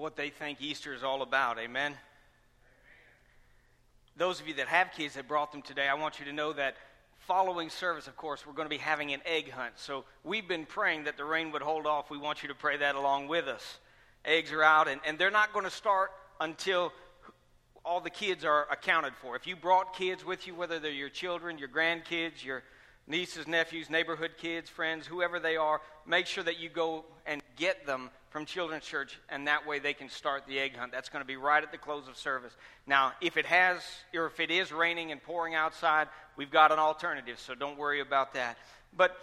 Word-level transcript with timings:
what 0.00 0.16
they 0.16 0.30
think 0.30 0.62
Easter 0.62 0.94
is 0.94 1.02
all 1.04 1.20
about. 1.20 1.58
Amen? 1.58 1.94
Those 4.16 4.40
of 4.40 4.48
you 4.48 4.54
that 4.54 4.68
have 4.68 4.92
kids 4.92 5.14
that 5.14 5.28
brought 5.28 5.52
them 5.52 5.60
today, 5.60 5.86
I 5.88 5.94
want 5.94 6.18
you 6.18 6.24
to 6.24 6.32
know 6.32 6.54
that 6.54 6.76
following 7.18 7.68
service, 7.68 8.06
of 8.06 8.16
course, 8.16 8.46
we're 8.46 8.54
going 8.54 8.66
to 8.66 8.74
be 8.74 8.78
having 8.78 9.12
an 9.12 9.20
egg 9.26 9.50
hunt. 9.50 9.74
So 9.76 10.04
we've 10.24 10.48
been 10.48 10.64
praying 10.64 11.04
that 11.04 11.18
the 11.18 11.24
rain 11.24 11.52
would 11.52 11.60
hold 11.60 11.86
off. 11.86 12.10
We 12.10 12.16
want 12.16 12.42
you 12.42 12.48
to 12.48 12.54
pray 12.54 12.78
that 12.78 12.94
along 12.94 13.28
with 13.28 13.46
us. 13.46 13.78
Eggs 14.24 14.52
are 14.52 14.62
out, 14.62 14.88
and, 14.88 15.00
and 15.06 15.18
they're 15.18 15.30
not 15.30 15.52
going 15.52 15.66
to 15.66 15.70
start 15.70 16.10
until 16.40 16.92
all 17.84 18.00
the 18.00 18.10
kids 18.10 18.44
are 18.44 18.66
accounted 18.70 19.12
for. 19.20 19.36
If 19.36 19.46
you 19.46 19.54
brought 19.54 19.94
kids 19.94 20.24
with 20.24 20.46
you, 20.46 20.54
whether 20.54 20.78
they're 20.78 20.90
your 20.90 21.08
children, 21.10 21.58
your 21.58 21.68
grandkids, 21.68 22.42
your 22.42 22.62
nieces, 23.06 23.46
nephews, 23.46 23.90
neighborhood 23.90 24.32
kids, 24.38 24.70
friends, 24.70 25.06
whoever 25.06 25.38
they 25.38 25.56
are, 25.56 25.80
make 26.06 26.26
sure 26.26 26.44
that 26.44 26.58
you 26.58 26.70
go 26.70 27.04
and 27.26 27.42
get 27.56 27.86
them 27.86 28.10
from 28.30 28.46
Children's 28.46 28.84
Church, 28.84 29.18
and 29.28 29.48
that 29.48 29.66
way 29.66 29.80
they 29.80 29.92
can 29.92 30.08
start 30.08 30.44
the 30.46 30.58
egg 30.58 30.76
hunt. 30.76 30.92
That's 30.92 31.08
going 31.08 31.22
to 31.22 31.26
be 31.26 31.36
right 31.36 31.62
at 31.62 31.72
the 31.72 31.78
close 31.78 32.06
of 32.08 32.16
service. 32.16 32.52
Now, 32.86 33.12
if 33.20 33.36
it 33.36 33.44
has, 33.46 33.82
or 34.14 34.26
if 34.26 34.38
it 34.38 34.52
is 34.52 34.72
raining 34.72 35.10
and 35.10 35.20
pouring 35.22 35.56
outside, 35.56 36.06
we've 36.36 36.50
got 36.50 36.70
an 36.70 36.78
alternative, 36.78 37.40
so 37.40 37.56
don't 37.56 37.76
worry 37.76 38.00
about 38.00 38.34
that. 38.34 38.56
But 38.96 39.16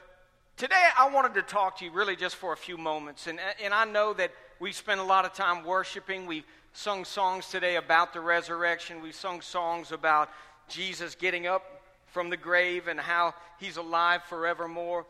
today 0.58 0.84
I 0.98 1.10
wanted 1.10 1.36
to 1.36 1.42
talk 1.42 1.80
to 1.80 1.86
you 1.86 1.92
really 1.92 2.18
just 2.18 2.36
for 2.36 2.52
a 2.52 2.58
few 2.58 2.78
moments, 2.78 3.28
and, 3.28 3.40
and 3.64 3.74
I 3.74 3.86
know 3.86 4.14
that 4.14 4.32
we've 4.60 4.76
spent 4.76 5.00
a 5.00 5.04
lot 5.04 5.24
of 5.24 5.34
time 5.34 5.64
worshiping. 5.64 6.26
We've 6.26 6.46
sung 6.74 7.06
songs 7.06 7.50
today 7.50 7.78
about 7.78 8.14
the 8.14 8.20
resurrection. 8.20 9.02
We've 9.02 9.16
sung 9.16 9.40
songs 9.40 9.94
about 9.94 10.30
Jesus 10.68 11.16
getting 11.16 11.48
up 11.48 11.64
from 12.08 12.30
the 12.30 12.38
grave 12.38 12.90
and 12.90 13.00
how 13.00 13.36
he's 13.58 13.78
alive 13.78 14.24
forevermore. 14.24 15.06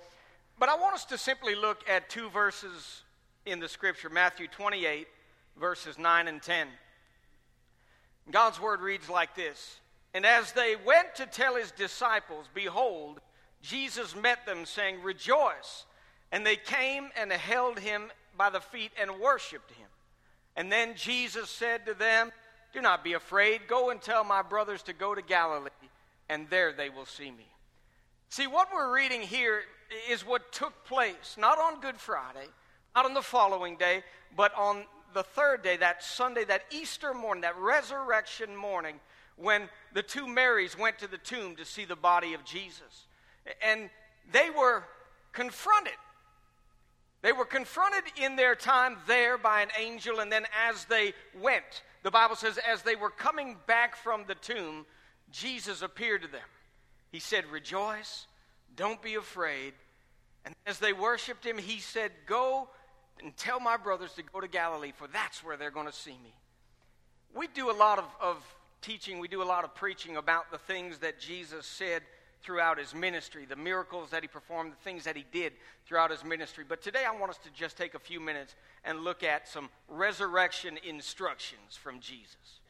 But 0.60 0.70
I 0.70 0.76
want 0.76 0.94
us 0.94 1.06
to 1.06 1.18
simply 1.18 1.56
look 1.56 1.88
at 1.90 2.10
two 2.10 2.30
verses 2.30 3.02
in 3.48 3.60
the 3.60 3.70
scripture 3.70 4.10
Matthew 4.10 4.48
28, 4.48 5.08
verses 5.60 5.98
9 5.98 6.28
and 6.28 6.42
10. 6.42 6.68
God's 8.30 8.60
word 8.60 8.82
reads 8.82 9.10
like 9.10 9.36
this 9.36 9.80
And 10.14 10.26
as 10.26 10.52
they 10.52 10.76
went 10.86 11.16
to 11.16 11.26
tell 11.26 11.56
his 11.56 11.72
disciples, 11.72 12.46
behold, 12.54 13.22
Jesus 13.62 14.16
met 14.16 14.46
them, 14.46 14.66
saying, 14.66 15.02
Rejoice. 15.02 15.86
And 16.32 16.46
they 16.46 16.58
came 16.58 17.10
and 17.16 17.32
held 17.32 17.80
him 17.80 18.12
by 18.38 18.50
the 18.50 18.60
feet 18.60 18.92
and 19.00 19.20
worshiped 19.20 19.72
him. 19.72 19.88
And 20.58 20.70
then 20.70 20.96
Jesus 20.96 21.50
said 21.50 21.86
to 21.86 21.94
them, 21.94 22.32
Do 22.74 22.82
not 22.82 23.04
be 23.04 23.14
afraid. 23.14 23.62
Go 23.68 23.92
and 23.92 24.02
tell 24.02 24.26
my 24.26 24.42
brothers 24.42 24.84
to 24.84 24.94
go 24.94 25.16
to 25.16 25.22
Galilee, 25.22 25.70
and 26.28 26.50
there 26.50 26.74
they 26.74 26.90
will 26.90 27.06
see 27.06 27.32
me. 27.32 27.48
See, 28.30 28.46
what 28.46 28.68
we're 28.74 28.94
reading 28.94 29.22
here 29.22 29.62
is 30.10 30.26
what 30.26 30.52
took 30.52 30.84
place, 30.84 31.38
not 31.38 31.58
on 31.60 31.80
Good 31.80 31.96
Friday, 31.96 32.48
not 32.98 33.06
on 33.06 33.14
the 33.14 33.22
following 33.22 33.76
day, 33.76 34.02
but 34.36 34.52
on 34.56 34.84
the 35.14 35.22
third 35.22 35.62
day, 35.62 35.78
that 35.78 36.02
Sunday, 36.02 36.44
that 36.46 36.64
Easter 36.72 37.14
morning, 37.14 37.44
that 37.44 37.56
resurrection 37.60 38.56
morning, 38.56 38.96
when 39.36 39.70
the 39.94 40.02
two 40.02 40.26
Marys 40.26 40.76
went 40.76 40.98
to 40.98 41.08
the 41.08 41.20
tomb 41.20 41.56
to 41.58 41.64
see 41.64 41.86
the 41.86 41.96
body 41.96 42.34
of 42.34 42.44
Jesus. 42.44 43.06
And 43.64 43.92
they 44.32 44.50
were 44.50 44.84
confronted. 45.32 45.94
They 47.22 47.34
were 47.34 47.46
confronted 47.46 48.02
in 48.20 48.36
their 48.36 48.56
time 48.56 48.98
there 49.06 49.38
by 49.38 49.62
an 49.62 49.70
angel, 49.80 50.20
and 50.20 50.32
then 50.32 50.48
as 50.68 50.86
they 50.86 51.14
went, 51.40 51.84
the 52.02 52.10
Bible 52.10 52.36
says, 52.36 52.58
as 52.68 52.82
they 52.82 52.96
were 52.96 53.12
coming 53.12 53.58
back 53.68 53.96
from 53.96 54.24
the 54.28 54.34
tomb, 54.34 54.88
Jesus 55.30 55.84
appeared 55.84 56.24
to 56.24 56.28
them. 56.28 56.42
He 57.12 57.20
said, 57.20 57.46
Rejoice, 57.46 58.26
don't 58.76 59.04
be 59.04 59.14
afraid. 59.14 59.74
And 60.46 60.56
as 60.66 60.80
they 60.80 60.94
worshiped 60.94 61.46
him, 61.46 61.60
he 61.60 61.80
said, 61.80 62.12
Go 62.26 62.70
and 63.24 63.36
tell 63.38 63.60
my 63.60 63.78
brothers 63.78 64.14
to 64.14 64.24
go 64.24 64.40
to 64.40 64.48
Galilee, 64.48 64.92
for 64.96 65.08
that's 65.08 65.44
where 65.44 65.58
they're 65.58 65.72
going 65.72 65.88
to 65.88 65.94
see 65.94 66.18
me. 66.24 66.34
We 67.34 67.48
do 67.48 67.72
a 67.72 67.74
lot 67.74 68.00
of, 68.00 68.06
of 68.22 68.56
teaching, 68.82 69.20
we 69.20 69.28
do 69.28 69.42
a 69.42 69.46
lot 69.46 69.64
of 69.64 69.76
preaching 69.76 70.18
about 70.18 70.52
the 70.52 70.58
things 70.58 71.00
that 71.00 71.20
Jesus 71.20 71.66
said 71.66 72.04
throughout 72.44 72.78
his 72.78 72.94
ministry, 72.94 73.46
the 73.46 73.56
miracles 73.56 74.12
that 74.12 74.22
he 74.22 74.28
performed, 74.28 74.72
the 74.72 74.84
things 74.84 75.04
that 75.04 75.16
he 75.16 75.26
did 75.32 75.54
throughout 75.86 76.12
his 76.12 76.24
ministry. 76.24 76.64
But 76.68 76.82
today 76.82 77.04
I 77.06 77.12
want 77.12 77.32
us 77.32 77.38
to 77.40 77.50
just 77.52 77.78
take 77.78 77.94
a 77.94 78.00
few 78.00 78.20
minutes 78.20 78.56
and 78.84 79.02
look 79.02 79.24
at 79.24 79.48
some 79.48 79.70
resurrection 79.90 80.78
instructions 80.84 81.76
from 81.76 82.00
Jesus 82.00 82.62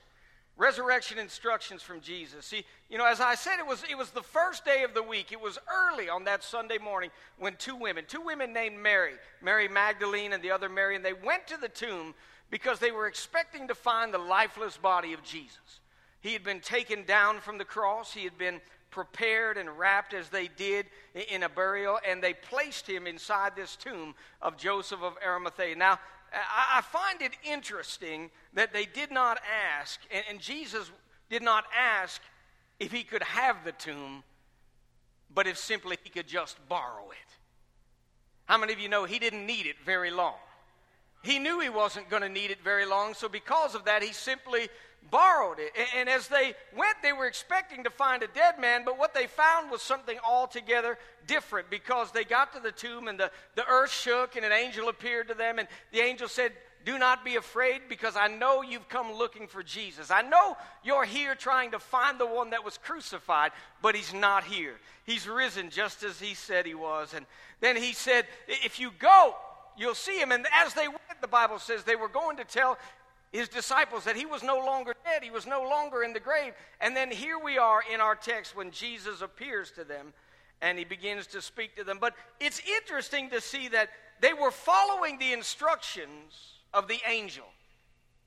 resurrection 0.58 1.20
instructions 1.20 1.82
from 1.82 2.02
Jesus. 2.02 2.46
See, 2.46 2.66
you 2.90 2.98
know, 2.98 3.06
as 3.06 3.20
I 3.20 3.36
said, 3.36 3.60
it 3.60 3.68
was, 3.68 3.84
it 3.90 3.98
was 3.98 4.10
the 4.10 4.24
first 4.24 4.66
day 4.66 4.84
of 4.84 4.94
the 4.94 5.04
week. 5.04 5.32
It 5.32 5.40
was 5.40 5.60
early 5.72 6.10
on 6.10 6.24
that 6.26 6.44
Sunday 6.44 6.80
morning 6.80 7.12
when 7.38 7.56
two 7.58 7.76
women, 7.76 8.06
two 8.08 8.22
women 8.22 8.54
named 8.54 8.78
Mary, 8.80 9.14
Mary 9.42 9.68
Magdalene 9.68 10.34
and 10.34 10.44
the 10.44 10.52
other 10.52 10.68
Mary, 10.68 10.96
and 10.96 11.06
they 11.06 11.14
went 11.14 11.48
to 11.48 11.58
the 11.58 11.70
tomb 11.70 12.16
because 12.50 12.80
they 12.80 12.92
were 12.92 13.08
expecting 13.08 13.68
to 13.68 13.76
find 13.76 14.14
the 14.14 14.18
lifeless 14.18 14.78
body 14.78 15.14
of 15.14 15.24
Jesus. 15.24 15.80
He 16.22 16.34
had 16.34 16.44
been 16.44 16.60
taken 16.60 17.04
down 17.04 17.40
from 17.40 17.58
the 17.58 17.66
cross, 17.66 18.14
he 18.14 18.24
had 18.24 18.38
been 18.38 18.60
prepared 18.90 19.58
and 19.58 19.78
wrapped 19.78 20.14
as 20.14 20.30
they 20.30 20.48
did 20.48 20.86
in 21.30 21.44
a 21.44 21.50
burial, 21.50 22.00
and 22.08 22.24
they 22.24 22.34
placed 22.34 22.88
him 22.88 23.06
inside 23.06 23.56
this 23.56 23.76
tomb 23.76 24.16
of 24.42 24.58
Joseph 24.58 25.02
of 25.04 25.14
Arimathea. 25.24 25.76
Now, 25.76 26.00
I 26.38 26.82
find 26.82 27.22
it 27.22 27.32
interesting 27.44 28.30
that 28.54 28.74
they 28.74 28.86
did 28.86 29.12
not 29.12 29.40
ask, 29.80 30.00
and, 30.30 30.40
Jesus 30.40 30.92
did 31.30 31.42
not 31.42 31.66
ask 31.76 32.22
if 32.80 32.92
he 32.92 33.04
could 33.04 33.24
have 33.24 33.64
the 33.64 33.72
tomb, 33.72 34.24
but 35.34 35.48
if 35.48 35.58
simply 35.58 35.98
he 36.04 36.10
could 36.10 36.28
just 36.28 36.58
borrow 36.70 37.10
it. 37.12 37.18
How 38.46 38.58
many 38.58 38.74
of 38.74 38.80
you 38.80 38.90
know 38.90 39.06
he 39.06 39.20
didn't 39.20 39.46
need 39.46 39.66
it 39.66 39.76
very 39.86 40.12
long? 40.12 40.36
He 41.24 41.40
knew 41.40 41.60
he 41.60 41.70
wasn't 41.70 42.10
going 42.10 42.22
to 42.22 42.30
need 42.30 42.52
it 42.52 42.62
very 42.64 42.86
long, 42.86 43.14
so 43.14 43.28
because 43.28 43.76
of 43.76 43.86
that, 43.86 44.04
he 44.04 44.14
simply 44.14 44.70
borrowed 45.10 45.60
it. 45.60 45.72
And 45.96 46.10
as 46.10 46.28
they 46.28 46.54
went, 46.76 46.98
they 47.02 47.14
were 47.14 47.28
expecting 47.28 47.84
to 47.84 47.90
find 47.90 48.24
a 48.24 48.28
dead 48.28 48.60
man, 48.60 48.84
but 48.86 48.98
what 48.98 49.14
they 49.14 49.28
found 49.28 49.72
was 49.72 49.82
something 49.82 50.18
altogether 50.26 50.98
different 51.26 51.70
because 51.70 52.12
they 52.12 52.24
got 52.24 52.54
to 52.54 52.60
the 52.60 52.72
tomb 52.72 53.08
and 53.08 53.20
the, 53.20 53.32
the 53.56 53.66
earth 53.68 53.92
shook 53.92 54.36
and 54.36 54.46
an 54.46 54.52
angel 54.52 54.90
appeared 54.90 55.28
to 55.30 55.34
them. 55.34 55.60
And 55.60 55.68
the 55.92 56.02
angel 56.02 56.28
said, 56.28 56.52
Do 56.86 56.98
not 56.98 57.24
be 57.24 57.36
afraid 57.36 57.82
because 57.90 58.16
I 58.16 58.28
know 58.28 58.62
you've 58.62 58.90
come 58.90 59.14
looking 59.14 59.48
for 59.48 59.64
Jesus. 59.64 60.12
I 60.12 60.22
know 60.22 60.58
you're 60.84 61.06
here 61.06 61.36
trying 61.36 61.72
to 61.72 61.80
find 61.80 62.20
the 62.20 62.28
one 62.28 62.52
that 62.52 62.66
was 62.66 62.78
crucified, 62.78 63.52
but 63.82 63.96
he's 63.96 64.14
not 64.14 64.44
here. 64.44 64.76
He's 65.06 65.28
risen 65.28 65.70
just 65.70 66.04
as 66.04 66.20
he 66.20 66.34
said 66.34 66.66
he 66.66 66.76
was. 66.76 67.14
And 67.14 67.26
then 67.62 67.76
he 67.76 67.94
said, 67.94 68.26
If 68.48 68.80
you 68.80 68.92
go, 69.00 69.36
you'll 69.78 69.96
see 69.96 70.20
him. 70.20 70.32
And 70.32 70.46
as 70.52 70.74
they 70.74 70.88
went, 70.88 71.02
the 71.22 71.28
Bible 71.28 71.60
says 71.60 71.84
they 71.84 71.96
were 71.96 72.10
going 72.10 72.38
to 72.38 72.44
tell 72.44 72.78
his 73.32 73.50
disciples 73.50 74.06
that 74.06 74.16
he 74.16 74.26
was 74.26 74.44
no 74.44 74.58
longer 74.58 74.96
dead, 75.04 75.24
he 75.24 75.32
was 75.32 75.46
no 75.46 75.62
longer 75.62 76.04
in 76.04 76.14
the 76.14 76.20
grave. 76.20 76.54
And 76.80 76.96
then 76.96 77.12
here 77.12 77.38
we 77.38 77.58
are 77.58 77.82
in 77.94 78.00
our 78.00 78.16
text 78.16 78.56
when 78.56 78.72
Jesus 78.72 79.22
appears 79.22 79.72
to 79.72 79.84
them 79.84 80.14
and 80.62 80.78
he 80.78 80.86
begins 80.86 81.28
to 81.28 81.42
speak 81.42 81.76
to 81.76 81.84
them. 81.84 81.98
But 82.00 82.16
it's 82.40 82.62
interesting 82.78 83.30
to 83.32 83.42
see 83.42 83.68
that 83.70 83.90
they 84.22 84.34
were 84.34 84.52
following 84.52 85.20
the 85.20 85.34
instructions 85.34 86.34
of 86.74 86.88
the 86.88 87.00
angel, 87.08 87.46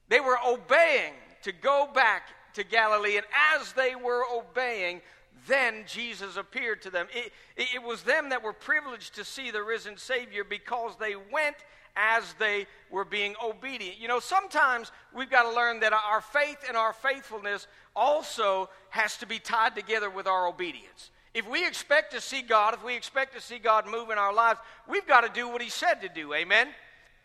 they 0.09 0.21
were 0.21 0.39
obeying 0.47 1.15
to 1.43 1.53
go 1.53 1.89
back 1.95 2.29
to 2.55 2.65
Galilee. 2.65 3.17
And 3.17 3.27
as 3.59 3.73
they 3.73 3.95
were 3.95 4.25
obeying, 4.33 5.01
then 5.47 5.85
Jesus 5.87 6.37
appeared 6.37 6.83
to 6.83 6.91
them. 6.91 7.07
It, 7.15 7.33
it, 7.57 7.83
was 7.83 8.03
them 8.03 8.29
that 8.31 8.43
were 8.43 8.53
privileged 8.53 9.15
to 9.15 9.25
see 9.25 9.51
the 9.51 9.63
risen 9.63 9.97
Savior 9.97 10.45
because 10.45 10.97
they 10.99 11.15
went 11.15 11.57
as 11.97 12.35
they 12.39 12.67
were 12.91 13.05
being 13.05 13.35
obedient. 13.43 13.99
You 13.99 14.09
know, 14.09 14.21
sometimes 14.21 14.93
we've 15.15 15.31
got 15.31 15.45
to 15.45 15.55
learn 15.55 15.81
that 15.81 15.93
our 15.93 16.21
faith 16.21 16.59
and 16.67 16.77
our 16.77 16.93
faithfulness 16.93 17.67
also 17.95 18.69
has 18.91 19.17
to 19.19 19.27
be 19.27 19.39
tied 19.39 19.75
together 19.75 20.11
with 20.11 20.27
our 20.27 20.47
obedience. 20.47 21.11
If 21.33 21.49
we 21.49 21.67
expect 21.67 22.13
to 22.13 22.21
see 22.21 22.43
God, 22.43 22.75
if 22.75 22.85
we 22.85 22.97
expect 22.97 23.35
to 23.35 23.41
see 23.41 23.59
God 23.59 23.87
move 23.87 24.11
in 24.11 24.19
our 24.19 24.33
lives, 24.33 24.59
we've 24.89 25.07
got 25.07 25.21
to 25.21 25.29
do 25.33 25.49
what 25.49 25.63
He 25.63 25.71
said 25.71 26.03
to 26.03 26.09
do. 26.09 26.35
Amen? 26.35 26.69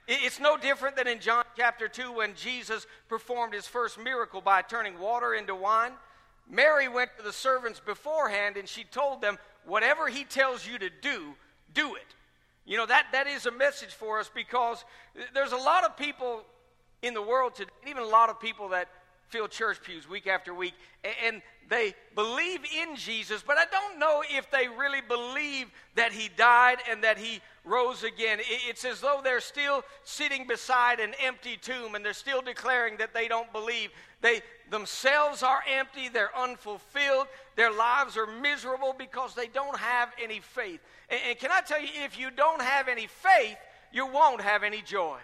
It's 0.08 0.40
no 0.40 0.56
different 0.56 0.96
than 0.96 1.08
in 1.08 1.20
John 1.20 1.44
chapter 1.58 1.88
2 1.88 2.12
when 2.12 2.36
Jesus 2.36 2.86
performed 3.10 3.56
his 3.56 3.66
first 3.66 4.00
miracle 4.00 4.40
by 4.40 4.62
turning 4.62 5.00
water 5.00 5.34
into 5.34 5.56
wine. 5.56 5.94
Mary 6.48 6.88
went 6.88 7.10
to 7.18 7.24
the 7.24 7.34
servants 7.34 7.80
beforehand 7.80 8.56
and 8.56 8.70
she 8.70 8.84
told 8.84 9.22
them, 9.22 9.40
Whatever 9.66 10.08
he 10.08 10.24
tells 10.24 10.68
you 10.68 10.78
to 10.78 10.92
do, 11.02 11.34
do 11.74 11.96
it. 11.96 12.14
You 12.66 12.78
know, 12.78 12.86
that, 12.88 13.08
that 13.12 13.28
is 13.28 13.46
a 13.46 13.52
message 13.52 13.94
for 13.94 14.20
us 14.20 14.30
because 14.34 14.84
there's 15.34 15.52
a 15.52 15.58
lot 15.58 15.84
of 15.84 15.96
people 15.96 16.42
in 17.02 17.14
the 17.14 17.22
world 17.22 17.56
today, 17.56 17.72
even 17.88 18.02
a 18.02 18.08
lot 18.08 18.30
of 18.30 18.40
people 18.40 18.70
that 18.70 18.88
fill 19.30 19.48
church 19.48 19.82
pews 19.84 20.10
week 20.10 20.28
after 20.28 20.54
week, 20.54 20.74
and 21.24 21.42
they 21.70 21.94
believe 22.14 22.62
in 22.80 22.96
Jesus, 22.96 23.44
but 23.46 23.58
I 23.58 23.66
don't 23.72 24.00
know 24.00 24.24
if 24.30 24.50
they 24.52 24.68
really 24.68 25.02
believe 25.02 25.72
that 25.96 26.12
he 26.12 26.30
died 26.36 26.78
and 26.90 27.04
that 27.04 27.18
he 27.18 27.42
rose 27.64 28.04
again. 28.04 28.40
It's 28.42 28.86
as 28.86 29.02
though 29.02 29.22
they're 29.24 29.40
still 29.40 29.84
sitting 30.04 30.46
beside 30.48 31.00
an 31.00 31.14
empty 31.24 31.58
tomb 31.58 31.96
and 31.96 32.06
they're 32.06 32.14
still 32.14 32.42
declaring 32.42 32.98
that 32.98 33.14
they 33.14 33.28
don't 33.28 33.52
believe. 33.52 33.90
They 34.22 34.42
themselves 34.70 35.44
are 35.44 35.64
empty, 35.78 36.10
they're 36.10 36.36
unfulfilled, 36.38 37.28
their 37.56 37.72
lives 37.72 38.18
are 38.18 38.28
miserable 38.28 38.96
because 38.98 39.36
they 39.36 39.48
don't 39.48 39.78
have 39.78 40.10
any 40.22 40.40
faith. 40.40 40.80
And, 41.10 41.38
can 41.40 41.52
I 41.52 41.62
tell 41.62 41.82
you, 41.82 41.90
if 42.04 42.20
you 42.20 42.32
don't 42.32 42.62
have 42.62 42.88
any 42.88 43.08
faith, 43.08 43.58
you 43.92 44.08
won't 44.08 44.42
have 44.42 44.64
any 44.64 44.82
joy. 44.82 45.18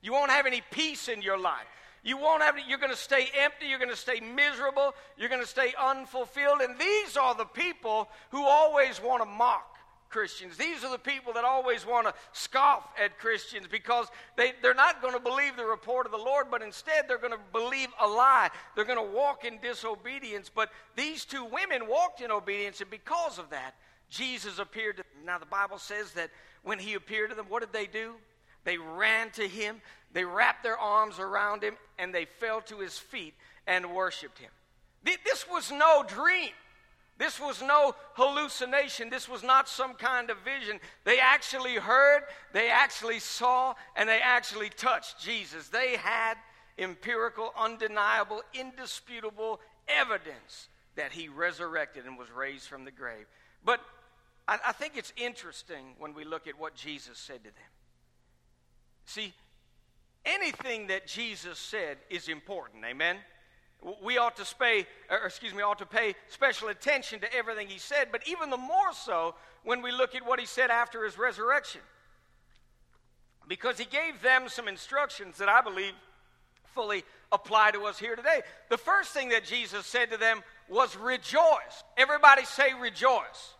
You 0.00 0.12
won't 0.12 0.30
have 0.30 0.46
any 0.46 0.62
peace 0.70 1.08
in 1.08 1.22
your 1.22 1.38
life. 1.38 1.66
You 2.04 2.16
won't 2.16 2.42
have, 2.42 2.56
you're 2.66 2.78
going 2.78 2.90
to 2.90 2.96
stay 2.96 3.28
empty. 3.38 3.66
You're 3.66 3.78
going 3.78 3.90
to 3.90 3.96
stay 3.96 4.18
miserable. 4.20 4.94
You're 5.16 5.28
going 5.28 5.40
to 5.40 5.46
stay 5.46 5.72
unfulfilled. 5.80 6.60
And 6.60 6.78
these 6.78 7.16
are 7.16 7.34
the 7.34 7.44
people 7.44 8.08
who 8.30 8.44
always 8.44 9.00
want 9.00 9.22
to 9.22 9.28
mock 9.28 9.71
Christians. 10.12 10.56
These 10.56 10.84
are 10.84 10.90
the 10.90 10.98
people 10.98 11.32
that 11.32 11.44
always 11.44 11.84
want 11.84 12.06
to 12.06 12.14
scoff 12.32 12.86
at 13.02 13.18
Christians 13.18 13.66
because 13.66 14.06
they, 14.36 14.52
they're 14.62 14.74
not 14.74 15.02
going 15.02 15.14
to 15.14 15.20
believe 15.20 15.56
the 15.56 15.64
report 15.64 16.06
of 16.06 16.12
the 16.12 16.18
Lord, 16.18 16.46
but 16.50 16.62
instead 16.62 17.08
they're 17.08 17.18
going 17.18 17.32
to 17.32 17.38
believe 17.52 17.88
a 18.00 18.06
lie. 18.06 18.50
They're 18.76 18.84
going 18.84 19.04
to 19.04 19.14
walk 19.14 19.44
in 19.44 19.58
disobedience. 19.60 20.50
But 20.54 20.70
these 20.94 21.24
two 21.24 21.44
women 21.44 21.88
walked 21.88 22.20
in 22.20 22.30
obedience, 22.30 22.80
and 22.80 22.90
because 22.90 23.38
of 23.38 23.50
that, 23.50 23.74
Jesus 24.10 24.58
appeared 24.58 24.98
to 24.98 25.02
them. 25.02 25.24
Now, 25.26 25.38
the 25.38 25.46
Bible 25.46 25.78
says 25.78 26.12
that 26.12 26.30
when 26.62 26.78
he 26.78 26.94
appeared 26.94 27.30
to 27.30 27.36
them, 27.36 27.46
what 27.48 27.60
did 27.60 27.72
they 27.72 27.86
do? 27.86 28.14
They 28.64 28.78
ran 28.78 29.30
to 29.32 29.48
him, 29.48 29.80
they 30.12 30.24
wrapped 30.24 30.62
their 30.62 30.78
arms 30.78 31.18
around 31.18 31.64
him, 31.64 31.74
and 31.98 32.14
they 32.14 32.26
fell 32.26 32.60
to 32.62 32.78
his 32.78 32.98
feet 32.98 33.34
and 33.66 33.92
worshiped 33.92 34.38
him. 34.38 34.50
This 35.04 35.46
was 35.50 35.72
no 35.72 36.04
dream. 36.06 36.50
This 37.18 37.38
was 37.38 37.62
no 37.62 37.94
hallucination. 38.14 39.10
This 39.10 39.28
was 39.28 39.42
not 39.42 39.68
some 39.68 39.94
kind 39.94 40.30
of 40.30 40.38
vision. 40.38 40.80
They 41.04 41.18
actually 41.20 41.76
heard, 41.76 42.22
they 42.52 42.70
actually 42.70 43.18
saw, 43.18 43.74
and 43.96 44.08
they 44.08 44.20
actually 44.20 44.70
touched 44.70 45.20
Jesus. 45.20 45.68
They 45.68 45.96
had 45.96 46.34
empirical, 46.78 47.52
undeniable, 47.56 48.42
indisputable 48.54 49.60
evidence 49.88 50.68
that 50.96 51.12
he 51.12 51.28
resurrected 51.28 52.06
and 52.06 52.18
was 52.18 52.30
raised 52.30 52.66
from 52.66 52.84
the 52.84 52.90
grave. 52.90 53.26
But 53.64 53.80
I, 54.48 54.58
I 54.68 54.72
think 54.72 54.96
it's 54.96 55.12
interesting 55.16 55.94
when 55.98 56.14
we 56.14 56.24
look 56.24 56.46
at 56.46 56.58
what 56.58 56.74
Jesus 56.74 57.18
said 57.18 57.44
to 57.44 57.50
them. 57.50 57.70
See, 59.04 59.32
anything 60.24 60.88
that 60.88 61.06
Jesus 61.06 61.58
said 61.58 61.98
is 62.10 62.28
important. 62.28 62.84
Amen. 62.84 63.16
We 64.04 64.16
ought 64.18 64.36
to 64.36 64.54
pay, 64.58 64.86
or 65.10 65.16
er, 65.16 65.20
er, 65.22 65.26
excuse 65.26 65.52
me, 65.52 65.62
ought 65.62 65.78
to 65.78 65.86
pay 65.86 66.14
special 66.28 66.68
attention 66.68 67.20
to 67.20 67.34
everything 67.34 67.66
he 67.66 67.78
said, 67.78 68.08
but 68.12 68.26
even 68.28 68.50
the 68.50 68.56
more 68.56 68.92
so 68.92 69.34
when 69.64 69.82
we 69.82 69.90
look 69.90 70.14
at 70.14 70.24
what 70.24 70.38
he 70.38 70.46
said 70.46 70.70
after 70.70 71.04
his 71.04 71.18
resurrection. 71.18 71.80
Because 73.48 73.78
he 73.78 73.84
gave 73.84 74.22
them 74.22 74.48
some 74.48 74.68
instructions 74.68 75.38
that 75.38 75.48
I 75.48 75.62
believe 75.62 75.92
fully 76.74 77.04
apply 77.32 77.72
to 77.72 77.84
us 77.84 77.98
here 77.98 78.14
today. 78.14 78.42
The 78.68 78.78
first 78.78 79.10
thing 79.10 79.30
that 79.30 79.44
Jesus 79.44 79.86
said 79.86 80.10
to 80.10 80.16
them 80.16 80.42
was 80.68 80.96
rejoice. 80.96 81.84
Everybody 81.96 82.44
say 82.44 82.72
rejoice. 82.80 83.54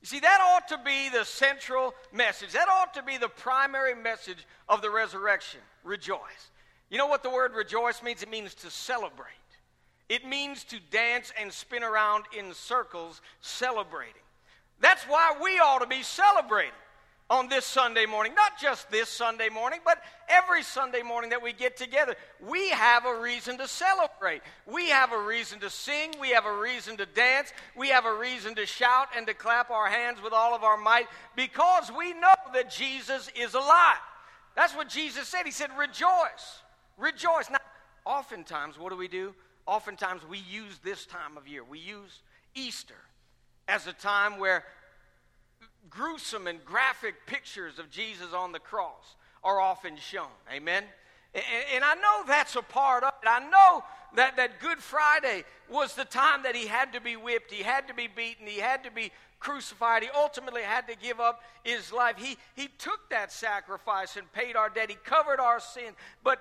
You 0.00 0.06
see, 0.06 0.20
that 0.20 0.38
ought 0.40 0.68
to 0.68 0.78
be 0.84 1.08
the 1.08 1.24
central 1.24 1.94
message. 2.12 2.52
That 2.52 2.68
ought 2.68 2.94
to 2.94 3.02
be 3.02 3.16
the 3.16 3.28
primary 3.28 3.94
message 3.94 4.46
of 4.68 4.80
the 4.80 4.90
resurrection. 4.90 5.60
Rejoice. 5.82 6.50
You 6.90 6.98
know 6.98 7.06
what 7.06 7.22
the 7.22 7.30
word 7.30 7.54
rejoice 7.54 8.02
means? 8.02 8.22
It 8.22 8.30
means 8.30 8.54
to 8.56 8.70
celebrate. 8.70 9.32
It 10.08 10.24
means 10.24 10.62
to 10.64 10.78
dance 10.90 11.32
and 11.40 11.52
spin 11.52 11.82
around 11.82 12.24
in 12.36 12.54
circles 12.54 13.20
celebrating. 13.40 14.22
That's 14.80 15.02
why 15.04 15.36
we 15.42 15.58
ought 15.58 15.80
to 15.80 15.86
be 15.86 16.02
celebrating 16.02 16.72
on 17.28 17.48
this 17.48 17.64
Sunday 17.64 18.06
morning. 18.06 18.34
Not 18.34 18.52
just 18.60 18.88
this 18.90 19.08
Sunday 19.08 19.48
morning, 19.48 19.80
but 19.84 20.00
every 20.28 20.62
Sunday 20.62 21.02
morning 21.02 21.30
that 21.30 21.42
we 21.42 21.52
get 21.52 21.76
together. 21.76 22.14
We 22.40 22.70
have 22.70 23.04
a 23.04 23.20
reason 23.20 23.58
to 23.58 23.66
celebrate. 23.66 24.42
We 24.66 24.90
have 24.90 25.12
a 25.12 25.20
reason 25.20 25.58
to 25.60 25.70
sing. 25.70 26.14
We 26.20 26.30
have 26.30 26.46
a 26.46 26.56
reason 26.56 26.96
to 26.98 27.06
dance. 27.06 27.52
We 27.74 27.88
have 27.88 28.04
a 28.04 28.14
reason 28.14 28.54
to 28.56 28.66
shout 28.66 29.08
and 29.16 29.26
to 29.26 29.34
clap 29.34 29.70
our 29.70 29.88
hands 29.88 30.22
with 30.22 30.32
all 30.32 30.54
of 30.54 30.62
our 30.62 30.76
might 30.76 31.08
because 31.34 31.90
we 31.90 32.12
know 32.12 32.34
that 32.52 32.70
Jesus 32.70 33.28
is 33.34 33.54
alive. 33.54 33.96
That's 34.54 34.74
what 34.74 34.88
Jesus 34.88 35.26
said. 35.26 35.46
He 35.46 35.52
said, 35.52 35.70
Rejoice. 35.76 36.62
Rejoice. 36.96 37.50
Now, 37.50 37.58
oftentimes, 38.04 38.78
what 38.78 38.90
do 38.90 38.96
we 38.96 39.08
do? 39.08 39.34
Oftentimes, 39.66 40.22
we 40.28 40.38
use 40.38 40.78
this 40.82 41.06
time 41.06 41.36
of 41.36 41.48
year. 41.48 41.62
We 41.64 41.78
use 41.78 42.22
Easter 42.54 42.94
as 43.68 43.86
a 43.86 43.92
time 43.92 44.38
where 44.38 44.64
gruesome 45.90 46.46
and 46.46 46.64
graphic 46.64 47.26
pictures 47.26 47.78
of 47.78 47.90
Jesus 47.90 48.32
on 48.32 48.52
the 48.52 48.58
cross 48.58 49.16
are 49.44 49.60
often 49.60 49.96
shown. 49.96 50.30
Amen? 50.52 50.84
And, 51.34 51.44
and, 51.74 51.84
I 51.84 51.94
know 51.94 52.22
that's 52.26 52.56
a 52.56 52.62
part 52.62 53.04
of 53.04 53.12
it. 53.22 53.28
I 53.28 53.40
know 53.50 53.84
that, 54.14 54.36
that 54.36 54.60
Good 54.60 54.78
Friday 54.78 55.44
was 55.68 55.94
the 55.94 56.04
time 56.04 56.42
that 56.44 56.56
he 56.56 56.66
had 56.66 56.92
to 56.94 57.00
be 57.00 57.16
whipped, 57.16 57.52
he 57.52 57.62
had 57.62 57.88
to 57.88 57.94
be 57.94 58.08
beaten, 58.08 58.46
he 58.46 58.58
had 58.58 58.84
to 58.84 58.90
be 58.90 59.12
crucified, 59.38 60.02
he 60.02 60.08
ultimately 60.14 60.62
had 60.62 60.88
to 60.88 60.96
give 60.96 61.20
up 61.20 61.42
his 61.62 61.92
life. 61.92 62.16
He, 62.16 62.38
he 62.54 62.68
took 62.78 63.10
that 63.10 63.30
sacrifice 63.30 64.16
and 64.16 64.32
paid 64.32 64.56
our 64.56 64.70
debt, 64.70 64.88
he 64.88 64.96
covered 65.04 65.38
our 65.38 65.60
sin. 65.60 65.92
But 66.24 66.40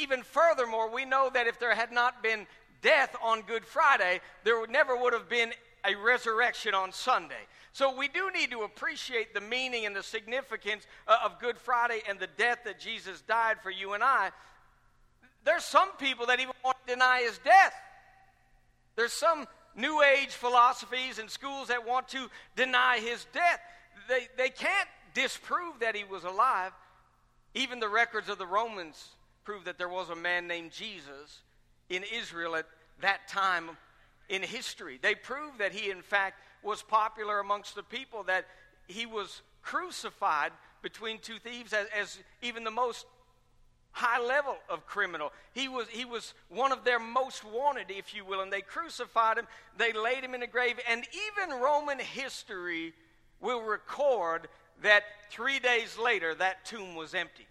even 0.00 0.22
furthermore, 0.22 0.90
we 0.90 1.04
know 1.04 1.30
that 1.32 1.46
if 1.46 1.58
there 1.58 1.74
had 1.74 1.92
not 1.92 2.22
been 2.22 2.46
death 2.82 3.14
on 3.22 3.42
Good 3.42 3.64
Friday, 3.64 4.20
there 4.44 4.60
would, 4.60 4.70
never 4.70 4.96
would 4.96 5.12
have 5.12 5.28
been 5.28 5.52
a 5.84 5.94
resurrection 5.94 6.74
on 6.74 6.92
Sunday. 6.92 7.34
So 7.72 7.94
we 7.94 8.08
do 8.08 8.30
need 8.32 8.50
to 8.52 8.62
appreciate 8.62 9.34
the 9.34 9.40
meaning 9.40 9.86
and 9.86 9.94
the 9.94 10.02
significance 10.02 10.86
uh, 11.06 11.18
of 11.24 11.38
Good 11.40 11.58
Friday 11.58 12.02
and 12.08 12.18
the 12.18 12.28
death 12.38 12.60
that 12.64 12.80
Jesus 12.80 13.20
died 13.22 13.56
for 13.62 13.70
you 13.70 13.92
and 13.92 14.02
I. 14.02 14.30
There's 15.44 15.64
some 15.64 15.90
people 15.98 16.26
that 16.26 16.40
even 16.40 16.54
want 16.64 16.76
to 16.86 16.94
deny 16.94 17.20
his 17.20 17.38
death. 17.38 17.74
There's 18.96 19.12
some 19.12 19.46
New 19.76 20.02
Age 20.02 20.30
philosophies 20.30 21.18
and 21.18 21.30
schools 21.30 21.68
that 21.68 21.86
want 21.86 22.08
to 22.08 22.28
deny 22.56 22.98
his 22.98 23.26
death. 23.32 23.60
They, 24.08 24.28
they 24.36 24.48
can't 24.48 24.88
disprove 25.14 25.80
that 25.80 25.94
he 25.94 26.04
was 26.04 26.24
alive. 26.24 26.72
Even 27.54 27.78
the 27.78 27.88
records 27.88 28.28
of 28.28 28.38
the 28.38 28.46
Romans 28.46 29.15
prove 29.46 29.64
that 29.64 29.78
there 29.78 29.88
was 29.88 30.10
a 30.10 30.16
man 30.16 30.48
named 30.48 30.72
Jesus 30.72 31.42
in 31.88 32.02
Israel 32.12 32.56
at 32.56 32.66
that 33.00 33.28
time 33.28 33.70
in 34.28 34.42
history. 34.42 34.98
They 35.00 35.14
prove 35.14 35.58
that 35.58 35.72
he, 35.72 35.88
in 35.88 36.02
fact, 36.02 36.40
was 36.64 36.82
popular 36.82 37.38
amongst 37.38 37.76
the 37.76 37.84
people, 37.84 38.24
that 38.24 38.44
he 38.88 39.06
was 39.06 39.42
crucified 39.62 40.50
between 40.82 41.18
two 41.18 41.38
thieves 41.38 41.72
as, 41.72 41.86
as 41.98 42.18
even 42.42 42.64
the 42.64 42.72
most 42.72 43.06
high 43.92 44.20
level 44.20 44.56
of 44.68 44.84
criminal. 44.84 45.32
He 45.54 45.68
was, 45.68 45.86
he 45.88 46.04
was 46.04 46.34
one 46.48 46.72
of 46.72 46.84
their 46.84 46.98
most 46.98 47.44
wanted, 47.44 47.86
if 47.88 48.14
you 48.14 48.24
will, 48.24 48.40
and 48.40 48.52
they 48.52 48.62
crucified 48.62 49.38
him. 49.38 49.46
They 49.78 49.92
laid 49.92 50.24
him 50.24 50.34
in 50.34 50.42
a 50.42 50.48
grave, 50.48 50.78
and 50.90 51.04
even 51.30 51.60
Roman 51.60 52.00
history 52.00 52.94
will 53.40 53.62
record 53.62 54.48
that 54.82 55.04
three 55.30 55.60
days 55.60 55.96
later 55.96 56.34
that 56.34 56.64
tomb 56.64 56.96
was 56.96 57.14
empty. 57.14 57.46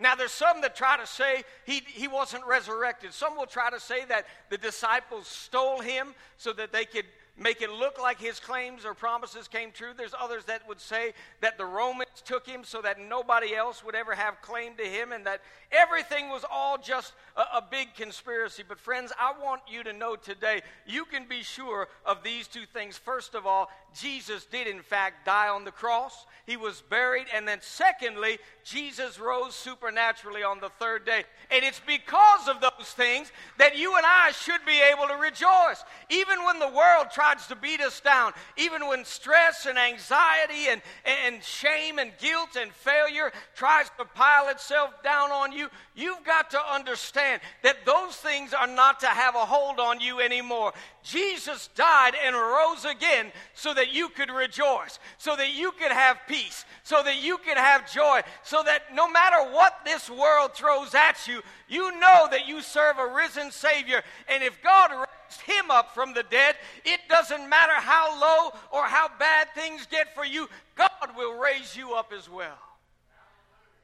Now, 0.00 0.14
there's 0.14 0.32
some 0.32 0.62
that 0.62 0.74
try 0.74 0.96
to 0.96 1.06
say 1.06 1.44
he, 1.66 1.82
he 1.86 2.08
wasn't 2.08 2.46
resurrected. 2.46 3.12
Some 3.12 3.36
will 3.36 3.44
try 3.44 3.68
to 3.68 3.78
say 3.78 4.06
that 4.06 4.24
the 4.48 4.56
disciples 4.56 5.26
stole 5.26 5.80
him 5.80 6.14
so 6.38 6.54
that 6.54 6.72
they 6.72 6.86
could 6.86 7.04
make 7.40 7.62
it 7.62 7.72
look 7.72 8.00
like 8.00 8.20
his 8.20 8.38
claims 8.38 8.84
or 8.84 8.92
promises 8.92 9.48
came 9.48 9.72
true. 9.72 9.92
There's 9.96 10.14
others 10.20 10.44
that 10.44 10.68
would 10.68 10.80
say 10.80 11.14
that 11.40 11.56
the 11.56 11.64
Romans 11.64 12.22
took 12.24 12.46
him 12.46 12.64
so 12.64 12.82
that 12.82 13.00
nobody 13.00 13.54
else 13.54 13.82
would 13.82 13.94
ever 13.94 14.14
have 14.14 14.42
claim 14.42 14.76
to 14.76 14.84
him 14.84 15.12
and 15.12 15.24
that 15.24 15.40
everything 15.72 16.28
was 16.28 16.44
all 16.50 16.76
just 16.76 17.14
a, 17.36 17.40
a, 17.40 17.64
big 17.70 17.94
conspiracy. 17.94 18.62
But, 18.66 18.78
friends, 18.78 19.10
I 19.18 19.32
want 19.42 19.62
you 19.66 19.82
to 19.84 19.92
know 19.92 20.16
today 20.16 20.60
you 20.86 21.06
can 21.06 21.26
be 21.26 21.42
sure 21.42 21.88
of 22.04 22.22
these 22.22 22.46
two 22.46 22.66
things. 22.74 22.98
First 22.98 23.34
of 23.34 23.46
all, 23.46 23.70
Jesus 23.98 24.44
did, 24.44 24.66
in 24.66 24.82
fact, 24.82 25.24
die 25.24 25.48
on 25.48 25.64
the 25.64 25.70
cross, 25.70 26.26
he 26.46 26.56
was 26.56 26.82
buried, 26.90 27.26
and 27.34 27.48
then, 27.48 27.58
secondly, 27.62 28.38
Jesus 28.64 29.18
rose 29.18 29.54
supernaturally 29.54 30.42
on 30.42 30.60
the 30.60 30.68
third 30.68 31.06
day. 31.06 31.24
And 31.50 31.64
it's 31.64 31.80
because 31.80 32.48
of 32.48 32.60
those 32.60 32.88
things 32.88 33.32
that 33.58 33.78
you 33.78 33.96
and 33.96 34.04
I 34.06 34.32
should 34.32 34.64
be 34.66 34.80
able 34.92 35.06
to 35.08 35.14
rejoice. 35.14 35.84
Even 36.10 36.44
when 36.44 36.58
the 36.58 36.68
world 36.68 37.06
tries 37.12 37.29
to 37.38 37.56
beat 37.56 37.80
us 37.80 38.00
down, 38.00 38.32
even 38.56 38.86
when 38.86 39.04
stress 39.04 39.66
and 39.66 39.78
anxiety 39.78 40.68
and, 40.68 40.82
and 41.04 41.42
shame 41.42 41.98
and 41.98 42.12
guilt 42.18 42.56
and 42.58 42.72
failure 42.72 43.32
tries 43.54 43.90
to 43.98 44.04
pile 44.04 44.48
itself 44.48 45.02
down 45.02 45.30
on 45.30 45.52
you, 45.52 45.68
you've 45.94 46.24
got 46.24 46.50
to 46.50 46.60
understand 46.72 47.40
that 47.62 47.84
those 47.84 48.16
things 48.16 48.52
are 48.54 48.66
not 48.66 49.00
to 49.00 49.06
have 49.06 49.34
a 49.34 49.44
hold 49.44 49.78
on 49.78 50.00
you 50.00 50.20
anymore. 50.20 50.72
Jesus 51.02 51.68
died 51.74 52.14
and 52.24 52.34
rose 52.34 52.84
again 52.84 53.32
so 53.54 53.72
that 53.74 53.92
you 53.92 54.08
could 54.10 54.30
rejoice, 54.30 54.98
so 55.18 55.34
that 55.36 55.54
you 55.54 55.72
could 55.72 55.92
have 55.92 56.18
peace, 56.28 56.64
so 56.82 57.02
that 57.02 57.22
you 57.22 57.38
could 57.38 57.56
have 57.56 57.90
joy, 57.90 58.20
so 58.42 58.62
that 58.64 58.94
no 58.94 59.10
matter 59.10 59.50
what 59.52 59.80
this 59.84 60.10
world 60.10 60.54
throws 60.54 60.94
at 60.94 61.26
you, 61.26 61.40
you 61.68 61.98
know 61.98 62.28
that 62.30 62.46
you 62.46 62.60
serve 62.60 62.98
a 62.98 63.14
risen 63.14 63.50
Savior. 63.50 64.02
And 64.28 64.42
if 64.42 64.62
God 64.62 64.90
him 65.38 65.70
up 65.70 65.94
from 65.94 66.14
the 66.14 66.22
dead, 66.24 66.56
it 66.84 67.00
doesn't 67.08 67.48
matter 67.48 67.74
how 67.74 68.20
low 68.20 68.58
or 68.72 68.84
how 68.84 69.10
bad 69.18 69.48
things 69.54 69.86
get 69.90 70.14
for 70.14 70.24
you, 70.24 70.48
God 70.76 71.16
will 71.16 71.38
raise 71.38 71.76
you 71.76 71.94
up 71.94 72.12
as 72.16 72.28
well. 72.28 72.58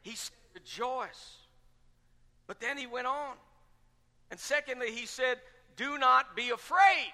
He 0.03 0.17
said, 0.17 0.33
Rejoice. 0.55 1.37
But 2.47 2.61
then 2.61 2.79
he 2.79 2.87
went 2.87 3.07
on. 3.07 3.35
And 4.31 4.41
secondly, 4.41 4.91
he 4.91 5.05
said, 5.05 5.39
Do 5.77 5.99
not 5.99 6.35
be 6.35 6.51
afraid. 6.51 7.13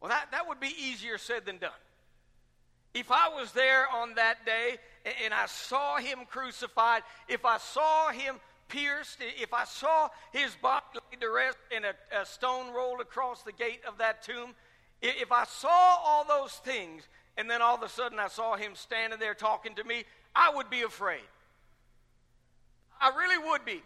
Well, 0.00 0.10
that, 0.10 0.28
that 0.30 0.46
would 0.46 0.60
be 0.60 0.72
easier 0.78 1.18
said 1.18 1.46
than 1.46 1.58
done. 1.58 1.70
If 2.94 3.10
I 3.10 3.28
was 3.28 3.50
there 3.52 3.88
on 3.88 4.14
that 4.14 4.46
day 4.46 4.76
and 5.24 5.34
I 5.34 5.46
saw 5.46 5.96
him 5.96 6.20
crucified, 6.28 7.02
if 7.28 7.44
I 7.44 7.58
saw 7.58 8.10
him 8.10 8.36
pierced, 8.74 9.18
if 9.20 9.54
I 9.54 9.64
saw 9.64 10.08
his 10.32 10.54
body 10.56 10.84
laid 10.94 11.20
to 11.20 11.30
rest 11.30 11.58
and 11.74 11.84
a, 11.84 12.20
a 12.20 12.26
stone 12.26 12.74
rolled 12.74 13.00
across 13.00 13.42
the 13.42 13.52
gate 13.52 13.80
of 13.86 13.98
that 13.98 14.22
tomb, 14.22 14.54
if 15.00 15.30
I 15.30 15.44
saw 15.44 15.98
all 16.04 16.24
those 16.26 16.52
things 16.52 17.04
and 17.36 17.48
then 17.48 17.62
all 17.62 17.76
of 17.76 17.82
a 17.82 17.88
sudden 17.88 18.18
I 18.18 18.28
saw 18.28 18.56
him 18.56 18.72
standing 18.74 19.20
there 19.20 19.34
talking 19.34 19.76
to 19.76 19.84
me, 19.84 20.04
I 20.34 20.52
would 20.54 20.70
be 20.70 20.82
afraid. 20.82 21.22
I 23.00 23.10
really 23.16 23.38
would 23.50 23.64
be. 23.64 23.82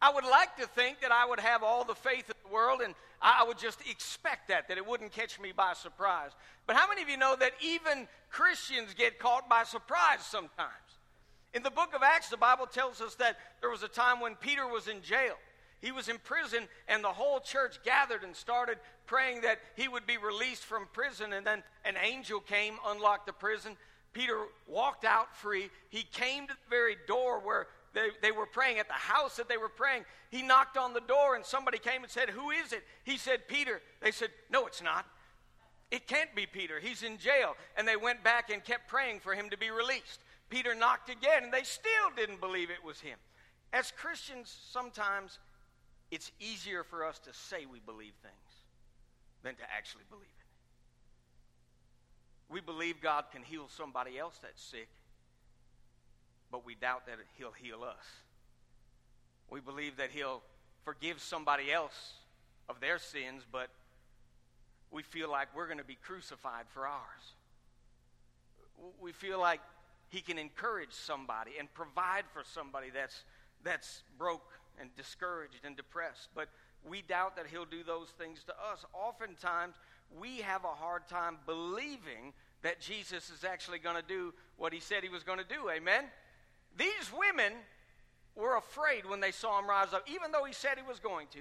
I 0.00 0.12
would 0.12 0.24
like 0.24 0.56
to 0.58 0.66
think 0.66 1.00
that 1.00 1.10
I 1.10 1.26
would 1.26 1.40
have 1.40 1.62
all 1.62 1.84
the 1.84 1.94
faith 1.94 2.28
in 2.28 2.36
the 2.44 2.54
world 2.54 2.82
and 2.84 2.94
I 3.20 3.44
would 3.46 3.58
just 3.58 3.80
expect 3.88 4.48
that, 4.48 4.68
that 4.68 4.76
it 4.76 4.86
wouldn't 4.86 5.12
catch 5.12 5.40
me 5.40 5.52
by 5.52 5.72
surprise. 5.72 6.30
But 6.66 6.76
how 6.76 6.86
many 6.88 7.02
of 7.02 7.08
you 7.08 7.16
know 7.16 7.34
that 7.40 7.52
even 7.62 8.06
Christians 8.30 8.94
get 8.94 9.18
caught 9.18 9.48
by 9.48 9.64
surprise 9.64 10.20
sometimes? 10.20 10.87
In 11.54 11.62
the 11.62 11.70
book 11.70 11.94
of 11.94 12.02
Acts, 12.02 12.28
the 12.28 12.36
Bible 12.36 12.66
tells 12.66 13.00
us 13.00 13.14
that 13.16 13.36
there 13.60 13.70
was 13.70 13.82
a 13.82 13.88
time 13.88 14.20
when 14.20 14.34
Peter 14.34 14.66
was 14.66 14.86
in 14.86 15.02
jail. 15.02 15.34
He 15.80 15.92
was 15.92 16.08
in 16.08 16.18
prison, 16.18 16.68
and 16.88 17.02
the 17.02 17.08
whole 17.08 17.40
church 17.40 17.78
gathered 17.84 18.24
and 18.24 18.34
started 18.34 18.78
praying 19.06 19.42
that 19.42 19.58
he 19.76 19.88
would 19.88 20.06
be 20.06 20.16
released 20.16 20.64
from 20.64 20.88
prison. 20.92 21.32
And 21.32 21.46
then 21.46 21.62
an 21.84 21.94
angel 22.02 22.40
came, 22.40 22.74
unlocked 22.86 23.26
the 23.26 23.32
prison. 23.32 23.76
Peter 24.12 24.38
walked 24.66 25.04
out 25.04 25.36
free. 25.36 25.70
He 25.88 26.02
came 26.02 26.46
to 26.48 26.54
the 26.54 26.70
very 26.70 26.96
door 27.06 27.40
where 27.40 27.68
they, 27.94 28.08
they 28.20 28.32
were 28.32 28.46
praying, 28.46 28.78
at 28.78 28.88
the 28.88 28.94
house 28.94 29.36
that 29.36 29.48
they 29.48 29.56
were 29.56 29.68
praying. 29.68 30.04
He 30.30 30.42
knocked 30.42 30.76
on 30.76 30.92
the 30.92 31.00
door, 31.00 31.36
and 31.36 31.44
somebody 31.44 31.78
came 31.78 32.02
and 32.02 32.10
said, 32.10 32.28
Who 32.30 32.50
is 32.50 32.72
it? 32.72 32.82
He 33.04 33.16
said, 33.16 33.48
Peter. 33.48 33.80
They 34.02 34.10
said, 34.10 34.28
No, 34.50 34.66
it's 34.66 34.82
not. 34.82 35.06
It 35.90 36.06
can't 36.06 36.34
be 36.34 36.44
Peter. 36.44 36.80
He's 36.80 37.02
in 37.02 37.16
jail. 37.18 37.54
And 37.76 37.88
they 37.88 37.96
went 37.96 38.22
back 38.22 38.50
and 38.50 38.62
kept 38.62 38.88
praying 38.88 39.20
for 39.20 39.34
him 39.34 39.48
to 39.50 39.56
be 39.56 39.70
released. 39.70 40.20
Peter 40.48 40.74
knocked 40.74 41.10
again, 41.10 41.44
and 41.44 41.52
they 41.52 41.62
still 41.62 42.10
didn't 42.16 42.40
believe 42.40 42.70
it 42.70 42.84
was 42.84 43.00
him. 43.00 43.18
As 43.72 43.90
Christians, 43.90 44.56
sometimes 44.70 45.38
it's 46.10 46.32
easier 46.40 46.84
for 46.84 47.04
us 47.04 47.18
to 47.20 47.32
say 47.32 47.66
we 47.66 47.80
believe 47.80 48.14
things 48.22 48.34
than 49.42 49.54
to 49.56 49.62
actually 49.76 50.04
believe 50.08 50.24
it. 50.24 50.34
We 52.52 52.60
believe 52.60 53.02
God 53.02 53.24
can 53.30 53.42
heal 53.42 53.68
somebody 53.68 54.18
else 54.18 54.38
that's 54.42 54.62
sick, 54.62 54.88
but 56.50 56.64
we 56.64 56.74
doubt 56.74 57.04
that 57.06 57.16
He'll 57.36 57.52
heal 57.52 57.84
us. 57.84 58.04
We 59.50 59.60
believe 59.60 59.98
that 59.98 60.10
He'll 60.10 60.42
forgive 60.84 61.20
somebody 61.20 61.70
else 61.70 62.14
of 62.70 62.80
their 62.80 62.98
sins, 62.98 63.42
but 63.50 63.68
we 64.90 65.02
feel 65.02 65.30
like 65.30 65.48
we're 65.54 65.66
going 65.66 65.78
to 65.78 65.84
be 65.84 65.98
crucified 66.02 66.64
for 66.72 66.86
ours. 66.86 67.34
We 69.00 69.12
feel 69.12 69.38
like 69.38 69.60
He 70.08 70.20
can 70.20 70.38
encourage 70.38 70.92
somebody 70.92 71.52
and 71.58 71.72
provide 71.74 72.24
for 72.32 72.42
somebody 72.44 72.88
that's, 72.92 73.24
that's 73.62 74.02
broke 74.16 74.52
and 74.80 74.94
discouraged 74.96 75.64
and 75.64 75.76
depressed. 75.76 76.28
But 76.34 76.48
we 76.88 77.02
doubt 77.02 77.36
that 77.36 77.46
He'll 77.50 77.64
do 77.64 77.82
those 77.82 78.08
things 78.18 78.42
to 78.44 78.52
us. 78.52 78.84
Oftentimes, 78.94 79.74
we 80.18 80.38
have 80.38 80.64
a 80.64 80.68
hard 80.68 81.08
time 81.08 81.38
believing 81.46 82.32
that 82.62 82.80
Jesus 82.80 83.30
is 83.30 83.44
actually 83.44 83.78
going 83.78 83.96
to 83.96 84.06
do 84.06 84.32
what 84.56 84.72
He 84.72 84.80
said 84.80 85.02
He 85.02 85.08
was 85.08 85.24
going 85.24 85.38
to 85.38 85.44
do. 85.44 85.70
Amen? 85.70 86.04
These 86.76 87.12
women 87.16 87.52
were 88.38 88.56
afraid 88.56 89.04
when 89.04 89.20
they 89.20 89.32
saw 89.32 89.58
him 89.58 89.68
rise 89.68 89.92
up, 89.92 90.08
even 90.08 90.30
though 90.30 90.44
he 90.44 90.52
said 90.52 90.78
he 90.78 90.88
was 90.88 91.00
going 91.00 91.26
to. 91.32 91.40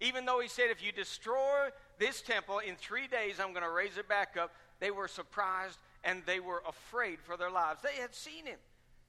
Even 0.00 0.26
though 0.26 0.40
he 0.40 0.48
said, 0.48 0.66
if 0.70 0.84
you 0.84 0.92
destroy 0.92 1.68
this 1.98 2.20
temple 2.20 2.58
in 2.58 2.76
three 2.76 3.06
days, 3.06 3.40
I'm 3.40 3.52
going 3.52 3.64
to 3.64 3.70
raise 3.70 3.96
it 3.96 4.08
back 4.08 4.36
up. 4.38 4.52
They 4.80 4.90
were 4.90 5.08
surprised 5.08 5.78
and 6.04 6.22
they 6.26 6.40
were 6.40 6.62
afraid 6.68 7.18
for 7.20 7.36
their 7.36 7.50
lives. 7.50 7.80
They 7.82 8.00
had 8.00 8.14
seen 8.14 8.46
him 8.46 8.58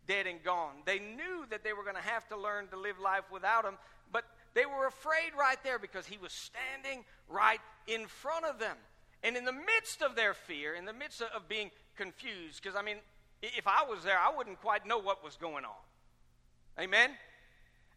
dead 0.08 0.28
and 0.28 0.44
gone. 0.44 0.76
They 0.86 1.00
knew 1.00 1.46
that 1.50 1.64
they 1.64 1.74
were 1.74 1.84
going 1.84 1.96
to 1.96 2.02
have 2.02 2.28
to 2.30 2.38
learn 2.38 2.68
to 2.70 2.78
live 2.78 3.00
life 3.00 3.26
without 3.32 3.66
him, 3.66 3.76
but 4.12 4.24
they 4.54 4.66
were 4.66 4.88
afraid 4.88 5.32
right 5.38 5.58
there 5.64 5.80
because 5.80 6.06
he 6.06 6.18
was 6.18 6.32
standing 6.32 7.04
right 7.28 7.60
in 7.88 8.06
front 8.08 8.46
of 8.46 8.60
them. 8.60 8.78
And 9.24 9.36
in 9.36 9.46
the 9.46 9.54
midst 9.54 10.02
of 10.02 10.16
their 10.16 10.34
fear, 10.34 10.76
in 10.76 10.86
the 10.86 10.94
midst 10.94 11.22
of 11.22 11.50
being 11.50 11.72
confused, 11.96 12.62
because 12.62 12.76
I 12.76 12.82
mean, 12.82 12.98
if 13.42 13.68
I 13.68 13.84
was 13.90 14.04
there, 14.04 14.18
I 14.18 14.36
wouldn't 14.36 14.62
quite 14.62 14.86
know 14.86 15.00
what 15.00 15.24
was 15.24 15.36
going 15.36 15.66
on. 15.66 15.72
Amen? 16.80 17.12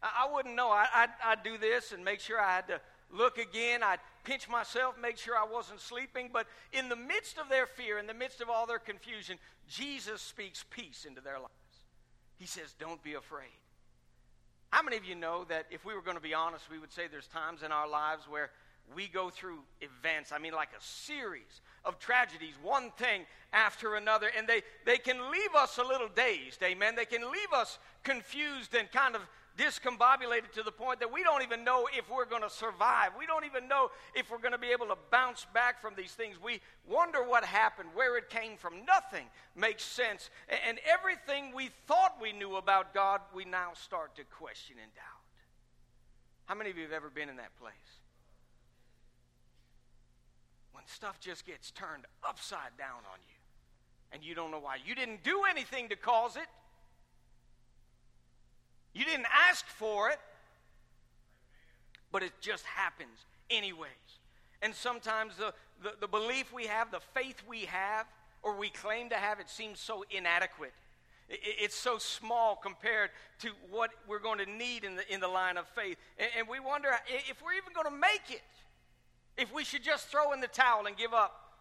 I 0.01 0.27
wouldn't 0.31 0.55
know. 0.55 0.69
I'd, 0.69 1.09
I'd, 1.23 1.43
do 1.43 1.57
this 1.57 1.91
and 1.91 2.05
make 2.05 2.21
sure 2.21 2.39
I 2.39 2.55
had 2.55 2.67
to 2.69 2.81
look 3.11 3.37
again. 3.37 3.83
I'd 3.83 3.99
pinch 4.23 4.49
myself, 4.49 4.95
make 5.01 5.17
sure 5.17 5.35
I 5.35 5.45
wasn't 5.45 5.79
sleeping. 5.79 6.29
But 6.31 6.47
in 6.71 6.89
the 6.89 6.95
midst 6.95 7.37
of 7.37 7.49
their 7.49 7.65
fear, 7.65 7.97
in 7.97 8.07
the 8.07 8.13
midst 8.13 8.41
of 8.41 8.49
all 8.49 8.65
their 8.65 8.79
confusion, 8.79 9.37
Jesus 9.67 10.21
speaks 10.21 10.65
peace 10.69 11.05
into 11.07 11.21
their 11.21 11.39
lives. 11.39 11.53
He 12.37 12.45
says, 12.45 12.73
Don't 12.79 13.03
be 13.03 13.13
afraid. 13.13 13.47
How 14.71 14.83
many 14.83 14.97
of 14.97 15.05
you 15.05 15.15
know 15.15 15.45
that 15.45 15.65
if 15.71 15.83
we 15.83 15.95
were 15.95 16.01
going 16.01 16.17
to 16.17 16.21
be 16.21 16.33
honest, 16.33 16.69
we 16.69 16.77
would 16.77 16.91
say 16.91 17.07
there's 17.07 17.27
times 17.27 17.63
in 17.63 17.71
our 17.71 17.89
lives 17.89 18.27
where 18.29 18.51
we 18.95 19.07
go 19.07 19.29
through 19.29 19.59
events, 19.81 20.31
I 20.31 20.39
mean, 20.39 20.53
like 20.53 20.69
a 20.69 20.83
series 20.83 21.61
of 21.85 21.99
tragedies, 21.99 22.53
one 22.61 22.91
thing 22.91 23.25
after 23.53 23.95
another, 23.95 24.29
and 24.37 24.47
they, 24.47 24.61
they 24.85 24.97
can 24.97 25.31
leave 25.31 25.55
us 25.55 25.77
a 25.77 25.83
little 25.83 26.07
dazed, 26.07 26.61
amen? 26.63 26.95
They 26.95 27.05
can 27.05 27.21
leave 27.21 27.53
us 27.53 27.77
confused 28.03 28.75
and 28.75 28.91
kind 28.91 29.15
of 29.15 29.21
discombobulated 29.57 30.51
to 30.53 30.63
the 30.63 30.71
point 30.71 30.99
that 30.99 31.11
we 31.11 31.23
don't 31.23 31.43
even 31.43 31.63
know 31.63 31.87
if 31.97 32.09
we're 32.09 32.25
going 32.25 32.41
to 32.41 32.49
survive. 32.49 33.11
We 33.17 33.25
don't 33.25 33.45
even 33.45 33.67
know 33.67 33.91
if 34.15 34.31
we're 34.31 34.39
going 34.39 34.53
to 34.53 34.57
be 34.57 34.69
able 34.69 34.87
to 34.87 34.97
bounce 35.11 35.45
back 35.53 35.81
from 35.81 35.93
these 35.95 36.11
things. 36.11 36.37
We 36.41 36.61
wonder 36.87 37.23
what 37.23 37.43
happened, 37.43 37.89
where 37.93 38.17
it 38.17 38.29
came 38.29 38.57
from. 38.57 38.85
Nothing 38.85 39.25
makes 39.55 39.83
sense. 39.83 40.29
And 40.67 40.79
everything 40.87 41.53
we 41.53 41.69
thought 41.87 42.17
we 42.21 42.31
knew 42.31 42.55
about 42.55 42.93
God, 42.93 43.21
we 43.33 43.45
now 43.45 43.71
start 43.73 44.15
to 44.15 44.23
question 44.23 44.77
and 44.81 44.93
doubt. 44.95 45.03
How 46.45 46.55
many 46.55 46.69
of 46.69 46.77
you 46.77 46.83
have 46.83 46.93
ever 46.93 47.09
been 47.09 47.29
in 47.29 47.37
that 47.37 47.55
place? 47.59 47.73
when 50.79 50.87
stuff 50.87 51.19
just 51.19 51.45
gets 51.45 51.71
turned 51.71 52.05
upside 52.23 52.71
down 52.77 53.03
on 53.11 53.19
you 53.27 53.35
and 54.13 54.23
you 54.23 54.33
don't 54.33 54.49
know 54.49 54.59
why. 54.59 54.77
You 54.85 54.95
didn't 54.95 55.25
do 55.25 55.43
anything 55.43 55.89
to 55.89 55.97
cause 55.97 56.37
it, 56.37 56.47
you 58.99 59.05
didn't 59.05 59.27
ask 59.49 59.65
for 59.65 60.09
it, 60.09 60.19
but 62.11 62.21
it 62.21 62.33
just 62.41 62.65
happens 62.65 63.25
anyways. 63.49 63.89
And 64.61 64.75
sometimes 64.75 65.37
the, 65.37 65.53
the, 65.81 65.93
the 66.01 66.07
belief 66.07 66.51
we 66.53 66.65
have, 66.65 66.91
the 66.91 66.99
faith 67.13 67.41
we 67.47 67.61
have, 67.61 68.05
or 68.43 68.57
we 68.57 68.69
claim 68.69 69.09
to 69.09 69.15
have, 69.15 69.39
it 69.39 69.49
seems 69.49 69.79
so 69.79 70.03
inadequate. 70.11 70.73
It's 71.29 71.75
so 71.75 71.99
small 71.99 72.55
compared 72.55 73.11
to 73.41 73.49
what 73.69 73.91
we're 74.07 74.19
going 74.19 74.39
to 74.39 74.45
need 74.45 74.83
in 74.83 74.95
the, 74.95 75.13
in 75.13 75.19
the 75.19 75.27
line 75.27 75.57
of 75.57 75.67
faith. 75.67 75.97
And, 76.37 76.47
we 76.47 76.59
wonder 76.59 76.89
if 77.07 77.41
we're 77.43 77.53
even 77.53 77.71
going 77.73 77.85
to 77.85 78.01
make 78.01 78.31
it 78.31 78.41
if 79.37 79.53
we 79.53 79.63
should 79.63 79.83
just 79.83 80.07
throw 80.07 80.33
in 80.33 80.41
the 80.41 80.47
towel 80.47 80.87
and 80.87 80.97
give 80.97 81.13
up. 81.13 81.53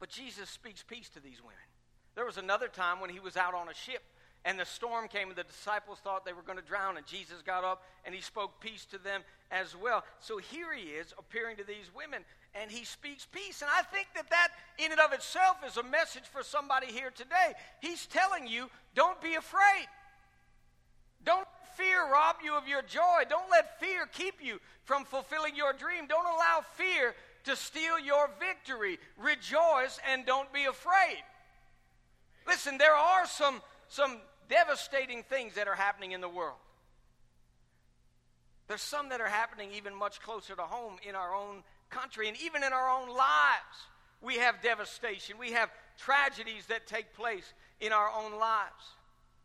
But 0.00 0.08
Jesus 0.08 0.50
speaks 0.50 0.82
peace 0.82 1.08
to 1.10 1.20
these 1.20 1.40
women. 1.40 1.56
There 2.16 2.26
was 2.26 2.36
another 2.36 2.68
time 2.68 3.00
when 3.00 3.10
he 3.10 3.20
was 3.20 3.36
out 3.36 3.54
on 3.54 3.68
a 3.68 3.74
ship 3.74 4.02
and 4.46 4.58
the 4.58 4.64
storm 4.64 5.08
came 5.08 5.28
and 5.28 5.36
the 5.36 5.42
disciples 5.42 5.98
thought 5.98 6.24
they 6.24 6.32
were 6.32 6.40
going 6.40 6.56
to 6.56 6.64
drown 6.64 6.96
and 6.96 7.04
Jesus 7.04 7.42
got 7.42 7.64
up 7.64 7.82
and 8.04 8.14
he 8.14 8.20
spoke 8.20 8.60
peace 8.60 8.84
to 8.86 8.98
them 8.98 9.22
as 9.50 9.76
well. 9.76 10.04
So 10.20 10.38
here 10.38 10.72
he 10.72 10.90
is 10.90 11.12
appearing 11.18 11.56
to 11.56 11.64
these 11.64 11.90
women 11.94 12.22
and 12.54 12.70
he 12.70 12.84
speaks 12.84 13.26
peace. 13.26 13.60
And 13.60 13.70
I 13.76 13.82
think 13.82 14.06
that 14.14 14.30
that 14.30 14.48
in 14.78 14.92
and 14.92 15.00
of 15.00 15.12
itself 15.12 15.56
is 15.66 15.76
a 15.76 15.82
message 15.82 16.22
for 16.32 16.44
somebody 16.44 16.86
here 16.86 17.10
today. 17.10 17.54
He's 17.80 18.06
telling 18.06 18.46
you, 18.46 18.70
don't 18.94 19.20
be 19.20 19.34
afraid. 19.34 19.88
Don't 21.24 21.48
fear 21.76 22.08
rob 22.10 22.36
you 22.42 22.54
of 22.54 22.68
your 22.68 22.82
joy. 22.82 23.24
Don't 23.28 23.50
let 23.50 23.80
fear 23.80 24.06
keep 24.06 24.36
you 24.40 24.60
from 24.84 25.04
fulfilling 25.04 25.56
your 25.56 25.72
dream. 25.72 26.06
Don't 26.06 26.24
allow 26.24 26.64
fear 26.74 27.16
to 27.44 27.56
steal 27.56 27.98
your 27.98 28.30
victory. 28.38 29.00
Rejoice 29.18 29.98
and 30.08 30.24
don't 30.24 30.52
be 30.52 30.64
afraid. 30.66 31.22
Listen, 32.46 32.78
there 32.78 32.94
are 32.94 33.26
some, 33.26 33.60
some 33.88 34.18
devastating 34.48 35.22
things 35.22 35.54
that 35.54 35.68
are 35.68 35.74
happening 35.74 36.12
in 36.12 36.20
the 36.20 36.28
world. 36.28 36.58
There's 38.68 38.82
some 38.82 39.10
that 39.10 39.20
are 39.20 39.28
happening 39.28 39.70
even 39.74 39.94
much 39.94 40.20
closer 40.20 40.56
to 40.56 40.62
home 40.62 40.96
in 41.08 41.14
our 41.14 41.34
own 41.34 41.62
country 41.88 42.28
and 42.28 42.36
even 42.44 42.64
in 42.64 42.72
our 42.72 42.88
own 42.88 43.08
lives. 43.08 43.76
We 44.20 44.36
have 44.36 44.60
devastation. 44.62 45.38
We 45.38 45.52
have 45.52 45.70
tragedies 45.98 46.66
that 46.66 46.86
take 46.86 47.14
place 47.14 47.52
in 47.80 47.92
our 47.92 48.10
own 48.10 48.38
lives. 48.38 48.94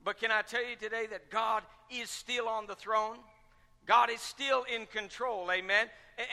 But 0.04 0.18
can 0.18 0.32
I 0.32 0.42
tell 0.42 0.68
you 0.68 0.76
today 0.76 1.06
that 1.12 1.30
God 1.30 1.64
is 1.92 2.10
still 2.10 2.48
on 2.48 2.66
the 2.66 2.76
throne? 2.76 3.18
God 3.86 4.10
is 4.10 4.22
still 4.22 4.64
in 4.64 4.86
control, 4.86 5.52
amen? 5.52 5.88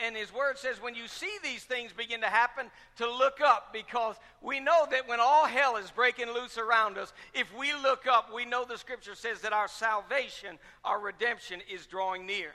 And 0.05 0.15
His 0.15 0.33
Word 0.33 0.57
says 0.57 0.81
when 0.81 0.93
you 0.93 1.07
see 1.07 1.31
these 1.43 1.63
things 1.63 1.91
begin 1.93 2.21
to 2.21 2.27
happen, 2.27 2.67
to 2.97 3.09
look 3.09 3.41
up 3.41 3.73
because 3.73 4.15
we 4.41 4.59
know 4.59 4.85
that 4.91 5.07
when 5.07 5.19
all 5.19 5.45
hell 5.45 5.77
is 5.77 5.89
breaking 5.91 6.31
loose 6.31 6.57
around 6.57 6.97
us, 6.97 7.11
if 7.33 7.47
we 7.57 7.73
look 7.73 8.05
up, 8.07 8.33
we 8.33 8.45
know 8.45 8.65
the 8.65 8.77
Scripture 8.77 9.15
says 9.15 9.41
that 9.41 9.53
our 9.53 9.67
salvation, 9.67 10.59
our 10.83 10.99
redemption 10.99 11.61
is 11.71 11.85
drawing 11.85 12.25
near. 12.25 12.53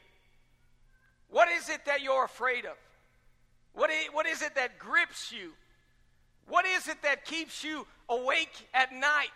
What 1.29 1.49
is 1.49 1.69
it 1.69 1.85
that 1.87 2.03
you're 2.03 2.25
afraid 2.25 2.65
of? 2.65 2.77
What 3.73 3.91
is, 3.91 4.07
what 4.13 4.27
is 4.27 4.43
it 4.43 4.55
that 4.55 4.79
grips 4.79 5.33
you? 5.33 5.53
What 6.49 6.67
is 6.67 6.89
it 6.89 7.03
that 7.03 7.25
keeps 7.25 7.65
you 7.65 7.87
awake 8.09 8.69
at 8.73 8.93
night? 8.93 9.31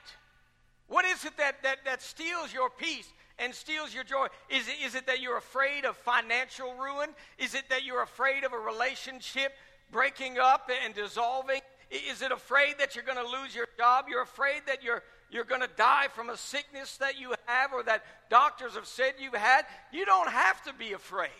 What 0.86 1.04
is 1.04 1.24
it 1.24 1.36
that, 1.38 1.62
that, 1.62 1.78
that 1.84 2.02
steals 2.02 2.52
your 2.52 2.70
peace 2.70 3.12
and 3.38 3.54
steals 3.54 3.94
your 3.94 4.04
joy? 4.04 4.26
Is 4.48 4.68
it, 4.68 4.74
is 4.84 4.94
it 4.94 5.06
that 5.06 5.20
you're 5.20 5.36
afraid 5.36 5.84
of 5.84 5.96
financial 5.96 6.74
ruin? 6.74 7.10
Is 7.38 7.54
it 7.54 7.64
that 7.70 7.84
you're 7.84 8.02
afraid 8.02 8.44
of 8.44 8.52
a 8.52 8.58
relationship 8.58 9.52
breaking 9.90 10.38
up 10.38 10.70
and 10.84 10.94
dissolving? 10.94 11.60
Is 11.90 12.20
it 12.20 12.32
afraid 12.32 12.74
that 12.78 12.94
you're 12.94 13.04
going 13.04 13.18
to 13.18 13.40
lose 13.40 13.54
your 13.54 13.68
job? 13.78 14.06
You're 14.08 14.22
afraid 14.22 14.62
that 14.66 14.82
you're, 14.82 15.02
you're 15.30 15.44
going 15.44 15.62
to 15.62 15.70
die 15.76 16.08
from 16.14 16.28
a 16.28 16.36
sickness 16.36 16.98
that 16.98 17.18
you 17.18 17.34
have 17.46 17.72
or 17.72 17.82
that 17.84 18.04
doctors 18.28 18.74
have 18.74 18.86
said 18.86 19.14
you've 19.18 19.34
had? 19.34 19.64
You 19.92 20.04
don't 20.04 20.28
have 20.28 20.62
to 20.64 20.72
be 20.74 20.92
afraid. 20.92 21.30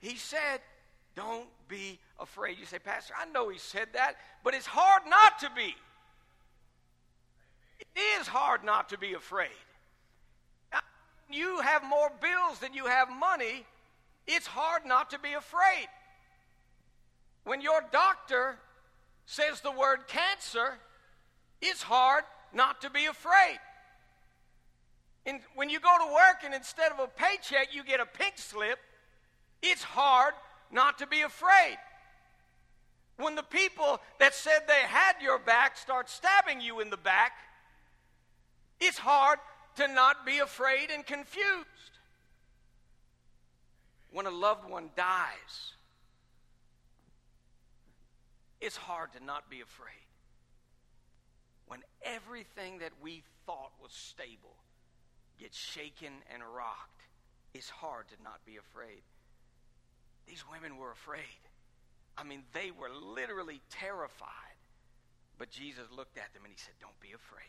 He 0.00 0.16
said, 0.16 0.60
Don't 1.16 1.48
be 1.68 1.98
afraid. 2.20 2.58
You 2.58 2.66
say, 2.66 2.78
Pastor, 2.78 3.14
I 3.18 3.30
know 3.32 3.48
he 3.48 3.58
said 3.58 3.88
that, 3.94 4.16
but 4.44 4.54
it's 4.54 4.66
hard 4.66 5.02
not 5.08 5.38
to 5.40 5.50
be. 5.56 5.74
It 7.80 7.88
is 8.20 8.28
hard 8.28 8.62
not 8.62 8.90
to 8.90 8.98
be 8.98 9.14
afraid. 9.14 9.48
You 11.30 11.60
have 11.60 11.82
more 11.82 12.10
bills 12.20 12.58
than 12.60 12.74
you 12.74 12.86
have 12.86 13.08
money. 13.08 13.64
It's 14.26 14.46
hard 14.46 14.84
not 14.84 15.10
to 15.10 15.18
be 15.18 15.32
afraid. 15.32 15.88
When 17.44 17.60
your 17.60 17.80
doctor 17.92 18.58
says 19.26 19.60
the 19.60 19.72
word 19.72 20.08
cancer, 20.08 20.78
it's 21.60 21.82
hard 21.82 22.24
not 22.52 22.80
to 22.82 22.90
be 22.90 23.06
afraid. 23.06 23.58
And 25.26 25.40
when 25.56 25.68
you 25.68 25.80
go 25.80 25.96
to 25.98 26.12
work 26.12 26.42
and 26.44 26.54
instead 26.54 26.92
of 26.92 27.00
a 27.00 27.08
paycheck 27.08 27.74
you 27.74 27.82
get 27.82 28.00
a 28.00 28.06
pink 28.06 28.34
slip, 28.36 28.78
it's 29.62 29.82
hard 29.82 30.34
not 30.70 30.98
to 30.98 31.06
be 31.06 31.22
afraid. 31.22 31.76
When 33.16 33.34
the 33.34 33.42
people 33.42 34.00
that 34.20 34.34
said 34.34 34.60
they 34.66 34.86
had 34.86 35.14
your 35.22 35.38
back 35.38 35.76
start 35.76 36.08
stabbing 36.08 36.60
you 36.60 36.80
in 36.80 36.90
the 36.90 36.96
back, 36.96 37.32
it's 38.80 38.98
hard 38.98 39.38
to 39.76 39.88
not 39.88 40.26
be 40.26 40.38
afraid 40.38 40.90
and 40.92 41.04
confused. 41.04 41.66
When 44.10 44.26
a 44.26 44.30
loved 44.30 44.68
one 44.68 44.90
dies, 44.96 45.74
it's 48.60 48.76
hard 48.76 49.12
to 49.12 49.24
not 49.24 49.50
be 49.50 49.60
afraid. 49.60 49.92
When 51.66 51.80
everything 52.02 52.78
that 52.78 52.92
we 53.02 53.22
thought 53.44 53.72
was 53.82 53.92
stable 53.92 54.56
gets 55.38 55.58
shaken 55.58 56.12
and 56.32 56.42
rocked, 56.42 57.02
it's 57.54 57.68
hard 57.68 58.08
to 58.08 58.22
not 58.22 58.44
be 58.46 58.56
afraid. 58.56 59.02
These 60.26 60.44
women 60.50 60.76
were 60.76 60.90
afraid. 60.90 61.40
I 62.16 62.24
mean, 62.24 62.42
they 62.52 62.70
were 62.70 62.90
literally 62.90 63.60
terrified. 63.70 64.30
But 65.38 65.50
Jesus 65.50 65.84
looked 65.94 66.16
at 66.16 66.32
them 66.32 66.44
and 66.44 66.52
he 66.52 66.58
said, 66.58 66.74
Don't 66.80 66.98
be 67.00 67.12
afraid. 67.12 67.44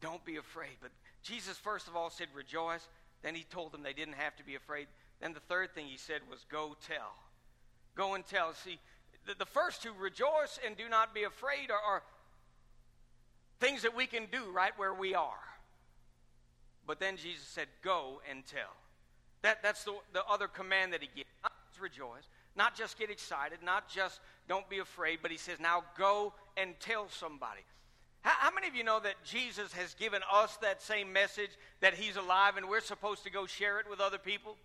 Don't 0.00 0.24
be 0.24 0.36
afraid. 0.36 0.76
But 0.80 0.90
Jesus, 1.22 1.58
first 1.58 1.88
of 1.88 1.96
all, 1.96 2.10
said, 2.10 2.28
Rejoice. 2.34 2.88
Then 3.22 3.34
he 3.34 3.44
told 3.44 3.72
them 3.72 3.82
they 3.82 3.92
didn't 3.92 4.14
have 4.14 4.34
to 4.36 4.44
be 4.44 4.54
afraid. 4.54 4.86
Then 5.20 5.34
the 5.34 5.40
third 5.40 5.74
thing 5.74 5.86
he 5.86 5.98
said 5.98 6.20
was, 6.30 6.44
Go 6.50 6.76
tell. 6.86 7.14
Go 7.94 8.14
and 8.14 8.26
tell. 8.26 8.54
See, 8.54 8.78
the, 9.26 9.34
the 9.38 9.46
first 9.46 9.82
two, 9.82 9.92
rejoice 9.98 10.58
and 10.66 10.76
do 10.76 10.88
not 10.88 11.14
be 11.14 11.24
afraid, 11.24 11.70
are, 11.70 11.94
are 11.96 12.02
things 13.60 13.82
that 13.82 13.94
we 13.94 14.06
can 14.06 14.26
do 14.32 14.50
right 14.52 14.72
where 14.76 14.94
we 14.94 15.14
are. 15.14 15.34
But 16.86 16.98
then 16.98 17.16
Jesus 17.16 17.46
said, 17.46 17.66
Go 17.82 18.20
and 18.30 18.46
tell. 18.46 18.74
That, 19.42 19.62
that's 19.62 19.84
the, 19.84 19.94
the 20.12 20.24
other 20.26 20.48
command 20.48 20.92
that 20.92 21.02
he 21.02 21.08
gave. 21.14 21.24
Not 21.42 21.52
just 21.68 21.80
rejoice, 21.80 22.28
not 22.56 22.74
just 22.74 22.98
get 22.98 23.10
excited, 23.10 23.58
not 23.64 23.88
just 23.88 24.20
don't 24.48 24.68
be 24.68 24.78
afraid, 24.78 25.20
but 25.22 25.30
he 25.30 25.36
says, 25.36 25.58
Now 25.60 25.84
go 25.96 26.32
and 26.56 26.74
tell 26.80 27.08
somebody. 27.08 27.60
How, 28.22 28.48
how, 28.48 28.54
many 28.54 28.68
of 28.68 28.74
you 28.74 28.84
know 28.84 29.00
that 29.00 29.22
Jesus 29.24 29.72
has 29.72 29.94
given 29.94 30.20
us 30.32 30.56
that 30.62 30.82
same 30.82 31.12
message 31.12 31.50
that 31.80 31.94
He's 31.94 32.16
alive 32.16 32.56
and 32.56 32.68
we're 32.68 32.80
supposed 32.80 33.24
to 33.24 33.30
go 33.30 33.46
share 33.46 33.80
it 33.80 33.86
with 33.88 34.00
other 34.00 34.18
people? 34.18 34.56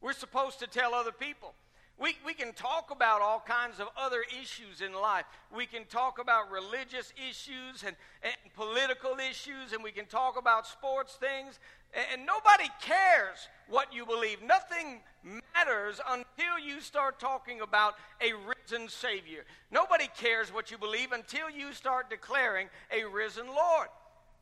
We're 0.00 0.14
supposed 0.14 0.58
to 0.60 0.66
tell 0.66 0.94
other 0.94 1.12
people. 1.12 1.54
We, 1.98 2.16
we 2.26 2.34
can 2.34 2.52
talk 2.54 2.90
about 2.90 3.20
all 3.20 3.44
kinds 3.46 3.78
of 3.78 3.86
other 3.96 4.24
issues 4.40 4.80
in 4.80 4.92
life. 4.92 5.24
We 5.54 5.66
can 5.66 5.84
talk 5.84 6.18
about 6.18 6.50
religious 6.50 7.12
issues 7.16 7.84
and, 7.86 7.94
and 8.22 8.34
political 8.54 9.16
issues, 9.18 9.72
and 9.72 9.84
we 9.84 9.92
can 9.92 10.06
talk 10.06 10.38
about 10.38 10.66
sports 10.66 11.14
things. 11.14 11.60
And, 11.94 12.04
and 12.14 12.26
nobody 12.26 12.68
cares 12.80 13.48
what 13.68 13.94
you 13.94 14.06
believe. 14.06 14.42
Nothing 14.42 15.00
matters 15.22 16.00
until 16.08 16.58
you 16.58 16.80
start 16.80 17.20
talking 17.20 17.60
about 17.60 17.94
a 18.20 18.32
risen 18.70 18.88
Savior. 18.88 19.44
Nobody 19.70 20.08
cares 20.18 20.52
what 20.52 20.70
you 20.70 20.78
believe 20.78 21.12
until 21.12 21.50
you 21.50 21.72
start 21.72 22.10
declaring 22.10 22.68
a 22.90 23.04
risen 23.04 23.46
Lord. 23.46 23.88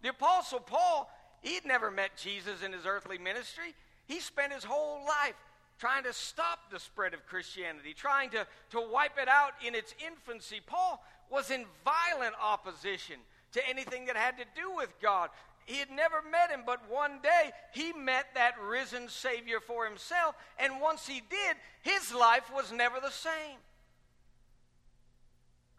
The 0.03 0.11
Apostle 0.11 0.61
Paul, 0.61 1.11
he'd 1.43 1.65
never 1.65 1.91
met 1.91 2.17
Jesus 2.17 2.63
in 2.63 2.73
his 2.73 2.87
earthly 2.87 3.19
ministry. 3.19 3.75
He 4.07 4.21
spent 4.21 4.53
his 4.53 4.65
whole 4.65 5.05
life 5.05 5.35
trying 5.79 6.05
to 6.05 6.13
stop 6.13 6.71
the 6.71 6.79
spread 6.79 7.15
of 7.15 7.27
Christianity, 7.27 7.95
trying 7.95 8.31
to, 8.31 8.47
to 8.71 8.81
wipe 8.81 9.19
it 9.21 9.29
out 9.29 9.53
in 9.67 9.75
its 9.75 9.95
infancy. 10.05 10.61
Paul 10.65 11.03
was 11.31 11.51
in 11.51 11.65
violent 11.85 12.35
opposition 12.43 13.17
to 13.53 13.69
anything 13.69 14.07
that 14.07 14.17
had 14.17 14.37
to 14.39 14.45
do 14.55 14.75
with 14.77 14.91
God. 15.01 15.31
He 15.65 15.79
had 15.79 15.91
never 15.91 16.23
met 16.31 16.51
him, 16.51 16.63
but 16.67 16.91
one 16.91 17.21
day 17.23 17.53
he 17.73 17.93
met 17.93 18.27
that 18.35 18.55
risen 18.61 19.09
Savior 19.09 19.61
for 19.61 19.87
himself, 19.87 20.35
and 20.59 20.81
once 20.81 21.07
he 21.07 21.23
did, 21.31 21.57
his 21.83 22.13
life 22.13 22.51
was 22.53 22.73
never 22.73 23.01
the 23.01 23.11
same. 23.11 23.59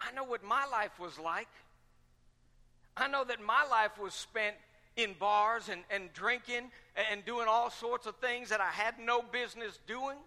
I 0.01 0.11
know 0.13 0.23
what 0.23 0.43
my 0.43 0.65
life 0.65 0.99
was 0.99 1.19
like. 1.19 1.47
I 2.97 3.07
know 3.07 3.23
that 3.23 3.41
my 3.41 3.65
life 3.69 3.97
was 4.01 4.13
spent 4.13 4.55
in 4.97 5.13
bars 5.19 5.69
and, 5.69 5.81
and 5.89 6.11
drinking 6.13 6.71
and 7.09 7.23
doing 7.25 7.47
all 7.47 7.69
sorts 7.69 8.05
of 8.05 8.15
things 8.17 8.49
that 8.49 8.59
I 8.59 8.69
had 8.69 8.95
no 8.99 9.21
business 9.21 9.79
doing. 9.87 10.17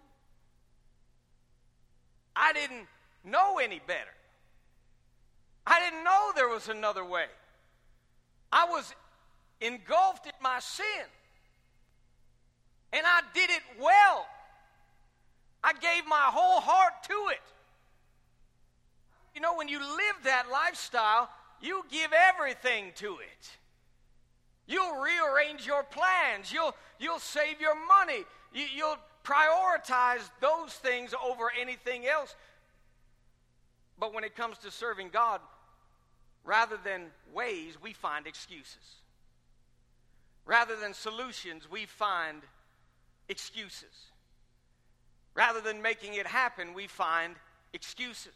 I 2.35 2.53
didn't 2.53 2.87
know 3.23 3.59
any 3.59 3.81
better. 3.85 4.13
I 5.67 5.79
didn't 5.79 6.03
know 6.03 6.31
there 6.35 6.49
was 6.49 6.69
another 6.69 7.03
way. 7.03 7.25
I 8.51 8.65
was 8.65 8.93
engulfed 9.61 10.25
in 10.25 10.33
my 10.41 10.59
sin. 10.59 10.85
And 12.93 13.03
I 13.05 13.21
did 13.33 13.49
it 13.49 13.61
well. 13.79 14.25
I 15.63 15.73
gave 15.73 16.07
my 16.07 16.29
whole 16.29 16.61
heart 16.61 16.93
to 17.07 17.27
it. 17.31 17.41
You 19.33 19.34
know, 19.45 19.55
when 19.55 19.67
you 19.67 19.79
live 19.79 20.17
that 20.23 20.45
lifestyle, 20.51 21.29
you 21.61 21.85
give 21.91 22.11
everything 22.13 22.91
to 22.95 23.17
it. 23.19 23.49
You'll 24.67 24.99
rearrange 24.99 25.65
your 25.65 25.83
plans. 25.83 26.51
You'll, 26.51 26.75
you'll 26.99 27.19
save 27.19 27.61
your 27.61 27.75
money. 27.87 28.23
You, 28.53 28.65
you'll 28.75 28.97
prioritize 29.23 30.29
those 30.41 30.73
things 30.73 31.13
over 31.23 31.51
anything 31.59 32.07
else. 32.07 32.35
But 33.99 34.13
when 34.13 34.23
it 34.23 34.35
comes 34.35 34.57
to 34.59 34.71
serving 34.71 35.09
God, 35.13 35.39
rather 36.43 36.77
than 36.83 37.03
ways, 37.33 37.77
we 37.81 37.93
find 37.93 38.25
excuses. 38.25 38.95
Rather 40.45 40.75
than 40.75 40.93
solutions, 40.93 41.69
we 41.69 41.85
find 41.85 42.41
excuses. 43.29 44.11
Rather 45.35 45.61
than 45.61 45.81
making 45.81 46.15
it 46.15 46.25
happen, 46.25 46.73
we 46.73 46.87
find 46.87 47.35
excuses. 47.73 48.33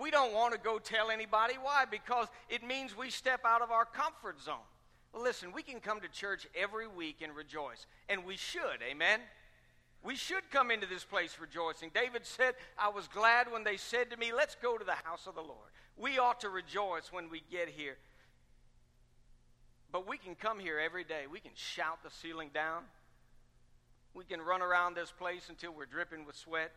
We 0.00 0.10
don't 0.10 0.32
want 0.32 0.54
to 0.54 0.58
go 0.58 0.78
tell 0.78 1.10
anybody. 1.10 1.54
Why? 1.60 1.84
Because 1.90 2.28
it 2.48 2.66
means 2.66 2.96
we 2.96 3.10
step 3.10 3.40
out 3.44 3.60
of 3.60 3.70
our 3.70 3.84
comfort 3.84 4.40
zone. 4.40 4.56
Well, 5.12 5.22
listen, 5.22 5.52
we 5.52 5.62
can 5.62 5.80
come 5.80 6.00
to 6.00 6.08
church 6.08 6.46
every 6.54 6.86
week 6.88 7.16
and 7.22 7.34
rejoice, 7.34 7.86
and 8.08 8.24
we 8.24 8.36
should, 8.36 8.80
amen? 8.88 9.20
We 10.02 10.16
should 10.16 10.50
come 10.50 10.70
into 10.70 10.86
this 10.86 11.04
place 11.04 11.36
rejoicing. 11.38 11.90
David 11.92 12.24
said, 12.24 12.54
I 12.78 12.88
was 12.88 13.08
glad 13.08 13.52
when 13.52 13.64
they 13.64 13.76
said 13.76 14.10
to 14.10 14.16
me, 14.16 14.32
Let's 14.32 14.54
go 14.54 14.78
to 14.78 14.84
the 14.84 14.94
house 15.04 15.26
of 15.26 15.34
the 15.34 15.42
Lord. 15.42 15.68
We 15.98 16.18
ought 16.18 16.40
to 16.40 16.48
rejoice 16.48 17.12
when 17.12 17.28
we 17.28 17.42
get 17.50 17.68
here. 17.68 17.98
But 19.92 20.08
we 20.08 20.16
can 20.16 20.34
come 20.34 20.58
here 20.58 20.78
every 20.78 21.04
day. 21.04 21.24
We 21.30 21.40
can 21.40 21.50
shout 21.54 21.98
the 22.02 22.10
ceiling 22.10 22.50
down. 22.54 22.84
We 24.14 24.24
can 24.24 24.40
run 24.40 24.62
around 24.62 24.94
this 24.94 25.10
place 25.10 25.48
until 25.48 25.72
we're 25.72 25.86
dripping 25.86 26.24
with 26.24 26.36
sweat. 26.36 26.72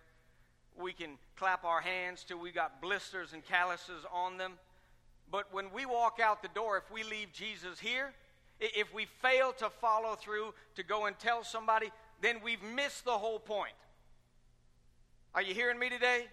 We 0.79 0.93
can 0.93 1.17
clap 1.35 1.63
our 1.63 1.81
hands 1.81 2.23
till 2.27 2.39
we 2.39 2.51
got 2.51 2.81
blisters 2.81 3.33
and 3.33 3.45
calluses 3.45 4.05
on 4.11 4.37
them. 4.37 4.53
But 5.31 5.53
when 5.53 5.71
we 5.73 5.85
walk 5.85 6.19
out 6.21 6.41
the 6.41 6.49
door, 6.49 6.77
if 6.77 6.91
we 6.91 7.03
leave 7.03 7.31
Jesus 7.33 7.79
here, 7.79 8.13
if 8.59 8.93
we 8.93 9.05
fail 9.21 9.53
to 9.53 9.69
follow 9.69 10.15
through 10.15 10.53
to 10.75 10.83
go 10.83 11.05
and 11.05 11.17
tell 11.17 11.43
somebody, 11.43 11.91
then 12.21 12.37
we've 12.43 12.63
missed 12.63 13.05
the 13.05 13.11
whole 13.11 13.39
point. 13.39 13.73
Are 15.35 15.41
you 15.41 15.53
hearing 15.53 15.79
me 15.79 15.89
today? 15.89 16.25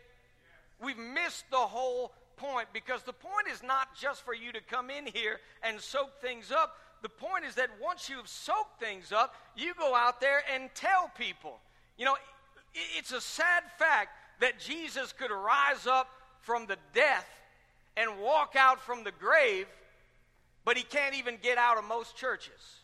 We've 0.83 0.99
missed 0.99 1.45
the 1.51 1.57
whole 1.57 2.13
point 2.37 2.69
because 2.73 3.03
the 3.03 3.13
point 3.13 3.49
is 3.53 3.63
not 3.63 3.95
just 3.95 4.23
for 4.25 4.35
you 4.35 4.53
to 4.53 4.61
come 4.61 4.91
in 4.91 5.07
here 5.07 5.41
and 5.63 5.81
soak 5.81 6.21
things 6.21 6.53
up. 6.53 6.77
The 7.03 7.09
point 7.09 7.45
is 7.45 7.55
that 7.55 7.71
once 7.83 8.09
you've 8.09 8.29
soaked 8.29 8.79
things 8.79 9.13
up, 9.13 9.35
you 9.57 9.73
go 9.79 9.95
out 9.95 10.21
there 10.21 10.43
and 10.55 10.71
tell 10.75 11.11
people. 11.17 11.61
You 11.97 12.05
know, 12.05 12.17
it's 12.75 13.13
a 13.13 13.21
sad 13.21 13.65
fact 13.79 14.11
that 14.41 14.59
Jesus 14.59 15.13
could 15.13 15.31
rise 15.31 15.87
up 15.87 16.09
from 16.41 16.67
the 16.67 16.77
death 16.95 17.29
and 17.97 18.19
walk 18.21 18.55
out 18.57 18.81
from 18.81 19.05
the 19.05 19.13
grave, 19.13 19.67
but 20.65 20.77
he 20.77 20.83
can't 20.83 21.15
even 21.15 21.37
get 21.43 21.59
out 21.59 21.79
of 21.79 21.85
most 21.85 22.17
churches. 22.17 22.81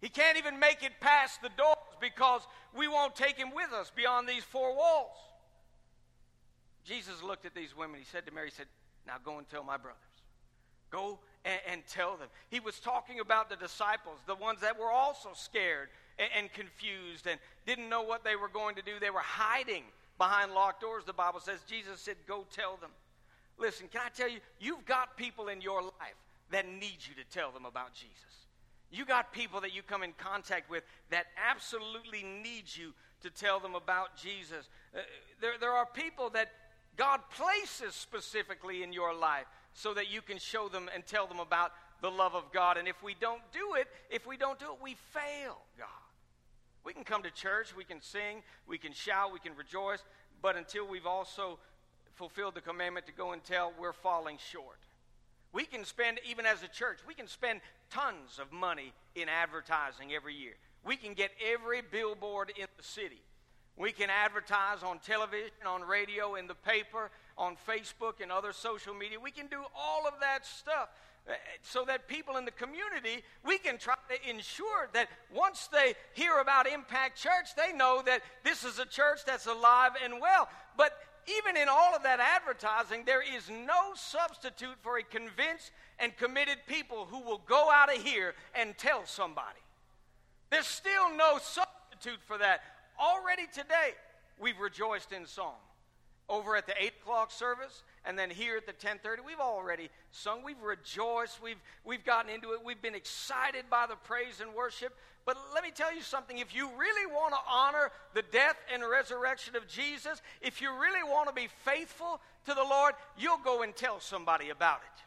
He 0.00 0.08
can't 0.08 0.36
even 0.36 0.58
make 0.58 0.82
it 0.82 0.92
past 1.00 1.42
the 1.42 1.50
doors 1.56 1.76
because 2.00 2.42
we 2.76 2.88
won't 2.88 3.14
take 3.14 3.36
him 3.36 3.54
with 3.54 3.72
us 3.72 3.90
beyond 3.94 4.28
these 4.28 4.42
four 4.42 4.76
walls. 4.76 5.16
Jesus 6.84 7.22
looked 7.22 7.46
at 7.46 7.54
these 7.54 7.76
women. 7.76 8.00
He 8.00 8.06
said 8.06 8.26
to 8.26 8.32
Mary, 8.32 8.48
He 8.48 8.54
said, 8.54 8.66
Now 9.06 9.14
go 9.24 9.38
and 9.38 9.48
tell 9.48 9.62
my 9.62 9.76
brothers. 9.76 10.00
Go 10.90 11.20
and, 11.44 11.60
and 11.70 11.82
tell 11.88 12.16
them. 12.16 12.28
He 12.50 12.58
was 12.58 12.80
talking 12.80 13.20
about 13.20 13.48
the 13.48 13.56
disciples, 13.56 14.18
the 14.26 14.34
ones 14.34 14.60
that 14.60 14.78
were 14.78 14.90
also 14.90 15.30
scared 15.34 15.88
and, 16.18 16.52
confused 16.52 17.26
and 17.26 17.38
didn't 17.66 17.88
know 17.88 18.02
what 18.02 18.24
they 18.24 18.36
were 18.36 18.48
going 18.48 18.76
to 18.76 18.82
do. 18.82 18.92
They 19.00 19.10
were 19.10 19.20
hiding 19.20 19.84
behind 20.18 20.52
locked 20.52 20.80
doors, 20.80 21.04
the 21.04 21.12
Bible 21.12 21.40
says. 21.40 21.60
Jesus 21.68 22.00
said, 22.00 22.16
Go 22.26 22.46
tell 22.52 22.76
them. 22.76 22.90
Listen, 23.58 23.88
can 23.88 24.02
I 24.04 24.08
tell 24.08 24.28
you, 24.28 24.38
you've 24.60 24.84
got 24.84 25.16
people 25.16 25.48
in 25.48 25.60
your 25.60 25.82
life 25.82 26.18
that 26.50 26.66
need 26.66 26.98
you 27.00 27.14
to 27.22 27.24
tell 27.30 27.50
them 27.50 27.64
about 27.64 27.94
Jesus. 27.94 28.46
You 28.90 29.06
got 29.06 29.32
people 29.32 29.60
that 29.62 29.74
you 29.74 29.82
come 29.82 30.02
in 30.02 30.12
contact 30.18 30.70
with 30.70 30.84
that 31.10 31.26
absolutely 31.36 32.22
need 32.22 32.64
you 32.66 32.92
to 33.22 33.30
tell 33.30 33.58
them 33.58 33.74
about 33.74 34.16
Jesus. 34.16 34.68
Uh, 34.94 35.00
there, 35.40 35.52
there 35.58 35.72
are 35.72 35.86
people 35.86 36.28
that 36.30 36.50
God 36.96 37.20
places 37.36 37.94
specifically 37.94 38.82
in 38.82 38.92
your 38.92 39.14
life 39.14 39.46
so 39.72 39.94
that 39.94 40.10
you 40.12 40.20
can 40.20 40.38
show 40.38 40.68
them 40.68 40.90
and 40.94 41.06
tell 41.06 41.26
them 41.26 41.40
about 41.40 41.72
the 42.02 42.10
love 42.10 42.34
of 42.34 42.52
God. 42.52 42.76
And 42.76 42.86
if 42.86 43.02
we 43.02 43.14
don't 43.18 43.40
do 43.52 43.74
it, 43.76 43.88
if 44.10 44.26
we 44.26 44.36
don't 44.36 44.58
do 44.58 44.66
it, 44.66 44.78
we 44.82 44.96
fail 45.12 45.56
God. 45.78 45.88
We 46.84 46.92
can 46.92 47.04
come 47.04 47.22
to 47.22 47.30
church, 47.30 47.76
we 47.76 47.84
can 47.84 48.00
sing, 48.00 48.42
we 48.66 48.78
can 48.78 48.92
shout, 48.92 49.32
we 49.32 49.38
can 49.38 49.56
rejoice, 49.56 50.02
but 50.40 50.56
until 50.56 50.86
we've 50.86 51.06
also 51.06 51.58
fulfilled 52.14 52.54
the 52.54 52.60
commandment 52.60 53.06
to 53.06 53.12
go 53.12 53.32
and 53.32 53.42
tell, 53.42 53.72
we're 53.78 53.92
falling 53.92 54.38
short. 54.50 54.78
We 55.52 55.64
can 55.64 55.84
spend, 55.84 56.18
even 56.28 56.46
as 56.46 56.62
a 56.62 56.68
church, 56.68 56.98
we 57.06 57.14
can 57.14 57.28
spend 57.28 57.60
tons 57.90 58.38
of 58.40 58.52
money 58.52 58.92
in 59.14 59.28
advertising 59.28 60.12
every 60.12 60.34
year. 60.34 60.54
We 60.84 60.96
can 60.96 61.14
get 61.14 61.30
every 61.52 61.82
billboard 61.82 62.52
in 62.58 62.66
the 62.76 62.82
city. 62.82 63.20
We 63.76 63.92
can 63.92 64.10
advertise 64.10 64.82
on 64.82 64.98
television, 64.98 65.50
on 65.66 65.82
radio, 65.82 66.34
in 66.34 66.46
the 66.46 66.54
paper, 66.54 67.10
on 67.38 67.56
Facebook, 67.68 68.20
and 68.20 68.32
other 68.32 68.52
social 68.52 68.94
media. 68.94 69.18
We 69.20 69.30
can 69.30 69.46
do 69.46 69.62
all 69.74 70.06
of 70.06 70.14
that 70.20 70.44
stuff 70.44 70.88
Uh, 71.28 71.34
so 71.62 71.84
that 71.84 72.08
people 72.08 72.36
in 72.36 72.44
the 72.44 72.50
community, 72.50 73.22
we 73.46 73.56
can 73.56 73.78
try 73.78 73.94
to 74.08 74.28
ensure 74.30 74.88
that 74.92 75.08
once 75.32 75.68
they 75.72 75.94
hear 76.14 76.38
about 76.38 76.66
Impact 76.66 77.16
Church, 77.16 77.54
they 77.56 77.72
know 77.72 78.02
that 78.04 78.22
this 78.42 78.64
is 78.64 78.80
a 78.80 78.84
church 78.84 79.20
that's 79.24 79.46
alive 79.46 79.92
and 80.02 80.20
well. 80.20 80.48
But 80.76 80.98
even 81.28 81.56
in 81.56 81.68
all 81.68 81.94
of 81.94 82.02
that 82.02 82.18
advertising, 82.18 83.04
there 83.06 83.22
is 83.22 83.48
no 83.48 83.92
substitute 83.94 84.76
for 84.82 84.98
a 84.98 85.04
convinced 85.04 85.70
and 86.00 86.16
committed 86.16 86.58
people 86.66 87.06
who 87.08 87.20
will 87.20 87.42
go 87.46 87.70
out 87.70 87.94
of 87.94 88.02
here 88.02 88.34
and 88.56 88.76
tell 88.76 89.06
somebody. 89.06 89.60
There's 90.50 90.66
still 90.66 91.14
no 91.16 91.38
substitute 91.40 92.20
for 92.26 92.38
that. 92.38 92.62
Already 93.00 93.46
today, 93.46 93.92
we've 94.40 94.58
rejoiced 94.58 95.12
in 95.12 95.26
song. 95.26 95.54
Over 96.28 96.56
at 96.56 96.66
the 96.66 96.74
8 96.82 96.92
o'clock 97.02 97.30
service, 97.30 97.84
and 98.04 98.18
then 98.18 98.30
here 98.30 98.56
at 98.56 98.66
the 98.66 98.72
10:30, 98.72 99.24
we've 99.24 99.40
already 99.40 99.88
sung. 100.10 100.42
We've 100.42 100.60
rejoiced. 100.60 101.40
We've 101.40 101.60
we've 101.84 102.04
gotten 102.04 102.30
into 102.30 102.52
it. 102.52 102.64
We've 102.64 102.82
been 102.82 102.94
excited 102.94 103.66
by 103.70 103.86
the 103.86 103.96
praise 103.96 104.40
and 104.40 104.54
worship. 104.54 104.96
But 105.24 105.36
let 105.54 105.62
me 105.62 105.70
tell 105.70 105.94
you 105.94 106.02
something. 106.02 106.38
If 106.38 106.54
you 106.54 106.68
really 106.76 107.06
want 107.06 107.32
to 107.34 107.40
honor 107.48 107.92
the 108.12 108.22
death 108.22 108.56
and 108.72 108.82
resurrection 108.82 109.54
of 109.54 109.68
Jesus, 109.68 110.20
if 110.40 110.60
you 110.60 110.72
really 110.72 111.02
want 111.04 111.28
to 111.28 111.34
be 111.34 111.48
faithful 111.64 112.20
to 112.46 112.54
the 112.54 112.64
Lord, 112.64 112.94
you'll 113.16 113.38
go 113.38 113.62
and 113.62 113.74
tell 113.74 114.00
somebody 114.00 114.50
about 114.50 114.80
it. 114.82 115.02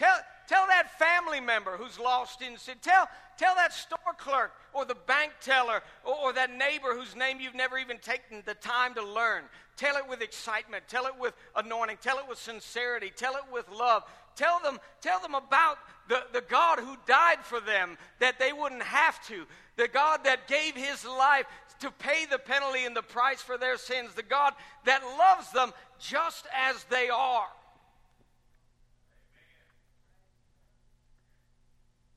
Tell, 0.00 0.16
tell 0.48 0.66
that 0.68 0.98
family 0.98 1.40
member 1.40 1.76
who's 1.76 1.98
lost 1.98 2.40
in 2.40 2.56
sin. 2.56 2.76
Tell, 2.80 3.06
tell 3.36 3.54
that 3.56 3.74
store 3.74 4.14
clerk 4.16 4.52
or 4.72 4.86
the 4.86 4.94
bank 4.94 5.32
teller 5.42 5.82
or, 6.04 6.14
or, 6.14 6.32
that 6.32 6.50
neighbor 6.50 6.94
whose 6.94 7.14
name 7.14 7.38
you've 7.38 7.54
never 7.54 7.76
even 7.76 7.98
taken 7.98 8.42
the 8.46 8.54
time 8.54 8.94
to 8.94 9.04
learn. 9.04 9.42
Tell 9.80 9.96
it 9.96 10.06
with 10.06 10.20
excitement. 10.20 10.84
Tell 10.88 11.06
it 11.06 11.14
with 11.18 11.32
anointing. 11.56 11.96
Tell 12.02 12.18
it 12.18 12.28
with 12.28 12.36
sincerity. 12.38 13.10
Tell 13.16 13.36
it 13.36 13.44
with 13.50 13.64
love. 13.70 14.02
Tell 14.36 14.60
them, 14.62 14.78
tell 15.00 15.20
them 15.20 15.34
about 15.34 15.78
the, 16.06 16.22
the 16.34 16.42
God 16.42 16.80
who 16.80 16.98
died 17.06 17.38
for 17.42 17.60
them 17.60 17.96
that 18.18 18.38
they 18.38 18.52
wouldn't 18.52 18.82
have 18.82 19.26
to. 19.28 19.46
The 19.76 19.88
God 19.88 20.24
that 20.24 20.48
gave 20.48 20.76
his 20.76 21.06
life 21.06 21.46
to 21.78 21.90
pay 21.92 22.26
the 22.30 22.36
penalty 22.38 22.84
and 22.84 22.94
the 22.94 23.00
price 23.00 23.40
for 23.40 23.56
their 23.56 23.78
sins. 23.78 24.12
The 24.14 24.22
God 24.22 24.52
that 24.84 25.00
loves 25.02 25.50
them 25.52 25.72
just 25.98 26.44
as 26.54 26.84
they 26.90 27.08
are. 27.08 27.48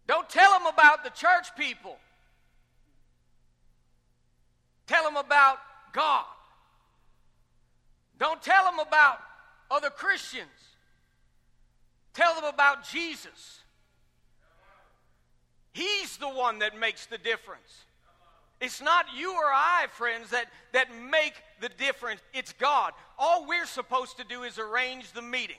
Don't 0.06 0.28
tell 0.28 0.52
them 0.52 0.67
about 0.67 1.06
the 1.06 1.12
church 1.12 1.56
people. 1.58 1.95
Tell 4.86 5.06
them 5.06 5.15
about 5.15 5.60
God. 5.93 6.26
Don't 8.23 8.41
tell 8.41 8.63
them 8.63 8.79
about 8.79 9.17
other 9.69 9.89
Christians. 9.89 10.47
Tell 12.13 12.33
them 12.36 12.45
about 12.45 12.88
Jesus. 12.88 13.59
He's 15.73 16.15
the 16.15 16.29
one 16.29 16.59
that 16.59 16.79
makes 16.79 17.05
the 17.05 17.17
difference. 17.17 17.83
It's 18.62 18.81
not 18.81 19.07
you 19.13 19.33
or 19.33 19.51
I, 19.51 19.88
friends, 19.91 20.29
that, 20.29 20.45
that 20.71 20.88
make 21.12 21.33
the 21.59 21.67
difference. 21.67 22.21
It's 22.33 22.53
God. 22.53 22.93
All 23.19 23.45
we're 23.45 23.65
supposed 23.65 24.15
to 24.15 24.23
do 24.23 24.43
is 24.43 24.57
arrange 24.57 25.12
the 25.12 25.21
meeting. 25.21 25.57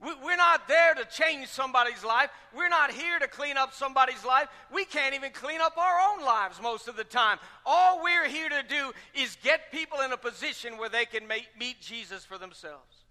We're 0.00 0.36
not 0.36 0.68
there 0.68 0.94
to 0.94 1.06
change 1.06 1.48
somebody's 1.48 2.04
life. 2.04 2.28
We're 2.54 2.68
not 2.68 2.90
here 2.90 3.18
to 3.18 3.26
clean 3.26 3.56
up 3.56 3.72
somebody's 3.72 4.24
life. 4.26 4.48
We 4.72 4.84
can't 4.84 5.14
even 5.14 5.32
clean 5.32 5.60
up 5.60 5.78
our 5.78 6.12
own 6.12 6.24
lives 6.24 6.60
most 6.60 6.86
of 6.86 6.96
the 6.96 7.04
time. 7.04 7.38
All 7.64 8.02
we're 8.02 8.28
here 8.28 8.50
to 8.50 8.62
do 8.68 8.92
is 9.14 9.38
get 9.42 9.72
people 9.72 10.00
in 10.00 10.12
a 10.12 10.16
position 10.18 10.76
where 10.76 10.90
they 10.90 11.06
can 11.06 11.26
make, 11.26 11.48
meet 11.58 11.80
Jesus 11.80 12.26
for 12.26 12.36
themselves. 12.36 13.04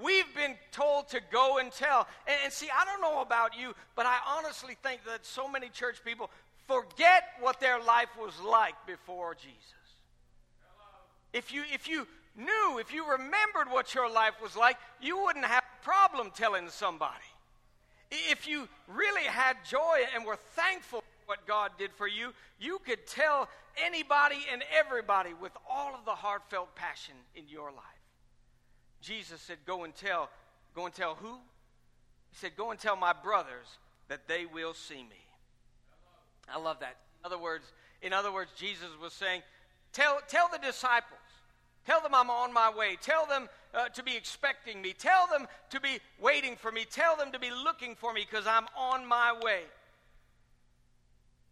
We've 0.00 0.32
been 0.36 0.54
told 0.70 1.08
to 1.08 1.20
go 1.32 1.58
and 1.58 1.72
tell. 1.72 2.06
And, 2.28 2.36
and 2.44 2.52
see, 2.52 2.68
I 2.74 2.84
don't 2.84 3.00
know 3.00 3.20
about 3.20 3.58
you, 3.58 3.74
but 3.96 4.06
I 4.06 4.18
honestly 4.38 4.76
think 4.82 5.04
that 5.04 5.26
so 5.26 5.48
many 5.48 5.68
church 5.68 5.96
people 6.04 6.30
forget 6.68 7.24
what 7.40 7.58
their 7.58 7.82
life 7.82 8.08
was 8.18 8.32
like 8.40 8.74
before 8.86 9.34
Jesus. 9.34 9.58
If 11.32 11.52
you, 11.52 11.64
if 11.72 11.88
you 11.88 12.06
knew, 12.36 12.78
if 12.78 12.92
you 12.92 13.04
remembered 13.10 13.70
what 13.70 13.94
your 13.94 14.10
life 14.10 14.34
was 14.42 14.56
like, 14.56 14.76
you 15.00 15.22
wouldn't 15.22 15.44
have 15.44 15.62
a 15.62 15.84
problem 15.84 16.30
telling 16.34 16.68
somebody. 16.68 17.14
If 18.10 18.46
you 18.46 18.68
really 18.88 19.22
had 19.22 19.56
joy 19.68 20.00
and 20.14 20.24
were 20.24 20.38
thankful 20.54 21.00
for 21.00 21.26
what 21.26 21.46
God 21.46 21.72
did 21.78 21.92
for 21.92 22.06
you, 22.06 22.32
you 22.60 22.78
could 22.84 23.06
tell 23.06 23.48
anybody 23.82 24.38
and 24.52 24.62
everybody 24.78 25.34
with 25.34 25.52
all 25.68 25.94
of 25.94 26.04
the 26.04 26.12
heartfelt 26.12 26.74
passion 26.74 27.14
in 27.34 27.48
your 27.48 27.70
life. 27.70 27.84
Jesus 29.00 29.40
said, 29.40 29.58
Go 29.66 29.84
and 29.84 29.94
tell. 29.94 30.30
Go 30.74 30.86
and 30.86 30.94
tell 30.94 31.14
who? 31.16 31.34
He 32.30 32.36
said, 32.36 32.56
Go 32.56 32.70
and 32.70 32.78
tell 32.78 32.96
my 32.96 33.12
brothers 33.12 33.66
that 34.08 34.28
they 34.28 34.46
will 34.46 34.74
see 34.74 35.02
me. 35.02 35.26
I 36.52 36.58
love 36.58 36.80
that. 36.80 36.96
In 37.20 37.26
other 37.26 37.38
words, 37.38 37.64
in 38.02 38.12
other 38.12 38.32
words, 38.32 38.50
Jesus 38.56 38.88
was 39.00 39.12
saying, 39.12 39.42
Tell, 39.92 40.20
tell 40.28 40.48
the 40.50 40.58
disciples 40.58 41.20
Tell 41.86 42.00
them 42.00 42.14
I'm 42.14 42.30
on 42.30 42.52
my 42.52 42.70
way. 42.70 42.96
Tell 43.00 43.26
them 43.26 43.48
uh, 43.74 43.88
to 43.88 44.02
be 44.02 44.16
expecting 44.16 44.80
me. 44.80 44.92
Tell 44.92 45.26
them 45.26 45.48
to 45.70 45.80
be 45.80 45.98
waiting 46.20 46.56
for 46.56 46.70
me. 46.70 46.84
Tell 46.88 47.16
them 47.16 47.32
to 47.32 47.38
be 47.38 47.50
looking 47.50 47.94
for 47.94 48.12
me 48.12 48.26
because 48.28 48.46
I'm 48.46 48.66
on 48.76 49.06
my 49.06 49.34
way. 49.42 49.62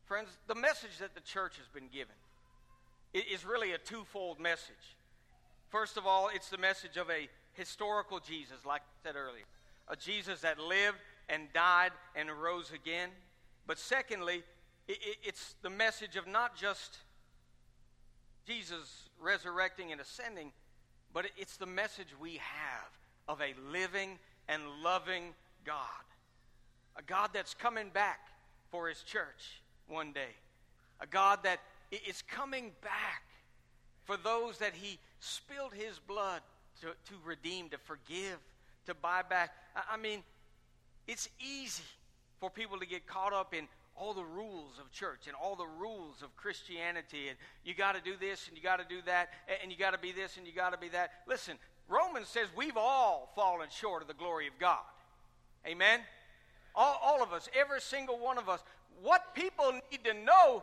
Friends, 0.07 0.29
the 0.47 0.55
message 0.55 0.99
that 1.01 1.15
the 1.15 1.21
church 1.21 1.57
has 1.57 1.67
been 1.69 1.89
given 1.93 2.15
is 3.13 3.45
really 3.45 3.73
a 3.73 3.79
twofold 3.79 4.39
message. 4.39 4.97
First 5.69 5.97
of 5.97 6.07
all, 6.07 6.31
it's 6.35 6.49
the 6.49 6.59
message 6.59 6.97
of 6.97 7.11
a 7.11 7.29
historical 7.53 8.21
Jesus, 8.21 8.65
like 8.67 8.83
I 8.83 9.09
said 9.09 9.17
earlier, 9.17 9.45
a 9.89 9.97
Jesus 9.97 10.41
that 10.41 10.59
lived 10.59 10.99
and 11.29 11.53
died 11.53 11.93
and 12.15 12.31
rose 12.31 12.73
again. 12.73 13.11
But 13.67 13.79
secondly, 13.79 14.43
it's 14.89 15.55
the 15.63 15.71
message 15.71 16.17
of 16.17 16.27
not 16.27 16.57
just 16.57 16.99
Jesus 18.47 19.09
resurrecting 19.21 19.93
and 19.93 20.01
ascending, 20.01 20.53
but 21.13 21.27
it's 21.37 21.57
the 21.57 21.67
message 21.67 22.09
we 22.21 22.35
have 22.35 22.89
of 23.29 23.41
a 23.41 23.55
living 23.71 24.19
and 24.49 24.63
loving 24.83 25.35
God. 25.65 25.85
A 26.97 27.03
God 27.03 27.31
that's 27.33 27.55
coming 27.55 27.91
back 27.93 28.21
for 28.71 28.89
his 28.89 29.03
church 29.03 29.63
one 29.89 30.13
day. 30.13 30.35
A 31.01 31.07
God 31.07 31.41
that 31.45 31.61
is 32.09 32.23
coming 32.23 32.73
back 32.83 33.25
for 34.05 34.17
those 34.17 34.59
that 34.59 34.75
he 34.75 34.99
spilled 35.21 35.73
his 35.75 35.99
blood 35.99 36.41
to, 36.81 36.89
to 36.89 37.15
redeem, 37.25 37.69
to 37.69 37.79
forgive, 37.79 38.39
to 38.87 38.95
buy 38.95 39.23
back. 39.23 39.53
I 39.91 39.97
mean, 39.97 40.23
it's 41.07 41.29
easy 41.39 41.85
for 42.41 42.51
people 42.51 42.79
to 42.79 42.87
get 42.87 43.07
caught 43.07 43.33
up 43.33 43.55
in 43.55 43.69
all 44.01 44.15
the 44.15 44.25
rules 44.25 44.79
of 44.81 44.91
church 44.91 45.27
and 45.27 45.37
all 45.37 45.57
the 45.57 45.67
rules 45.79 46.23
of 46.23 46.35
Christianity, 46.37 47.29
and 47.29 47.37
you 47.65 47.75
got 47.75 47.95
to 47.95 48.01
do 48.01 48.17
this 48.19 48.49
and 48.49 48.57
you 48.57 48.63
got 48.63 48.79
to 48.79 48.87
do 48.89 49.03
that, 49.05 49.29
and 49.63 49.71
you 49.71 49.77
got 49.77 49.93
to 49.93 49.99
be 49.99 50.11
this 50.11 50.39
and 50.39 50.47
you 50.47 50.55
got 50.55 50.73
to 50.73 50.79
be 50.79 50.89
that. 50.89 51.11
Listen, 51.29 51.57
Romans 51.89 52.29
says 52.29 52.49
we've 52.57 52.77
all 52.77 53.31
fallen 53.35 53.69
short 53.71 54.01
of 54.01 54.09
the 54.09 54.15
glory 54.15 54.47
of 54.47 54.55
God. 54.59 54.79
Amen? 55.67 56.01
All, 56.75 56.99
all 57.03 57.23
of 57.23 57.33
us, 57.33 57.49
every 57.59 57.81
single 57.81 58.19
one 58.19 58.39
of 58.39 58.49
us. 58.49 58.65
What 59.03 59.35
people 59.35 59.73
need 59.91 60.05
to 60.05 60.15
know 60.15 60.63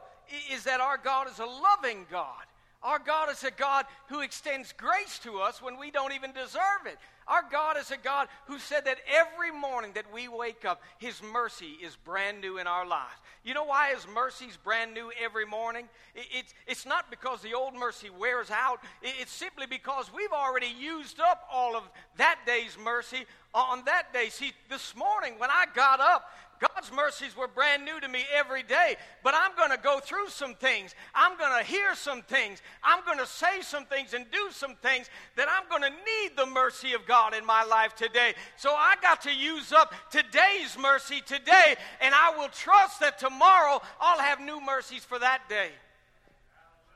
is 0.51 0.63
that 0.63 0.79
our 0.79 0.97
God 0.97 1.29
is 1.29 1.39
a 1.39 1.45
loving 1.45 2.05
God. 2.09 2.43
Our 2.83 2.99
God 2.99 3.31
is 3.31 3.43
a 3.43 3.51
God 3.51 3.85
who 4.07 4.21
extends 4.21 4.73
grace 4.73 5.19
to 5.19 5.39
us 5.39 5.61
when 5.61 5.79
we 5.79 5.89
don't 5.89 6.13
even 6.13 6.31
deserve 6.31 6.85
it. 6.85 6.97
Our 7.27 7.43
God 7.51 7.75
is 7.77 7.91
a 7.91 7.97
God 7.97 8.29
who 8.45 8.57
said 8.59 8.85
that 8.85 8.99
every 9.11 9.51
morning 9.51 9.91
that 9.95 10.13
we 10.13 10.27
wake 10.27 10.63
up, 10.63 10.81
His 10.97 11.21
mercy 11.21 11.77
is 11.83 11.97
brand 11.97 12.39
new 12.39 12.57
in 12.57 12.67
our 12.67 12.85
lives. 12.85 13.19
You 13.43 13.53
know 13.53 13.65
why 13.65 13.93
His 13.93 14.07
mercy 14.13 14.45
is 14.45 14.57
brand 14.57 14.93
new 14.93 15.11
every 15.21 15.45
morning? 15.45 15.89
It's, 16.15 16.53
it's 16.67 16.85
not 16.85 17.09
because 17.09 17.41
the 17.41 17.53
old 17.53 17.73
mercy 17.73 18.09
wears 18.09 18.49
out, 18.51 18.79
it's 19.01 19.31
simply 19.31 19.65
because 19.65 20.09
we've 20.15 20.31
already 20.31 20.71
used 20.79 21.19
up 21.19 21.47
all 21.51 21.75
of 21.75 21.83
that 22.17 22.39
day's 22.45 22.77
mercy 22.81 23.25
on 23.53 23.83
that 23.85 24.13
day. 24.13 24.29
See, 24.29 24.53
this 24.69 24.95
morning 24.95 25.33
when 25.37 25.49
I 25.49 25.65
got 25.73 25.99
up, 25.99 26.31
God's 26.59 26.91
mercies 26.91 27.35
were 27.37 27.47
brand 27.47 27.85
new 27.85 27.99
to 27.99 28.07
me 28.07 28.23
every 28.33 28.63
day, 28.63 28.95
but 29.23 29.33
I'm 29.35 29.55
going 29.55 29.69
to 29.69 29.83
go 29.83 29.99
through 29.99 30.29
some 30.29 30.55
things. 30.55 30.95
I'm 31.13 31.37
going 31.37 31.57
to 31.57 31.63
hear 31.63 31.93
some 31.95 32.21
things. 32.23 32.61
I'm 32.83 33.05
going 33.05 33.19
to 33.19 33.25
say 33.25 33.61
some 33.61 33.85
things 33.85 34.13
and 34.13 34.25
do 34.31 34.47
some 34.51 34.75
things 34.81 35.09
that 35.35 35.47
I'm 35.49 35.69
going 35.69 35.83
to 35.83 35.95
need 35.95 36.35
the 36.35 36.45
mercy 36.45 36.93
of 36.93 37.05
God 37.05 37.35
in 37.35 37.45
my 37.45 37.63
life 37.63 37.95
today. 37.95 38.33
So 38.55 38.71
I 38.71 38.95
got 39.01 39.21
to 39.23 39.33
use 39.33 39.71
up 39.71 39.93
today's 40.09 40.77
mercy 40.79 41.21
today, 41.25 41.75
and 42.01 42.15
I 42.15 42.35
will 42.37 42.49
trust 42.49 42.99
that 43.01 43.19
tomorrow 43.19 43.81
I'll 43.99 44.19
have 44.19 44.39
new 44.39 44.59
mercies 44.59 45.03
for 45.03 45.19
that 45.19 45.47
day. 45.49 45.69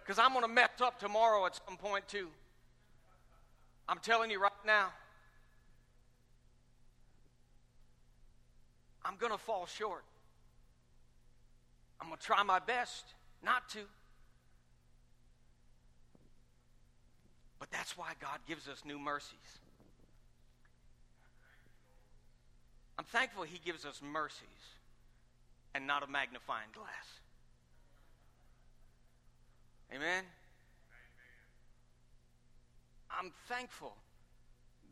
Because 0.04 0.18
I'm 0.18 0.32
going 0.32 0.46
to 0.46 0.52
mess 0.52 0.70
up 0.82 1.00
tomorrow 1.00 1.46
at 1.46 1.60
some 1.68 1.78
point, 1.78 2.08
too. 2.08 2.28
I'm 3.88 4.00
telling 4.00 4.32
you 4.32 4.42
right 4.42 4.52
now. 4.66 4.88
I'm 9.04 9.16
going 9.18 9.32
to 9.32 9.38
fall 9.38 9.66
short. 9.66 10.04
I'm 12.00 12.08
going 12.08 12.20
to 12.20 12.26
try 12.26 12.44
my 12.44 12.60
best 12.60 13.06
not 13.44 13.70
to. 13.70 13.80
But 17.60 17.70
that's 17.72 17.98
why 17.98 18.14
God 18.20 18.40
gives 18.48 18.68
us 18.68 18.84
new 18.86 18.98
mercies. 18.98 19.60
I'm 22.98 23.06
thankful 23.06 23.44
He 23.44 23.60
gives 23.64 23.86
us 23.86 24.02
mercies 24.02 24.48
and 25.74 25.88
not 25.88 26.04
a 26.04 26.08
magnifying 26.08 26.70
glass. 26.74 26.88
Amen? 29.94 30.24
I'm 33.12 33.32
thankful 33.48 33.94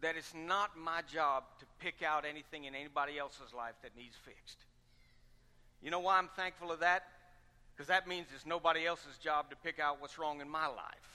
that 0.02 0.16
it's 0.16 0.34
not 0.34 0.78
my 0.78 1.02
job 1.12 1.44
to 1.60 1.66
pick 1.80 2.02
out 2.04 2.26
anything 2.26 2.66
in 2.66 2.76
anybody 2.76 3.18
else's 3.18 3.54
life 3.56 3.76
that 3.84 3.96
needs 3.98 4.16
fixed. 4.16 4.58
You 5.82 5.92
know 5.92 6.00
why 6.00 6.18
I'm 6.18 6.30
thankful 6.36 6.72
of 6.72 6.80
that? 6.80 7.04
Because 7.76 7.88
that 7.88 8.08
means 8.08 8.28
it's 8.36 8.46
nobody 8.46 8.86
else's 8.86 9.18
job 9.18 9.50
to 9.50 9.56
pick 9.56 9.80
out 9.80 10.02
what's 10.02 10.18
wrong 10.20 10.42
in 10.42 10.50
my 10.50 10.68
life. 10.68 11.10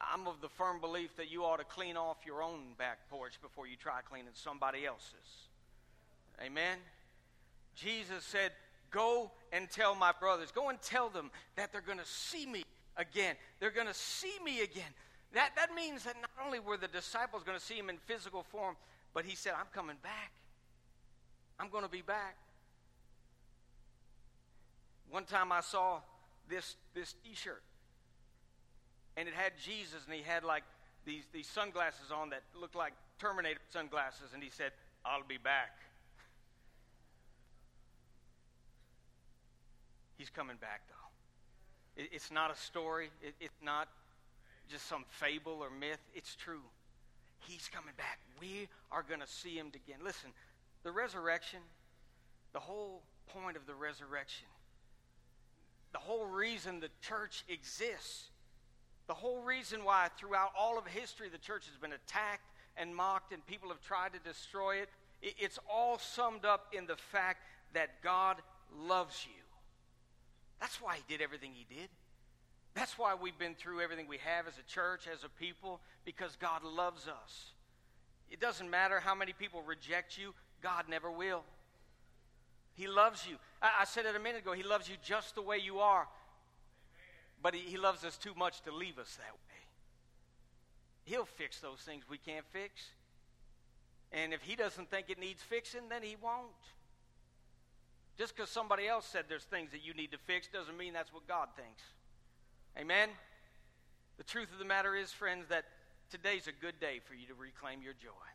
I'm 0.00 0.26
of 0.26 0.40
the 0.40 0.48
firm 0.48 0.80
belief 0.80 1.16
that 1.16 1.30
you 1.30 1.44
ought 1.44 1.58
to 1.58 1.64
clean 1.64 1.96
off 1.96 2.16
your 2.26 2.42
own 2.42 2.74
back 2.78 2.98
porch 3.10 3.40
before 3.42 3.66
you 3.66 3.76
try 3.76 4.00
cleaning 4.00 4.32
somebody 4.34 4.86
else's. 4.86 5.48
Amen? 6.42 6.78
Jesus 7.76 8.24
said, 8.24 8.52
Go 8.90 9.30
and 9.52 9.70
tell 9.70 9.94
my 9.94 10.12
brothers, 10.18 10.50
go 10.50 10.68
and 10.68 10.80
tell 10.82 11.10
them 11.10 11.30
that 11.54 11.70
they're 11.70 11.80
going 11.80 11.98
to 11.98 12.06
see 12.06 12.46
me 12.46 12.64
again. 12.96 13.36
They're 13.58 13.70
going 13.70 13.86
to 13.86 13.94
see 13.94 14.34
me 14.44 14.62
again. 14.62 14.92
That, 15.32 15.50
that 15.56 15.74
means 15.74 16.04
that 16.04 16.16
not 16.20 16.30
only 16.44 16.58
were 16.58 16.76
the 16.76 16.88
disciples 16.88 17.42
going 17.44 17.58
to 17.58 17.64
see 17.64 17.74
him 17.74 17.88
in 17.88 17.96
physical 18.06 18.42
form, 18.42 18.76
but 19.14 19.24
he 19.24 19.36
said, 19.36 19.52
I'm 19.58 19.66
coming 19.72 19.96
back. 20.02 20.32
I'm 21.58 21.68
going 21.68 21.84
to 21.84 21.90
be 21.90 22.02
back. 22.02 22.36
One 25.10 25.24
time 25.24 25.52
I 25.52 25.60
saw 25.60 26.00
this, 26.48 26.76
this 26.94 27.14
t 27.24 27.34
shirt, 27.34 27.62
and 29.16 29.28
it 29.28 29.34
had 29.34 29.52
Jesus, 29.62 30.04
and 30.06 30.14
he 30.14 30.22
had 30.22 30.44
like 30.44 30.62
these, 31.04 31.24
these 31.32 31.48
sunglasses 31.48 32.12
on 32.14 32.30
that 32.30 32.42
looked 32.58 32.76
like 32.76 32.92
Terminator 33.18 33.60
sunglasses, 33.72 34.30
and 34.34 34.42
he 34.42 34.50
said, 34.50 34.72
I'll 35.04 35.26
be 35.26 35.38
back. 35.38 35.78
He's 40.16 40.30
coming 40.30 40.56
back, 40.60 40.82
though. 40.88 40.99
It's 42.12 42.30
not 42.30 42.50
a 42.50 42.56
story, 42.56 43.10
it's 43.40 43.62
not 43.62 43.88
just 44.70 44.86
some 44.86 45.04
fable 45.08 45.58
or 45.60 45.70
myth. 45.70 45.98
It's 46.14 46.34
true. 46.34 46.62
He's 47.40 47.68
coming 47.72 47.94
back. 47.96 48.18
We 48.40 48.68
are 48.92 49.02
going 49.02 49.20
to 49.20 49.26
see 49.26 49.56
him 49.56 49.68
again. 49.68 49.98
Listen, 50.04 50.30
the 50.82 50.92
resurrection, 50.92 51.60
the 52.52 52.60
whole 52.60 53.02
point 53.28 53.56
of 53.56 53.66
the 53.66 53.74
resurrection, 53.74 54.46
the 55.92 55.98
whole 55.98 56.26
reason 56.26 56.80
the 56.80 56.88
church 57.02 57.44
exists, 57.48 58.30
the 59.08 59.14
whole 59.14 59.42
reason 59.42 59.84
why 59.84 60.08
throughout 60.18 60.52
all 60.56 60.78
of 60.78 60.86
history 60.86 61.28
the 61.28 61.38
church 61.38 61.66
has 61.66 61.76
been 61.80 61.92
attacked 61.92 62.46
and 62.76 62.94
mocked 62.94 63.32
and 63.32 63.44
people 63.46 63.68
have 63.70 63.80
tried 63.80 64.12
to 64.12 64.20
destroy 64.20 64.76
it, 64.76 64.88
it's 65.20 65.58
all 65.68 65.98
summed 65.98 66.44
up 66.44 66.72
in 66.72 66.86
the 66.86 66.96
fact 66.96 67.40
that 67.74 68.02
God 68.02 68.36
loves 68.86 69.26
you. 69.26 69.39
That's 70.60 70.80
why 70.80 70.96
he 70.96 71.02
did 71.08 71.22
everything 71.22 71.52
he 71.54 71.66
did. 71.74 71.88
That's 72.74 72.98
why 72.98 73.14
we've 73.20 73.38
been 73.38 73.54
through 73.54 73.80
everything 73.80 74.06
we 74.06 74.18
have 74.18 74.46
as 74.46 74.58
a 74.58 74.62
church, 74.70 75.08
as 75.12 75.24
a 75.24 75.28
people, 75.28 75.80
because 76.04 76.36
God 76.36 76.62
loves 76.62 77.08
us. 77.08 77.52
It 78.30 78.40
doesn't 78.40 78.70
matter 78.70 79.00
how 79.00 79.14
many 79.14 79.32
people 79.32 79.62
reject 79.62 80.16
you, 80.16 80.34
God 80.62 80.84
never 80.88 81.10
will. 81.10 81.42
He 82.74 82.86
loves 82.86 83.26
you. 83.28 83.36
I, 83.60 83.70
I 83.80 83.84
said 83.84 84.06
it 84.06 84.14
a 84.14 84.20
minute 84.20 84.42
ago, 84.42 84.52
He 84.52 84.62
loves 84.62 84.88
you 84.88 84.96
just 85.02 85.34
the 85.34 85.42
way 85.42 85.58
you 85.58 85.80
are. 85.80 86.06
But 87.42 87.54
he, 87.54 87.60
he 87.60 87.76
loves 87.76 88.04
us 88.04 88.16
too 88.16 88.34
much 88.36 88.60
to 88.62 88.72
leave 88.72 88.98
us 88.98 89.16
that 89.16 89.32
way. 89.32 89.60
He'll 91.04 91.24
fix 91.24 91.58
those 91.58 91.80
things 91.80 92.04
we 92.08 92.18
can't 92.18 92.44
fix. 92.52 92.82
And 94.12 94.32
if 94.32 94.42
He 94.42 94.54
doesn't 94.56 94.90
think 94.90 95.10
it 95.10 95.18
needs 95.18 95.42
fixing, 95.42 95.88
then 95.88 96.02
He 96.02 96.16
won't. 96.22 96.50
Just 98.20 98.36
because 98.36 98.50
somebody 98.50 98.86
else 98.86 99.06
said 99.06 99.24
there's 99.30 99.44
things 99.44 99.70
that 99.72 99.82
you 99.82 99.94
need 99.94 100.12
to 100.12 100.18
fix 100.18 100.46
doesn't 100.46 100.76
mean 100.76 100.92
that's 100.92 101.10
what 101.10 101.26
God 101.26 101.48
thinks. 101.56 101.80
Amen? 102.78 103.08
The 104.18 104.24
truth 104.24 104.52
of 104.52 104.58
the 104.58 104.66
matter 104.66 104.94
is, 104.94 105.10
friends, 105.10 105.46
that 105.48 105.64
today's 106.10 106.46
a 106.46 106.52
good 106.52 106.78
day 106.78 107.00
for 107.02 107.14
you 107.14 107.26
to 107.28 107.34
reclaim 107.34 107.80
your 107.80 107.94
joy. 107.94 108.28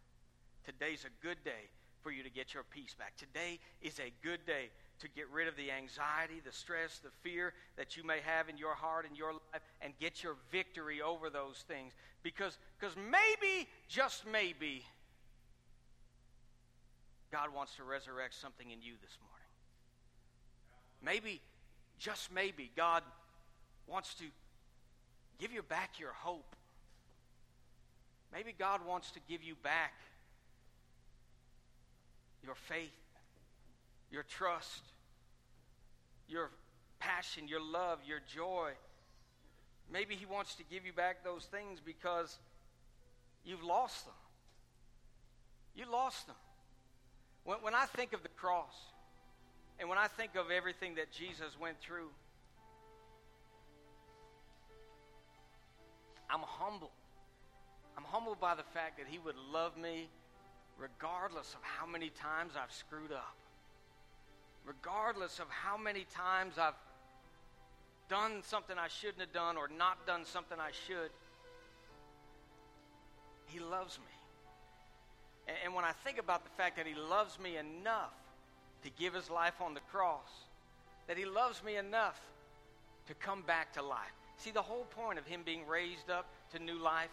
Today's 0.65 1.06
a 1.06 1.24
good 1.24 1.38
day 1.45 1.69
for 2.02 2.10
you 2.10 2.24
to 2.24 2.32
get 2.32 2.52
your 2.52 2.63
peace 2.63 2.95
back. 2.98 3.15
Today 3.15 3.60
is 3.80 4.00
a 4.00 4.12
good 4.26 4.43
day 4.48 4.69
to 5.02 5.08
get 5.08 5.30
rid 5.30 5.48
of 5.48 5.56
the 5.56 5.69
anxiety, 5.69 6.41
the 6.43 6.52
stress, 6.52 6.98
the 6.98 7.12
fear 7.21 7.54
that 7.78 7.95
you 7.95 8.04
may 8.04 8.21
have 8.26 8.50
in 8.50 8.58
your 8.58 8.74
heart 8.74 9.06
and 9.08 9.15
your 9.15 9.34
life 9.34 9.62
and 9.82 9.93
get 10.00 10.24
your 10.24 10.36
victory 10.52 11.00
over 11.00 11.30
those 11.30 11.63
things. 11.67 11.93
Because 12.24 12.58
because 12.80 12.95
maybe, 12.95 13.69
just 13.88 14.26
maybe, 14.26 14.84
God 17.32 17.54
wants 17.54 17.76
to 17.76 17.84
resurrect 17.84 18.34
something 18.34 18.71
in 18.71 18.82
you 18.82 18.93
this 19.04 19.15
morning. 19.21 19.35
Maybe, 21.06 21.39
just 22.00 22.34
maybe, 22.34 22.72
God 22.76 23.04
wants 23.88 24.15
to 24.15 24.24
give 25.39 25.54
you 25.54 25.62
back 25.62 26.00
your 26.00 26.13
hope. 26.13 26.56
Maybe 28.34 28.56
God 28.58 28.82
wants 28.86 29.12
to 29.12 29.20
give 29.30 29.44
you 29.44 29.54
back 29.62 29.94
your 32.44 32.56
faith, 32.56 32.89
your 34.12 34.24
trust, 34.24 34.82
your 36.28 36.50
passion, 37.00 37.48
your 37.48 37.62
love, 37.62 38.00
your 38.06 38.20
joy. 38.34 38.72
Maybe 39.94 40.15
He 40.15 40.26
wants 40.26 40.56
to 40.56 40.63
give 40.63 40.88
you 40.88 40.94
back 40.94 41.24
those 41.24 41.46
things 41.46 41.80
because 41.86 42.39
you've 43.46 43.63
lost 43.63 44.06
them. 44.06 44.15
You 45.76 45.86
lost 45.91 46.26
them. 46.26 46.36
When, 47.44 47.58
when 47.62 47.76
I 47.76 47.86
think 47.86 48.13
of 48.13 48.24
the 48.24 48.30
cross, 48.30 48.74
and 49.80 49.90
when 49.90 49.98
I 49.98 50.08
think 50.08 50.36
of 50.36 50.52
everything 50.52 50.96
that 50.96 51.12
Jesus 51.12 51.60
went 51.60 51.80
through, 51.82 52.10
I'm 56.30 56.42
humbled. 56.42 56.92
I'm 57.98 58.04
humbled 58.04 58.40
by 58.40 58.56
the 58.56 58.64
fact 58.74 58.98
that 58.98 59.08
He 59.10 59.20
would 59.20 59.36
love 59.52 59.78
me 59.78 60.08
regardless 60.78 61.54
of 61.54 61.60
how 61.62 61.86
many 61.86 62.10
times 62.10 62.54
I've 62.62 62.72
screwed 62.72 63.12
up, 63.12 63.36
regardless 64.66 65.40
of 65.40 65.48
how 65.50 65.78
many 65.78 66.06
times 66.14 66.58
I've 66.58 66.74
done 68.10 68.44
something 68.44 68.78
I 68.78 68.88
shouldn't 68.88 69.20
have 69.20 69.34
done 69.34 69.58
or 69.58 69.70
not 69.78 70.06
done 70.06 70.26
something 70.26 70.58
I 70.60 70.72
should. 70.88 71.12
He 73.48 73.60
loves 73.60 73.98
me. 74.00 74.16
And, 75.48 75.58
and 75.66 75.74
when 75.76 75.86
I 75.86 75.92
think 76.04 76.18
about 76.18 76.44
the 76.44 76.52
fact 76.52 76.78
that 76.78 76.88
He 76.88 76.96
loves 76.96 77.40
me 77.40 77.58
enough 77.58 78.14
to 78.86 78.91
give 78.91 79.13
His 79.13 79.30
life 79.30 79.60
on 79.60 79.74
the 79.74 79.82
cross, 79.91 80.30
that 81.08 81.17
He 81.17 81.26
loves 81.26 81.62
me 81.63 81.76
enough 81.76 82.19
to 83.08 83.13
come 83.15 83.41
back 83.41 83.74
to 83.74 83.82
life. 83.82 84.13
See, 84.38 84.52
the 84.52 84.62
whole 84.62 84.86
point 84.95 85.19
of 85.19 85.26
Him 85.26 85.41
being 85.43 85.67
raised 85.67 86.10
up 86.10 86.28
to 86.54 86.60
new 86.60 86.78
life 86.78 87.10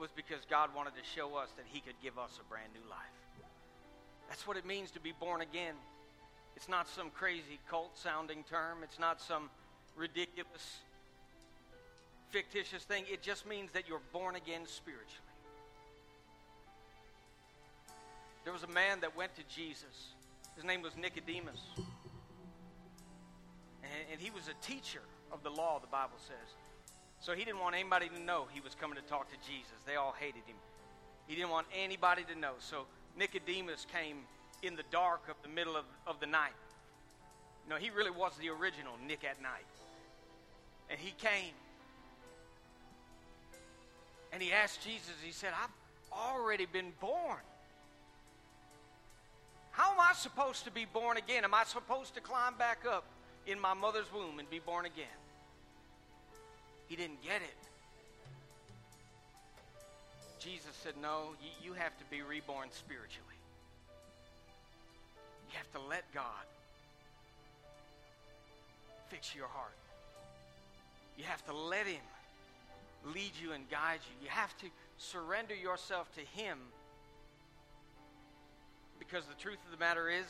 was 0.00 0.10
because 0.16 0.40
God 0.48 0.70
wanted 0.74 0.94
to 0.94 1.04
show 1.14 1.36
us 1.36 1.48
that 1.56 1.66
He 1.68 1.80
could 1.80 1.94
give 2.02 2.18
us 2.18 2.38
a 2.40 2.48
brand 2.48 2.72
new 2.72 2.90
life. 2.90 2.98
That's 4.28 4.46
what 4.46 4.56
it 4.56 4.64
means 4.64 4.90
to 4.92 5.00
be 5.00 5.12
born 5.20 5.42
again. 5.42 5.74
It's 6.56 6.68
not 6.68 6.88
some 6.88 7.10
crazy 7.10 7.58
cult 7.68 7.96
sounding 7.98 8.44
term, 8.48 8.78
it's 8.82 8.98
not 8.98 9.20
some 9.20 9.50
ridiculous, 9.94 10.78
fictitious 12.30 12.82
thing. 12.84 13.04
It 13.12 13.22
just 13.22 13.46
means 13.46 13.72
that 13.72 13.88
you're 13.88 14.00
born 14.12 14.36
again 14.36 14.62
spiritually. 14.66 15.18
There 18.44 18.52
was 18.52 18.62
a 18.62 18.68
man 18.68 19.00
that 19.00 19.16
went 19.16 19.34
to 19.36 19.42
Jesus. 19.54 20.14
His 20.56 20.64
name 20.64 20.82
was 20.82 20.96
Nicodemus. 20.96 21.60
And, 23.82 24.02
and 24.12 24.20
he 24.20 24.30
was 24.30 24.48
a 24.48 24.66
teacher 24.66 25.02
of 25.32 25.42
the 25.42 25.50
law, 25.50 25.78
the 25.80 25.86
Bible 25.86 26.18
says. 26.18 26.54
So 27.20 27.34
he 27.34 27.44
didn't 27.44 27.60
want 27.60 27.74
anybody 27.74 28.08
to 28.08 28.20
know 28.20 28.46
he 28.52 28.60
was 28.60 28.74
coming 28.74 28.96
to 28.96 29.02
talk 29.02 29.30
to 29.30 29.36
Jesus. 29.48 29.74
They 29.86 29.96
all 29.96 30.14
hated 30.18 30.42
him. 30.46 30.56
He 31.26 31.36
didn't 31.36 31.50
want 31.50 31.66
anybody 31.74 32.24
to 32.24 32.38
know. 32.38 32.52
So 32.58 32.86
Nicodemus 33.16 33.86
came 33.92 34.18
in 34.62 34.76
the 34.76 34.82
dark 34.90 35.22
of 35.28 35.36
the 35.42 35.48
middle 35.48 35.76
of, 35.76 35.84
of 36.06 36.20
the 36.20 36.26
night. 36.26 36.52
No, 37.68 37.76
he 37.76 37.90
really 37.90 38.10
was 38.10 38.32
the 38.40 38.48
original 38.48 38.94
Nick 39.06 39.24
at 39.24 39.40
night. 39.40 39.66
And 40.90 40.98
he 40.98 41.12
came. 41.12 41.54
And 44.32 44.42
he 44.42 44.52
asked 44.52 44.82
Jesus, 44.82 45.14
he 45.24 45.32
said, 45.32 45.50
I've 45.50 45.70
already 46.12 46.66
been 46.66 46.92
born. 47.00 47.38
How 49.72 49.92
am 49.92 50.00
I 50.00 50.12
supposed 50.14 50.64
to 50.64 50.70
be 50.70 50.84
born 50.84 51.16
again? 51.16 51.44
Am 51.44 51.54
I 51.54 51.64
supposed 51.64 52.14
to 52.14 52.20
climb 52.20 52.54
back 52.56 52.84
up 52.88 53.04
in 53.46 53.58
my 53.58 53.74
mother's 53.74 54.10
womb 54.14 54.38
and 54.38 54.48
be 54.48 54.58
born 54.58 54.84
again? 54.84 55.18
He 56.88 56.96
didn't 56.96 57.22
get 57.22 57.40
it. 57.42 57.56
Jesus 60.38 60.74
said, 60.82 60.94
No, 61.00 61.28
you, 61.62 61.72
have 61.72 61.96
to 61.98 62.04
be 62.10 62.20
reborn 62.20 62.68
spiritually. 62.70 63.28
You 65.50 65.56
have 65.56 65.72
to 65.72 65.88
let 65.88 66.04
God 66.12 66.44
fix 69.08 69.34
your 69.34 69.46
heart. 69.46 69.76
You 71.16 71.24
have 71.24 71.44
to 71.46 71.54
let 71.54 71.86
Him 71.86 72.00
lead 73.06 73.32
you 73.40 73.52
and 73.52 73.68
guide 73.70 74.00
you. 74.04 74.26
You 74.26 74.30
have 74.30 74.56
to 74.58 74.66
surrender 74.98 75.54
yourself 75.54 76.12
to 76.14 76.20
Him 76.20 76.58
because 79.12 79.26
the 79.26 79.42
truth 79.42 79.58
of 79.66 79.70
the 79.70 79.84
matter 79.84 80.08
is, 80.08 80.24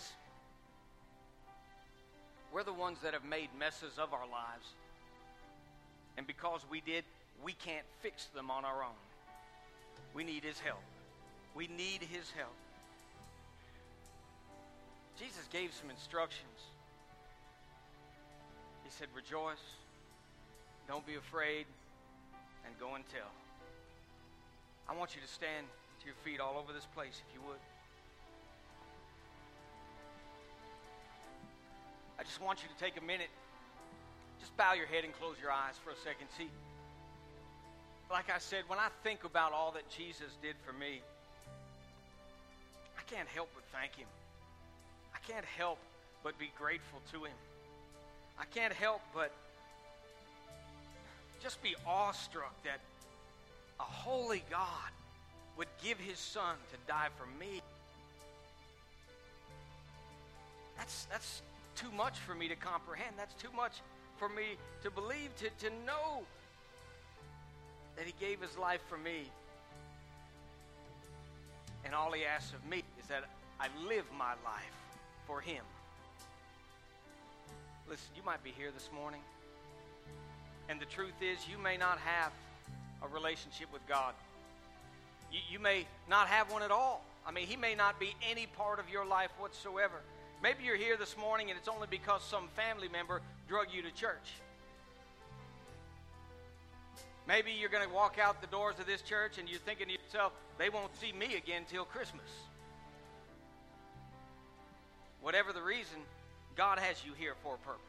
we're 2.52 2.64
the 2.64 2.72
ones 2.72 2.98
that 3.04 3.12
have 3.12 3.24
made 3.24 3.48
messes 3.56 3.96
of 3.96 4.12
our 4.12 4.26
lives. 4.26 4.66
And 6.16 6.26
because 6.26 6.66
we 6.68 6.80
did, 6.80 7.04
we 7.44 7.52
can't 7.52 7.86
fix 8.00 8.26
them 8.34 8.50
on 8.50 8.64
our 8.64 8.82
own. 8.82 8.98
We 10.14 10.24
need 10.24 10.42
His 10.42 10.58
help. 10.58 10.82
We 11.54 11.68
need 11.68 12.02
His 12.02 12.28
help. 12.36 12.56
Jesus 15.16 15.46
gave 15.52 15.72
some 15.72 15.88
instructions. 15.88 16.58
He 18.82 18.90
said, 18.90 19.06
Rejoice, 19.14 19.62
don't 20.88 21.06
be 21.06 21.14
afraid, 21.14 21.66
and 22.66 22.74
go 22.80 22.96
and 22.96 23.04
tell. 23.14 23.30
I 24.88 24.96
want 24.96 25.14
you 25.14 25.20
to 25.22 25.28
stand 25.28 25.66
to 26.00 26.06
your 26.06 26.16
feet 26.24 26.40
all 26.40 26.58
over 26.58 26.72
this 26.72 26.88
place, 26.96 27.22
if 27.28 27.32
you 27.32 27.46
would. 27.46 27.60
I 32.22 32.24
just 32.24 32.40
want 32.40 32.62
you 32.62 32.68
to 32.68 32.78
take 32.78 32.96
a 33.02 33.04
minute. 33.04 33.30
Just 34.38 34.56
bow 34.56 34.74
your 34.74 34.86
head 34.86 35.02
and 35.02 35.12
close 35.12 35.34
your 35.42 35.50
eyes 35.50 35.74
for 35.82 35.90
a 35.90 35.96
second. 36.04 36.28
See, 36.38 36.46
like 38.12 38.30
I 38.30 38.38
said, 38.38 38.62
when 38.68 38.78
I 38.78 38.86
think 39.02 39.24
about 39.24 39.52
all 39.52 39.72
that 39.72 39.90
Jesus 39.90 40.30
did 40.40 40.54
for 40.64 40.72
me, 40.72 41.00
I 42.96 43.02
can't 43.12 43.26
help 43.26 43.48
but 43.56 43.64
thank 43.76 43.96
him. 43.96 44.06
I 45.12 45.18
can't 45.28 45.44
help 45.44 45.78
but 46.22 46.38
be 46.38 46.52
grateful 46.56 47.00
to 47.10 47.24
him. 47.24 47.34
I 48.38 48.44
can't 48.54 48.72
help 48.72 49.00
but 49.12 49.32
just 51.42 51.60
be 51.60 51.74
awestruck 51.84 52.54
that 52.62 52.78
a 53.80 53.82
holy 53.82 54.44
God 54.48 54.92
would 55.56 55.66
give 55.82 55.98
his 55.98 56.20
son 56.20 56.54
to 56.70 56.76
die 56.86 57.08
for 57.18 57.26
me. 57.40 57.60
That's, 60.78 61.06
that's 61.10 61.42
too 61.74 61.90
much 61.96 62.18
for 62.18 62.34
me 62.34 62.48
to 62.48 62.56
comprehend. 62.56 63.14
That's 63.16 63.34
too 63.34 63.52
much 63.54 63.72
for 64.16 64.28
me 64.28 64.56
to 64.82 64.90
believe, 64.90 65.34
to, 65.36 65.50
to 65.66 65.74
know 65.84 66.22
that 67.96 68.06
He 68.06 68.14
gave 68.20 68.40
His 68.40 68.56
life 68.56 68.80
for 68.88 68.98
me. 68.98 69.30
And 71.84 71.94
all 71.94 72.12
He 72.12 72.24
asks 72.24 72.52
of 72.52 72.64
me 72.68 72.82
is 73.00 73.06
that 73.08 73.24
I 73.60 73.68
live 73.86 74.04
my 74.16 74.32
life 74.44 74.76
for 75.26 75.40
Him. 75.40 75.62
Listen, 77.88 78.08
you 78.16 78.22
might 78.24 78.42
be 78.44 78.50
here 78.50 78.70
this 78.72 78.88
morning, 78.94 79.20
and 80.68 80.80
the 80.80 80.86
truth 80.86 81.20
is, 81.20 81.38
you 81.50 81.58
may 81.58 81.76
not 81.76 81.98
have 81.98 82.32
a 83.02 83.08
relationship 83.08 83.66
with 83.72 83.86
God. 83.88 84.14
You, 85.32 85.40
you 85.50 85.58
may 85.58 85.86
not 86.08 86.28
have 86.28 86.50
one 86.52 86.62
at 86.62 86.70
all. 86.70 87.04
I 87.26 87.32
mean, 87.32 87.46
He 87.46 87.56
may 87.56 87.74
not 87.74 87.98
be 87.98 88.14
any 88.30 88.46
part 88.46 88.78
of 88.78 88.88
your 88.88 89.04
life 89.04 89.30
whatsoever. 89.38 89.96
Maybe 90.42 90.64
you're 90.64 90.76
here 90.76 90.96
this 90.96 91.16
morning 91.16 91.50
and 91.50 91.58
it's 91.58 91.68
only 91.68 91.86
because 91.88 92.22
some 92.24 92.48
family 92.56 92.88
member 92.88 93.22
drug 93.48 93.68
you 93.72 93.80
to 93.82 93.90
church. 93.92 94.32
Maybe 97.28 97.52
you're 97.52 97.70
going 97.70 97.86
to 97.86 97.94
walk 97.94 98.18
out 98.20 98.40
the 98.40 98.48
doors 98.48 98.80
of 98.80 98.86
this 98.86 99.02
church 99.02 99.38
and 99.38 99.48
you're 99.48 99.60
thinking 99.60 99.86
to 99.86 99.92
yourself, 99.92 100.32
they 100.58 100.68
won't 100.68 100.94
see 101.00 101.12
me 101.12 101.36
again 101.36 101.62
till 101.70 101.84
Christmas. 101.84 102.26
Whatever 105.20 105.52
the 105.52 105.62
reason, 105.62 105.98
God 106.56 106.80
has 106.80 107.04
you 107.06 107.12
here 107.16 107.34
for 107.44 107.54
a 107.54 107.58
purpose. 107.58 107.80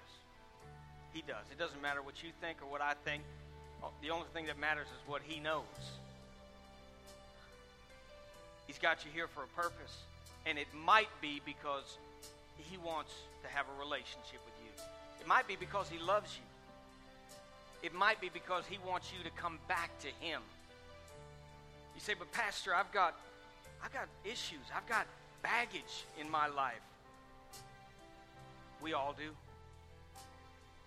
He 1.11 1.23
does. 1.27 1.45
It 1.51 1.57
doesn't 1.57 1.81
matter 1.81 2.03
what 2.03 2.21
you 2.21 2.29
think 2.39 2.61
or 2.61 2.71
what 2.71 2.81
I 2.81 2.93
think. 3.03 3.23
Oh, 3.83 3.89
the 4.03 4.11
only 4.11 4.27
thing 4.31 4.45
that 4.45 4.59
matters 4.59 4.87
is 4.87 5.07
what 5.07 5.23
He 5.23 5.39
knows. 5.39 5.63
He's 8.67 8.77
got 8.77 9.03
you 9.03 9.11
here 9.11 9.27
for 9.27 9.43
a 9.43 9.47
purpose. 9.59 9.97
And 10.45 10.59
it 10.59 10.67
might 10.85 11.09
be 11.21 11.41
because 11.43 11.97
he 12.57 12.77
wants 12.77 13.11
to 13.41 13.47
have 13.49 13.65
a 13.67 13.79
relationship 13.79 14.39
with 14.45 14.53
you. 14.63 14.71
It 15.19 15.27
might 15.27 15.47
be 15.47 15.55
because 15.55 15.87
He 15.89 15.99
loves 15.99 16.37
you. 16.37 17.87
It 17.87 17.93
might 17.93 18.19
be 18.19 18.29
because 18.33 18.65
He 18.65 18.77
wants 18.85 19.11
you 19.15 19.23
to 19.23 19.29
come 19.31 19.59
back 19.67 19.97
to 19.99 20.07
Him. 20.19 20.41
You 21.95 22.01
say, 22.01 22.13
but 22.17 22.31
Pastor, 22.31 22.73
I've 22.75 22.91
got, 22.91 23.15
I've 23.83 23.93
got 23.93 24.07
issues. 24.25 24.65
I've 24.75 24.87
got 24.87 25.05
baggage 25.41 26.05
in 26.19 26.29
my 26.29 26.47
life. 26.47 26.81
We 28.81 28.93
all 28.93 29.15
do. 29.17 29.29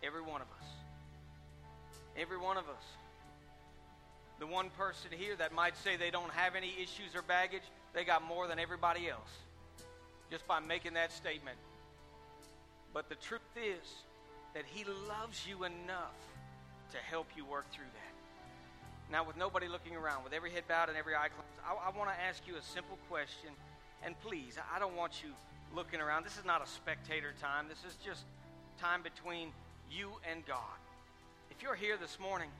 Every 0.02 0.22
one 0.22 0.42
of 0.42 0.48
us. 0.60 0.68
Every 2.18 2.38
one 2.38 2.56
of 2.56 2.64
us. 2.64 2.84
The 4.38 4.46
one 4.46 4.68
person 4.76 5.10
here 5.16 5.34
that 5.36 5.54
might 5.54 5.76
say 5.78 5.96
they 5.96 6.10
don't 6.10 6.30
have 6.32 6.54
any 6.54 6.74
issues 6.76 7.14
or 7.14 7.22
baggage, 7.22 7.62
they 7.94 8.04
got 8.04 8.22
more 8.22 8.46
than 8.46 8.58
everybody 8.58 9.08
else 9.08 9.30
just 10.30 10.46
by 10.46 10.60
making 10.60 10.94
that 10.94 11.12
statement. 11.12 11.56
But 12.92 13.08
the 13.08 13.14
truth 13.14 13.40
is 13.56 13.86
that 14.54 14.64
He 14.66 14.84
loves 15.08 15.46
you 15.46 15.64
enough 15.64 16.16
to 16.92 16.98
help 16.98 17.26
you 17.36 17.44
work 17.44 17.70
through 17.72 17.84
that. 17.84 19.12
Now, 19.12 19.24
with 19.24 19.36
nobody 19.36 19.68
looking 19.68 19.94
around, 19.94 20.24
with 20.24 20.32
every 20.32 20.50
head 20.50 20.64
bowed 20.66 20.88
and 20.88 20.98
every 20.98 21.14
eye 21.14 21.28
closed, 21.28 21.60
I, 21.62 21.88
I 21.88 21.96
want 21.96 22.10
to 22.10 22.24
ask 22.24 22.42
you 22.46 22.56
a 22.56 22.62
simple 22.62 22.98
question. 23.08 23.50
And 24.02 24.18
please, 24.20 24.58
I 24.74 24.78
don't 24.78 24.96
want 24.96 25.22
you 25.22 25.30
looking 25.74 26.00
around. 26.00 26.24
This 26.24 26.38
is 26.38 26.44
not 26.44 26.62
a 26.62 26.66
spectator 26.66 27.32
time. 27.40 27.66
This 27.68 27.84
is 27.86 27.96
just 28.04 28.24
time 28.80 29.02
between 29.02 29.50
you 29.90 30.10
and 30.30 30.44
God. 30.46 30.78
If 31.50 31.62
you're 31.62 31.74
here 31.74 31.96
this 31.96 32.18
morning 32.18 32.50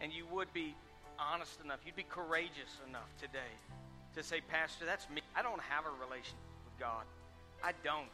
and 0.00 0.12
you 0.12 0.26
would 0.32 0.52
be 0.52 0.74
honest 1.18 1.60
enough, 1.64 1.80
you'd 1.86 1.96
be 1.96 2.04
courageous 2.08 2.76
enough 2.88 3.08
today 3.20 3.54
to 4.14 4.22
say, 4.22 4.40
Pastor, 4.40 4.84
that's 4.84 5.08
me. 5.08 5.22
I 5.34 5.42
don't 5.42 5.60
have 5.62 5.84
a 5.84 6.04
relationship 6.04 6.55
God. 6.78 7.04
I 7.62 7.72
don't. 7.84 8.06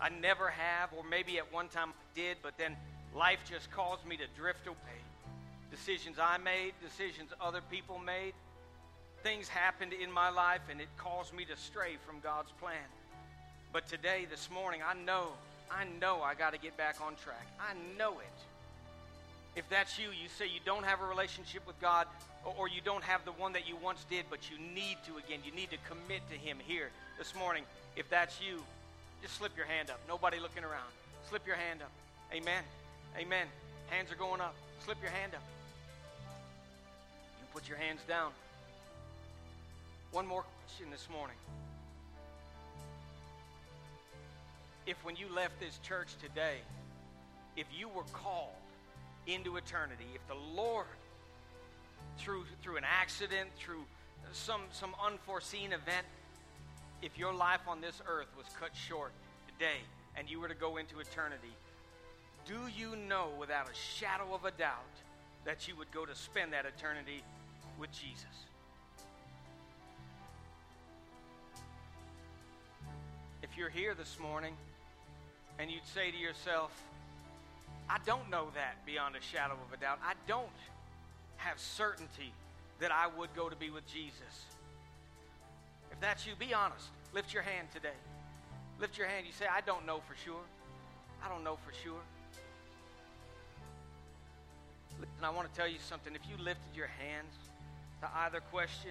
I 0.00 0.08
never 0.08 0.48
have, 0.48 0.90
or 0.96 1.04
maybe 1.08 1.38
at 1.38 1.52
one 1.52 1.68
time 1.68 1.90
I 1.90 2.18
did, 2.18 2.38
but 2.42 2.58
then 2.58 2.76
life 3.14 3.40
just 3.48 3.70
caused 3.70 4.04
me 4.06 4.16
to 4.16 4.24
drift 4.36 4.66
away. 4.66 4.76
Decisions 5.70 6.16
I 6.20 6.38
made, 6.38 6.72
decisions 6.82 7.30
other 7.40 7.60
people 7.70 7.98
made, 7.98 8.34
things 9.22 9.48
happened 9.48 9.92
in 9.92 10.10
my 10.10 10.30
life, 10.30 10.62
and 10.70 10.80
it 10.80 10.88
caused 10.96 11.32
me 11.32 11.44
to 11.44 11.56
stray 11.56 11.96
from 12.06 12.20
God's 12.20 12.50
plan. 12.60 12.88
But 13.72 13.86
today, 13.88 14.26
this 14.30 14.50
morning, 14.50 14.80
I 14.86 14.94
know, 14.94 15.28
I 15.70 15.84
know 16.00 16.20
I 16.20 16.34
got 16.34 16.52
to 16.52 16.58
get 16.58 16.76
back 16.76 17.00
on 17.00 17.14
track. 17.16 17.46
I 17.60 17.74
know 17.96 18.18
it. 18.18 18.38
If 19.54 19.68
that's 19.68 19.98
you, 19.98 20.08
you 20.08 20.28
say 20.38 20.46
you 20.46 20.60
don't 20.64 20.84
have 20.84 21.00
a 21.00 21.06
relationship 21.06 21.66
with 21.66 21.78
God 21.80 22.06
or 22.56 22.68
you 22.68 22.80
don't 22.84 23.04
have 23.04 23.24
the 23.24 23.32
one 23.32 23.52
that 23.52 23.68
you 23.68 23.76
once 23.76 24.04
did, 24.08 24.24
but 24.30 24.50
you 24.50 24.58
need 24.58 24.96
to 25.06 25.18
again. 25.18 25.40
You 25.44 25.52
need 25.52 25.70
to 25.70 25.76
commit 25.88 26.22
to 26.30 26.36
Him 26.36 26.58
here 26.66 26.90
this 27.22 27.36
morning. 27.36 27.62
If 27.94 28.10
that's 28.10 28.40
you, 28.40 28.60
just 29.22 29.34
slip 29.34 29.56
your 29.56 29.66
hand 29.66 29.90
up. 29.90 30.00
Nobody 30.08 30.40
looking 30.40 30.64
around. 30.64 30.90
Slip 31.28 31.46
your 31.46 31.54
hand 31.54 31.80
up. 31.80 31.92
Amen. 32.34 32.64
Amen. 33.16 33.46
Hands 33.90 34.10
are 34.10 34.16
going 34.16 34.40
up. 34.40 34.56
Slip 34.84 35.00
your 35.00 35.12
hand 35.12 35.32
up. 35.36 35.42
You 37.38 37.46
put 37.54 37.68
your 37.68 37.78
hands 37.78 38.00
down. 38.08 38.32
One 40.10 40.26
more 40.26 40.42
question 40.64 40.90
this 40.90 41.06
morning. 41.12 41.36
If 44.84 44.96
when 45.04 45.14
you 45.14 45.32
left 45.32 45.60
this 45.60 45.78
church 45.78 46.08
today, 46.20 46.56
if 47.56 47.66
you 47.72 47.88
were 47.88 48.02
called 48.12 48.48
into 49.28 49.58
eternity, 49.58 50.06
if 50.12 50.26
the 50.26 50.60
Lord, 50.60 50.86
through, 52.18 52.46
through 52.64 52.78
an 52.78 52.84
accident, 52.84 53.50
through 53.56 53.84
some, 54.32 54.62
some 54.72 54.92
unforeseen 55.06 55.66
event, 55.66 56.04
if 57.02 57.18
your 57.18 57.34
life 57.34 57.60
on 57.66 57.80
this 57.80 58.00
earth 58.06 58.28
was 58.36 58.46
cut 58.58 58.70
short 58.74 59.12
today 59.46 59.80
and 60.16 60.30
you 60.30 60.40
were 60.40 60.48
to 60.48 60.54
go 60.54 60.76
into 60.76 61.00
eternity, 61.00 61.52
do 62.46 62.58
you 62.76 62.96
know 62.96 63.28
without 63.38 63.68
a 63.68 63.74
shadow 63.74 64.32
of 64.32 64.44
a 64.44 64.52
doubt 64.52 64.78
that 65.44 65.66
you 65.66 65.76
would 65.76 65.90
go 65.90 66.06
to 66.06 66.14
spend 66.14 66.52
that 66.52 66.64
eternity 66.64 67.22
with 67.78 67.90
Jesus? 67.92 68.24
If 73.42 73.58
you're 73.58 73.68
here 73.68 73.94
this 73.94 74.18
morning 74.20 74.54
and 75.58 75.70
you'd 75.70 75.86
say 75.92 76.10
to 76.10 76.16
yourself, 76.16 76.70
I 77.90 77.98
don't 78.06 78.30
know 78.30 78.46
that 78.54 78.86
beyond 78.86 79.16
a 79.16 79.20
shadow 79.20 79.54
of 79.54 79.76
a 79.76 79.80
doubt. 79.80 79.98
I 80.04 80.14
don't 80.28 80.46
have 81.36 81.58
certainty 81.58 82.32
that 82.78 82.92
I 82.92 83.08
would 83.18 83.34
go 83.34 83.48
to 83.48 83.56
be 83.56 83.70
with 83.70 83.86
Jesus. 83.92 84.46
That's 86.02 86.26
you, 86.26 86.32
be 86.34 86.52
honest. 86.52 86.88
Lift 87.14 87.32
your 87.32 87.44
hand 87.44 87.68
today. 87.72 87.94
Lift 88.80 88.98
your 88.98 89.06
hand. 89.06 89.24
You 89.24 89.32
say, 89.32 89.46
I 89.46 89.60
don't 89.60 89.86
know 89.86 90.00
for 90.08 90.16
sure. 90.24 90.42
I 91.24 91.28
don't 91.28 91.44
know 91.44 91.56
for 91.64 91.72
sure. 91.84 92.02
Listen, 94.98 95.24
I 95.24 95.30
want 95.30 95.48
to 95.48 95.56
tell 95.56 95.68
you 95.68 95.78
something. 95.88 96.12
If 96.16 96.22
you 96.28 96.42
lifted 96.42 96.74
your 96.74 96.88
hands 96.88 97.32
to 98.00 98.08
either 98.26 98.40
question, 98.50 98.90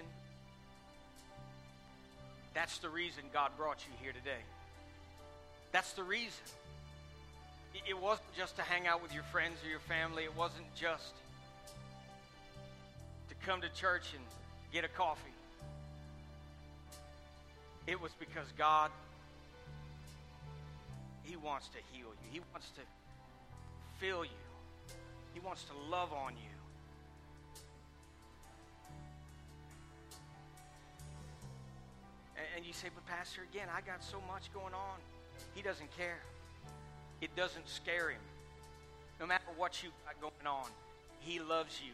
that's 2.53 2.77
the 2.77 2.89
reason 2.89 3.23
God 3.33 3.51
brought 3.57 3.85
you 3.85 3.93
here 4.01 4.13
today. 4.13 4.41
That's 5.73 5.91
the 5.91 6.03
reason. 6.03 6.45
It 7.89 7.99
wasn't 7.99 8.33
just 8.37 8.55
to 8.55 8.61
hang 8.61 8.87
out 8.87 9.03
with 9.03 9.13
your 9.13 9.23
friends 9.23 9.57
or 9.65 9.69
your 9.69 9.79
family. 9.79 10.23
It 10.23 10.35
wasn't 10.37 10.73
just 10.75 11.13
to 13.27 13.35
come 13.45 13.59
to 13.59 13.69
church 13.69 14.13
and 14.15 14.23
get 14.71 14.85
a 14.85 14.89
coffee. 14.89 15.33
It 17.87 17.99
was 17.99 18.11
because 18.19 18.47
God, 18.57 18.91
He 21.23 21.35
wants 21.35 21.67
to 21.69 21.77
heal 21.91 22.07
you. 22.09 22.29
He 22.31 22.39
wants 22.51 22.69
to 22.71 22.81
fill 23.99 24.23
you. 24.23 24.31
He 25.33 25.39
wants 25.39 25.63
to 25.63 25.73
love 25.89 26.11
on 26.13 26.33
you. 26.33 26.49
And 32.55 32.65
you 32.65 32.73
say, 32.73 32.89
but 32.93 33.05
Pastor, 33.07 33.41
again, 33.51 33.67
I 33.75 33.81
got 33.81 34.03
so 34.03 34.17
much 34.27 34.53
going 34.53 34.73
on. 34.73 34.97
He 35.53 35.61
doesn't 35.61 35.95
care. 35.97 36.19
It 37.21 37.35
doesn't 37.35 37.67
scare 37.67 38.09
him. 38.09 38.19
No 39.19 39.25
matter 39.25 39.45
what 39.57 39.83
you've 39.83 39.93
got 40.05 40.19
going 40.19 40.47
on, 40.47 40.67
he 41.19 41.39
loves 41.39 41.79
you. 41.85 41.93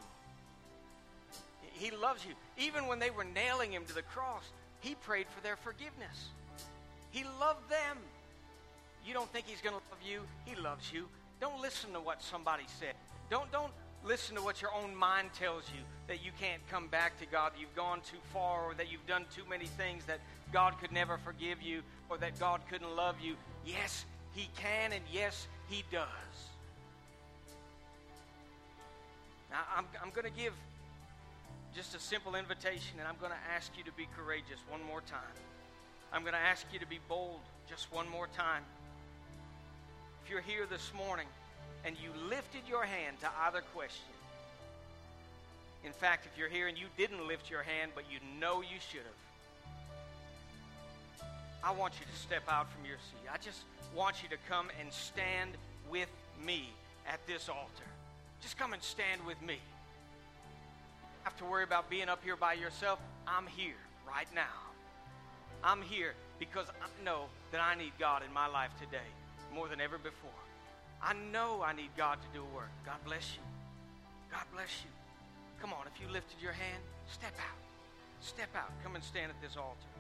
He 1.74 1.92
loves 1.92 2.26
you. 2.26 2.34
Even 2.58 2.88
when 2.88 3.00
they 3.00 3.10
were 3.10 3.26
nailing 3.26 3.72
him 3.72 3.84
to 3.86 3.94
the 3.94 4.02
cross, 4.02 4.44
he 4.80 4.96
prayed 4.96 5.28
for 5.36 5.42
their 5.42 5.56
forgiveness. 5.56 6.30
He 7.12 7.24
loved 7.40 7.70
them. 7.70 7.98
You 9.06 9.14
don't 9.14 9.32
think 9.32 9.46
he's 9.48 9.62
going 9.62 9.76
to 9.76 9.82
love 9.90 10.00
you? 10.06 10.22
He 10.46 10.56
loves 10.56 10.92
you. 10.92 11.08
Don't 11.40 11.62
listen 11.62 11.94
to 11.94 12.00
what 12.00 12.22
somebody 12.22 12.64
said. 12.80 12.94
Don't 13.30 13.52
don't 13.52 13.72
listen 14.06 14.36
to 14.36 14.42
what 14.42 14.62
your 14.62 14.74
own 14.74 14.96
mind 14.96 15.30
tells 15.34 15.64
you 15.76 15.82
that 16.08 16.24
you 16.24 16.32
can't 16.40 16.62
come 16.70 16.88
back 16.88 17.20
to 17.20 17.26
God, 17.26 17.54
that 17.54 17.60
you've 17.60 17.76
gone 17.76 18.00
too 18.10 18.18
far, 18.34 18.64
or 18.64 18.74
that 18.76 18.92
you've 18.92 19.06
done 19.08 19.26
too 19.36 19.44
many 19.50 19.66
things 19.66 20.06
that 20.06 20.20
God 20.54 20.80
could 20.80 20.92
never 20.92 21.18
forgive 21.18 21.62
you, 21.62 21.82
or 22.10 22.18
that 22.18 22.40
God 22.40 22.62
couldn't 22.70 22.96
love 22.96 23.16
you. 23.22 23.36
Yes, 23.66 24.06
he 24.38 24.48
can, 24.56 24.94
and 24.94 25.04
yes, 25.12 25.48
He 25.68 25.84
does. 25.92 26.08
Now, 29.50 29.62
I'm, 29.76 29.86
I'm 30.04 30.12
going 30.12 30.32
to 30.32 30.40
give 30.40 30.54
just 31.78 31.94
a 31.94 32.00
simple 32.00 32.34
invitation, 32.34 32.98
and 32.98 33.08
I'm 33.08 33.18
going 33.22 33.32
to 33.32 33.54
ask 33.56 33.72
you 33.78 33.84
to 33.84 33.92
be 33.92 34.08
courageous 34.18 34.58
one 34.68 34.84
more 34.88 35.02
time. 35.02 35.38
I'm 36.12 36.22
going 36.24 36.34
to 36.34 36.40
ask 36.40 36.66
you 36.74 36.80
to 36.80 36.88
be 36.88 36.98
bold 37.08 37.40
just 37.70 37.94
one 37.94 38.10
more 38.10 38.26
time. 38.36 38.64
If 40.26 40.32
you're 40.32 40.42
here 40.42 40.66
this 40.68 40.92
morning 40.98 41.28
and 41.86 41.96
you 42.02 42.10
lifted 42.28 42.62
your 42.68 42.84
hand 42.84 43.20
to 43.20 43.30
either 43.46 43.62
question, 43.76 44.10
in 45.86 45.94
fact, 45.94 46.26
if 46.26 46.36
you're 46.36 46.50
here 46.50 46.68
and 46.68 46.76
you 46.80 46.88
didn't 46.98 47.28
lift 47.28 47.48
your 47.48 47.62
hand, 47.62 47.92
but 47.94 48.06
you 48.12 48.18
know 48.40 48.62
you 48.62 48.80
should 48.90 49.06
have, 51.22 51.30
I 51.64 51.72
want 51.78 51.94
you 52.00 52.08
to 52.12 52.20
step 52.20 52.42
out 52.50 52.72
from 52.72 52.86
your 52.86 52.98
seat. 52.98 53.30
I 53.32 53.38
just 53.38 53.62
want 53.96 54.24
you 54.24 54.30
to 54.30 54.38
come 54.50 54.72
and 54.82 54.92
stand 54.92 55.52
with 55.92 56.10
me 56.44 56.72
at 57.08 57.20
this 57.28 57.50
altar. 57.50 57.90
Just 58.42 58.58
come 58.58 58.74
and 58.74 58.82
stand 58.82 59.24
with 59.28 59.40
me. 59.44 59.60
Have 61.28 61.36
to 61.40 61.52
worry 61.52 61.66
about 61.66 61.90
being 61.90 62.08
up 62.08 62.24
here 62.24 62.38
by 62.38 62.54
yourself. 62.54 63.00
I'm 63.28 63.48
here 63.48 63.76
right 64.08 64.30
now. 64.34 64.64
I'm 65.62 65.82
here 65.82 66.14
because 66.40 66.68
I 66.70 67.04
know 67.04 67.26
that 67.52 67.60
I 67.60 67.76
need 67.76 67.92
God 68.00 68.24
in 68.26 68.32
my 68.32 68.48
life 68.48 68.72
today 68.80 69.10
more 69.54 69.68
than 69.68 69.82
ever 69.82 69.98
before. 69.98 70.40
I 71.04 71.12
know 71.34 71.62
I 71.62 71.74
need 71.74 71.90
God 71.98 72.20
to 72.22 72.28
do 72.34 72.46
a 72.46 72.56
work. 72.56 72.72
God 72.86 72.96
bless 73.04 73.36
you. 73.36 73.44
God 74.32 74.46
bless 74.54 74.72
you. 74.86 74.92
Come 75.60 75.74
on, 75.74 75.84
if 75.94 76.02
you 76.02 76.08
lifted 76.08 76.42
your 76.42 76.54
hand, 76.54 76.82
step 77.12 77.36
out. 77.40 77.60
Step 78.22 78.56
out. 78.56 78.72
Come 78.82 78.96
and 78.96 79.04
stand 79.04 79.30
at 79.30 79.42
this 79.42 79.58
altar. 79.58 79.92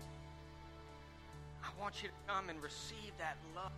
I 1.61 1.67
want 1.78 2.01
you 2.01 2.07
to 2.07 2.15
come 2.25 2.47
and 2.47 2.63
receive 2.63 3.11
that 3.19 3.36
love, 3.53 3.73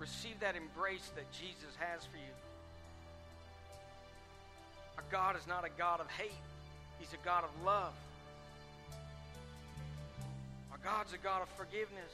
receive 0.00 0.40
that 0.40 0.56
embrace 0.56 1.12
that 1.14 1.30
Jesus 1.30 1.78
has 1.78 2.04
for 2.06 2.16
you. 2.16 2.34
Our 4.96 5.04
God 5.12 5.36
is 5.36 5.46
not 5.46 5.64
a 5.64 5.70
God 5.78 6.00
of 6.00 6.10
hate, 6.10 6.42
He's 6.98 7.12
a 7.12 7.24
God 7.24 7.44
of 7.44 7.50
love. 7.64 7.92
Our 10.72 10.78
God's 10.84 11.12
a 11.12 11.18
God 11.18 11.42
of 11.42 11.48
forgiveness. 11.50 12.12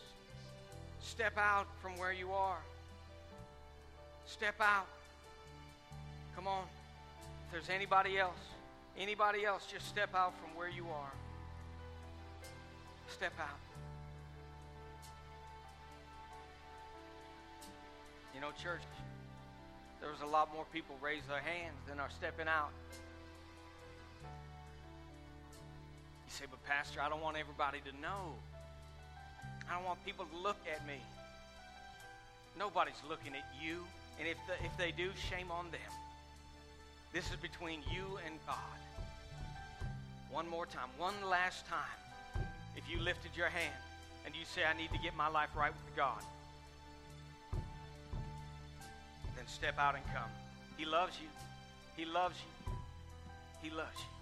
Step 1.00 1.36
out 1.36 1.66
from 1.82 1.96
where 1.98 2.12
you 2.12 2.32
are. 2.32 2.58
Step 4.26 4.54
out. 4.60 4.86
Come 6.34 6.46
on. 6.46 6.64
If 7.46 7.52
there's 7.52 7.70
anybody 7.70 8.18
else, 8.18 8.38
anybody 8.98 9.44
else, 9.44 9.66
just 9.70 9.88
step 9.88 10.14
out 10.14 10.32
from 10.40 10.56
where 10.56 10.68
you 10.68 10.86
are. 10.88 11.12
Step 13.08 13.34
out. 13.38 13.58
You 18.34 18.40
know, 18.40 18.50
church, 18.60 18.82
there 20.00 20.10
was 20.10 20.20
a 20.22 20.26
lot 20.26 20.52
more 20.52 20.64
people 20.72 20.96
raise 21.00 21.22
their 21.28 21.40
hands 21.40 21.76
than 21.88 22.00
are 22.00 22.10
stepping 22.10 22.48
out. 22.48 22.72
Say, 26.34 26.46
but 26.50 26.62
Pastor, 26.66 27.00
I 27.00 27.08
don't 27.08 27.22
want 27.22 27.36
everybody 27.36 27.78
to 27.86 27.92
know. 28.02 28.34
I 29.70 29.74
don't 29.74 29.84
want 29.84 30.04
people 30.04 30.26
to 30.26 30.36
look 30.36 30.58
at 30.66 30.84
me. 30.84 30.98
Nobody's 32.58 33.00
looking 33.08 33.34
at 33.34 33.46
you. 33.62 33.84
And 34.18 34.26
if, 34.26 34.36
the, 34.48 34.54
if 34.66 34.76
they 34.76 34.90
do, 34.90 35.10
shame 35.30 35.50
on 35.52 35.70
them. 35.70 35.92
This 37.12 37.30
is 37.30 37.36
between 37.36 37.80
you 37.92 38.18
and 38.26 38.34
God. 38.46 38.78
One 40.30 40.48
more 40.48 40.66
time, 40.66 40.88
one 40.98 41.14
last 41.30 41.66
time. 41.68 42.42
If 42.76 42.82
you 42.90 43.00
lifted 43.00 43.30
your 43.36 43.48
hand 43.48 43.74
and 44.26 44.34
you 44.34 44.44
say, 44.44 44.62
I 44.64 44.76
need 44.76 44.90
to 44.90 44.98
get 44.98 45.14
my 45.16 45.28
life 45.28 45.50
right 45.56 45.70
with 45.72 45.96
God, 45.96 46.20
then 49.36 49.46
step 49.46 49.78
out 49.78 49.94
and 49.94 50.04
come. 50.06 50.30
He 50.76 50.84
loves 50.84 51.16
you. 51.22 51.28
He 51.96 52.04
loves 52.04 52.36
you. 52.42 52.72
He 53.62 53.70
loves 53.70 53.98
you. 53.98 54.13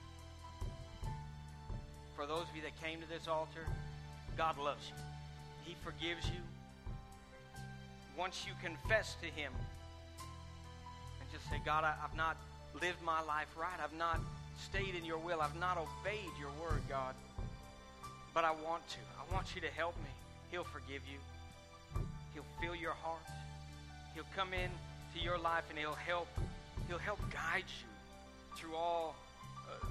For 2.22 2.28
those 2.28 2.46
of 2.48 2.54
you 2.54 2.62
that 2.62 2.80
came 2.80 3.00
to 3.00 3.08
this 3.08 3.26
altar, 3.26 3.66
God 4.36 4.56
loves 4.56 4.86
you. 4.86 4.94
He 5.64 5.74
forgives 5.82 6.24
you. 6.26 6.38
Once 8.16 8.46
you 8.46 8.52
confess 8.62 9.16
to 9.22 9.26
Him 9.26 9.50
and 11.18 11.28
just 11.32 11.50
say, 11.50 11.60
God, 11.66 11.82
I, 11.82 11.94
have 12.00 12.16
not 12.16 12.36
lived 12.80 13.02
my 13.04 13.20
life 13.22 13.48
right. 13.58 13.74
I've 13.82 13.98
not 13.98 14.20
stayed 14.56 14.94
in 14.94 15.04
your 15.04 15.18
will. 15.18 15.40
I've 15.40 15.58
not 15.58 15.78
obeyed 15.78 16.30
your 16.38 16.50
word, 16.62 16.82
God. 16.88 17.16
But 18.32 18.44
I 18.44 18.52
want 18.52 18.86
to. 18.90 19.02
I 19.18 19.34
want 19.34 19.56
you 19.56 19.60
to 19.60 19.70
help 19.72 19.96
me. 19.96 20.10
He'll 20.52 20.62
forgive 20.62 21.02
you. 21.10 21.18
He'll 22.34 22.46
fill 22.60 22.76
your 22.76 22.94
heart. 23.02 23.26
He'll 24.14 24.30
come 24.36 24.52
in 24.54 24.70
to 25.16 25.24
your 25.24 25.38
life 25.38 25.64
and 25.70 25.76
he'll 25.76 25.98
help 26.06 26.28
he'll 26.86 26.98
help 26.98 27.18
guide 27.32 27.64
you 27.66 27.88
through 28.56 28.76
all 28.76 29.16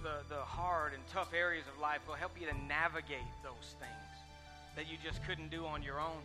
the, 0.03 0.33
the 0.33 0.41
hard 0.41 0.93
and 0.93 1.01
tough 1.11 1.33
areas 1.33 1.65
of 1.73 1.81
life. 1.81 1.99
Will 2.07 2.15
help 2.15 2.39
you 2.39 2.47
to 2.47 2.53
navigate 2.67 3.19
those 3.43 3.75
things 3.79 4.11
that 4.75 4.89
you 4.89 4.97
just 5.03 5.23
couldn't 5.25 5.51
do 5.51 5.65
on 5.65 5.83
your 5.83 5.99
own. 5.99 6.21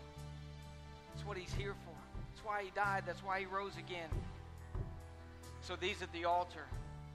That's 1.13 1.27
what 1.27 1.37
He's 1.37 1.53
here 1.55 1.75
for. 1.85 1.97
That's 2.35 2.45
why 2.45 2.63
He 2.63 2.71
died. 2.75 3.05
That's 3.07 3.23
why 3.23 3.41
He 3.41 3.47
rose 3.47 3.77
again. 3.79 4.11
So 5.63 5.75
these 5.77 6.03
at 6.03 6.13
the 6.13 6.25
altar, 6.25 6.65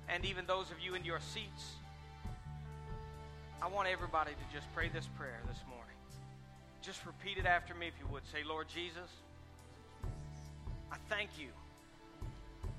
and 0.10 0.26
even 0.26 0.46
those 0.46 0.72
of 0.72 0.80
you 0.80 0.96
in 0.96 1.06
your 1.06 1.20
seats, 1.20 1.76
I 3.62 3.68
want 3.68 3.88
everybody 3.88 4.32
to 4.32 4.56
just 4.56 4.68
pray 4.74 4.90
this 4.90 5.08
prayer 5.18 5.40
this 5.48 5.60
morning. 5.70 5.96
Just 6.82 7.06
repeat 7.06 7.38
it 7.38 7.46
after 7.46 7.76
me 7.76 7.88
if 7.88 7.94
you 8.00 8.12
would. 8.12 8.24
Say, 8.32 8.44
Lord 8.44 8.68
Jesus, 8.68 9.10
I 10.92 10.98
thank 11.10 11.30
you 11.38 11.50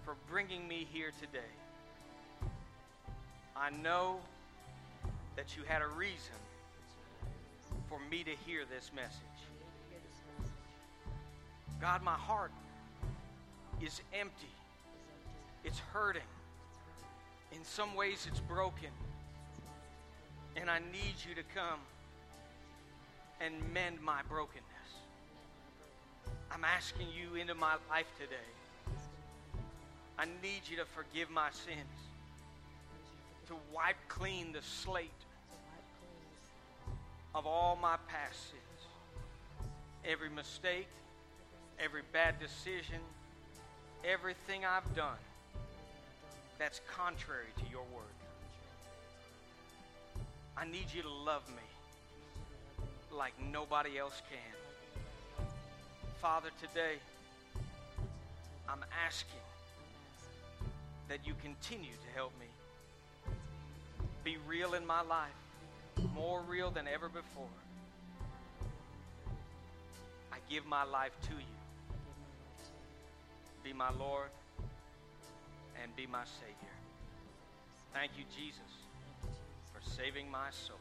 for 0.05 0.17
bringing 0.29 0.67
me 0.67 0.87
here 0.93 1.13
today. 1.21 1.49
I 3.57 3.71
know 3.71 4.17
that 5.37 5.57
you 5.57 5.63
had 5.67 5.83
a 5.83 5.87
reason 5.87 6.41
for 7.89 7.99
me 8.11 8.25
to 8.25 8.31
hear 8.47 8.65
this 8.65 8.91
message. 8.95 9.21
God, 11.81 12.03
my 12.03 12.15
heart 12.15 12.53
is 13.81 14.01
empty. 14.13 14.47
It's 15.65 15.79
hurting. 15.93 16.23
In 17.53 17.65
some 17.65 17.95
ways, 17.95 18.27
it's 18.31 18.41
broken. 18.41 18.91
And 20.57 20.71
I 20.71 20.79
need 20.79 21.15
you 21.29 21.35
to 21.35 21.43
come 21.55 21.81
and 23.41 23.55
mend 23.73 24.01
my 24.01 24.23
brokenness. 24.29 24.63
I'm 26.51 26.65
asking 26.65 27.09
you 27.09 27.35
into 27.41 27.55
my 27.55 27.75
life 27.91 28.07
today. 28.19 28.37
I 30.19 30.27
need 30.43 30.63
you 30.71 30.77
to 30.77 30.85
forgive 30.85 31.31
my 31.31 31.51
sins, 31.51 31.79
to 33.49 33.55
wipe 33.75 33.97
clean 34.09 34.53
the 34.53 34.63
slate 34.63 35.11
of 37.35 37.47
all 37.47 37.79
my 37.81 37.97
past 38.09 38.51
sins. 38.51 39.69
Every 40.05 40.29
mistake, 40.29 40.89
every 41.79 42.03
bad 42.13 42.39
decision, 42.39 43.01
everything 44.05 44.65
I've 44.65 44.95
done 44.95 45.19
that's 46.59 46.81
contrary 46.95 47.49
to 47.57 47.65
your 47.71 47.83
word. 47.93 48.05
I 50.57 50.65
need 50.65 50.87
you 50.95 51.03
to 51.03 51.09
love 51.09 51.43
me 51.49 52.87
like 53.17 53.33
nobody 53.53 53.99
else 53.99 54.23
can. 54.31 55.47
Father, 56.21 56.51
today 56.61 56.99
I'm 58.69 58.85
asking 59.07 59.41
that 61.09 61.27
you 61.27 61.35
continue 61.43 61.91
to 61.91 62.15
help 62.15 62.33
me 62.39 62.47
be 64.25 64.37
real 64.47 64.75
in 64.75 64.87
my 64.87 65.03
life, 65.03 65.31
more 66.15 66.43
real 66.49 66.71
than 66.71 66.87
ever 66.87 67.09
before. 67.09 67.47
I 70.33 70.37
give 70.49 70.67
my 70.67 70.85
life 70.85 71.13
to 71.29 71.35
you. 71.35 71.57
Be 73.65 73.73
my 73.73 73.91
Lord 73.99 74.29
and 75.83 75.95
be 75.97 76.07
my 76.07 76.25
Savior. 76.25 76.77
Thank 77.93 78.13
you, 78.17 78.25
Jesus 78.37 78.83
for 79.83 79.91
saving 79.91 80.31
my 80.31 80.51
soul. 80.51 80.77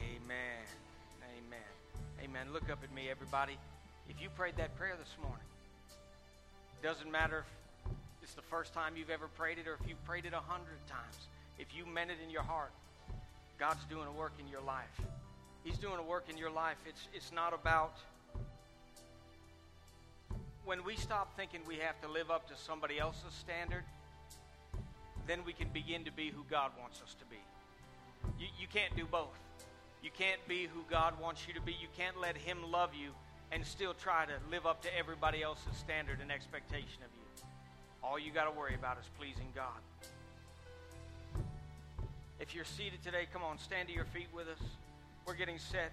Amen. 0.00 0.64
Amen. 1.38 1.72
Amen. 2.22 2.52
Look 2.52 2.70
up 2.70 2.82
at 2.82 2.94
me, 2.94 3.08
everybody. 3.10 3.56
If 4.08 4.20
you 4.20 4.28
prayed 4.30 4.56
that 4.56 4.76
prayer 4.76 4.94
this 4.98 5.14
morning, 5.22 5.46
doesn't 6.82 7.10
matter 7.10 7.44
if 7.86 8.22
it's 8.22 8.34
the 8.34 8.42
first 8.42 8.74
time 8.74 8.94
you've 8.96 9.10
ever 9.10 9.28
prayed 9.28 9.58
it 9.58 9.66
or 9.66 9.78
if 9.80 9.88
you've 9.88 10.04
prayed 10.04 10.26
it 10.26 10.34
a 10.34 10.40
hundred 10.40 10.78
times. 10.86 11.28
If 11.58 11.74
you 11.74 11.86
meant 11.86 12.10
it 12.10 12.18
in 12.22 12.30
your 12.30 12.42
heart, 12.42 12.72
God's 13.58 13.84
doing 13.84 14.06
a 14.08 14.12
work 14.12 14.32
in 14.38 14.48
your 14.48 14.62
life. 14.62 15.00
He's 15.62 15.78
doing 15.78 15.98
a 15.98 16.02
work 16.02 16.26
in 16.28 16.36
your 16.36 16.50
life. 16.50 16.76
It's, 16.86 17.08
it's 17.14 17.32
not 17.32 17.54
about 17.54 17.96
when 20.64 20.84
we 20.84 20.96
stop 20.96 21.36
thinking 21.36 21.60
we 21.66 21.76
have 21.76 22.00
to 22.02 22.08
live 22.08 22.30
up 22.30 22.48
to 22.48 22.56
somebody 22.56 22.98
else's 22.98 23.32
standard 23.38 23.84
then 25.26 25.40
we 25.46 25.52
can 25.52 25.68
begin 25.68 26.04
to 26.04 26.12
be 26.12 26.30
who 26.30 26.44
God 26.50 26.72
wants 26.80 27.00
us 27.02 27.14
to 27.14 27.24
be. 27.26 27.40
You, 28.38 28.46
you 28.60 28.66
can't 28.72 28.94
do 28.96 29.06
both. 29.06 29.38
You 30.02 30.10
can't 30.16 30.46
be 30.46 30.66
who 30.66 30.82
God 30.90 31.18
wants 31.20 31.46
you 31.48 31.54
to 31.54 31.60
be. 31.60 31.72
You 31.72 31.88
can't 31.96 32.20
let 32.20 32.36
Him 32.36 32.58
love 32.70 32.90
you 32.94 33.10
and 33.52 33.64
still 33.64 33.94
try 33.94 34.26
to 34.26 34.32
live 34.50 34.66
up 34.66 34.82
to 34.82 34.98
everybody 34.98 35.42
else's 35.42 35.76
standard 35.76 36.18
and 36.20 36.30
expectation 36.30 37.02
of 37.04 37.10
you. 37.14 37.46
All 38.02 38.18
you 38.18 38.32
got 38.32 38.44
to 38.44 38.50
worry 38.50 38.74
about 38.74 38.98
is 38.98 39.06
pleasing 39.18 39.48
God. 39.54 39.80
If 42.40 42.54
you're 42.54 42.64
seated 42.64 43.02
today, 43.02 43.26
come 43.32 43.42
on, 43.42 43.58
stand 43.58 43.88
to 43.88 43.94
your 43.94 44.04
feet 44.06 44.28
with 44.34 44.48
us. 44.48 44.60
We're 45.26 45.34
getting 45.34 45.58
set. 45.58 45.92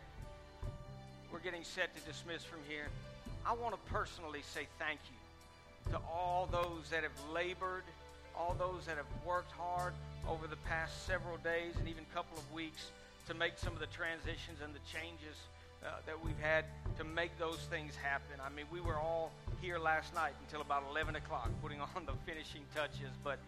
We're 1.31 1.39
getting 1.39 1.63
set 1.63 1.95
to 1.95 2.01
dismiss 2.01 2.43
from 2.43 2.59
here. 2.67 2.87
I 3.45 3.53
want 3.53 3.73
to 3.73 3.91
personally 3.91 4.41
say 4.41 4.67
thank 4.77 4.99
you 5.09 5.91
to 5.93 5.97
all 6.11 6.47
those 6.51 6.89
that 6.91 7.03
have 7.03 7.33
labored 7.33 7.83
all 8.35 8.55
those 8.57 8.85
that 8.85 8.97
have 8.97 9.09
worked 9.25 9.51
hard 9.51 9.93
over 10.27 10.47
the 10.47 10.59
past 10.67 11.05
several 11.05 11.37
days 11.37 11.73
and 11.77 11.87
even 11.87 12.05
couple 12.13 12.37
of 12.37 12.51
weeks 12.53 12.91
to 13.27 13.33
make 13.33 13.57
some 13.57 13.73
of 13.73 13.79
the 13.79 13.87
transitions 13.87 14.59
and 14.63 14.73
the 14.73 14.83
changes 14.91 15.37
uh, 15.85 16.01
that 16.05 16.17
we've 16.23 16.39
had 16.39 16.65
to 16.97 17.03
make 17.03 17.37
those 17.39 17.59
things 17.69 17.95
happen. 17.95 18.37
I 18.43 18.49
mean, 18.49 18.65
we 18.71 18.81
were 18.81 18.97
all 18.97 19.31
here 19.61 19.79
last 19.79 20.13
night 20.13 20.33
until 20.45 20.61
about 20.61 20.83
11 20.89 21.15
o'clock 21.15 21.49
putting 21.61 21.81
on 21.95 22.05
the 22.05 22.13
finishing 22.25 22.61
touches, 22.75 23.13
but 23.23 23.39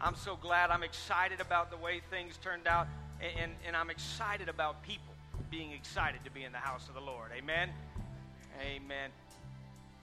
I'm 0.00 0.14
so 0.14 0.36
glad. 0.36 0.70
I'm 0.70 0.82
excited 0.82 1.40
about 1.40 1.70
the 1.70 1.76
way 1.76 2.00
things 2.10 2.38
turned 2.42 2.66
out, 2.66 2.86
and, 3.20 3.52
and 3.66 3.74
I'm 3.74 3.90
excited 3.90 4.48
about 4.48 4.82
people 4.82 5.14
being 5.50 5.72
excited 5.72 6.20
to 6.24 6.30
be 6.30 6.44
in 6.44 6.52
the 6.52 6.58
house 6.58 6.88
of 6.88 6.94
the 6.94 7.00
Lord. 7.00 7.30
Amen? 7.36 7.70
Amen. 8.60 9.10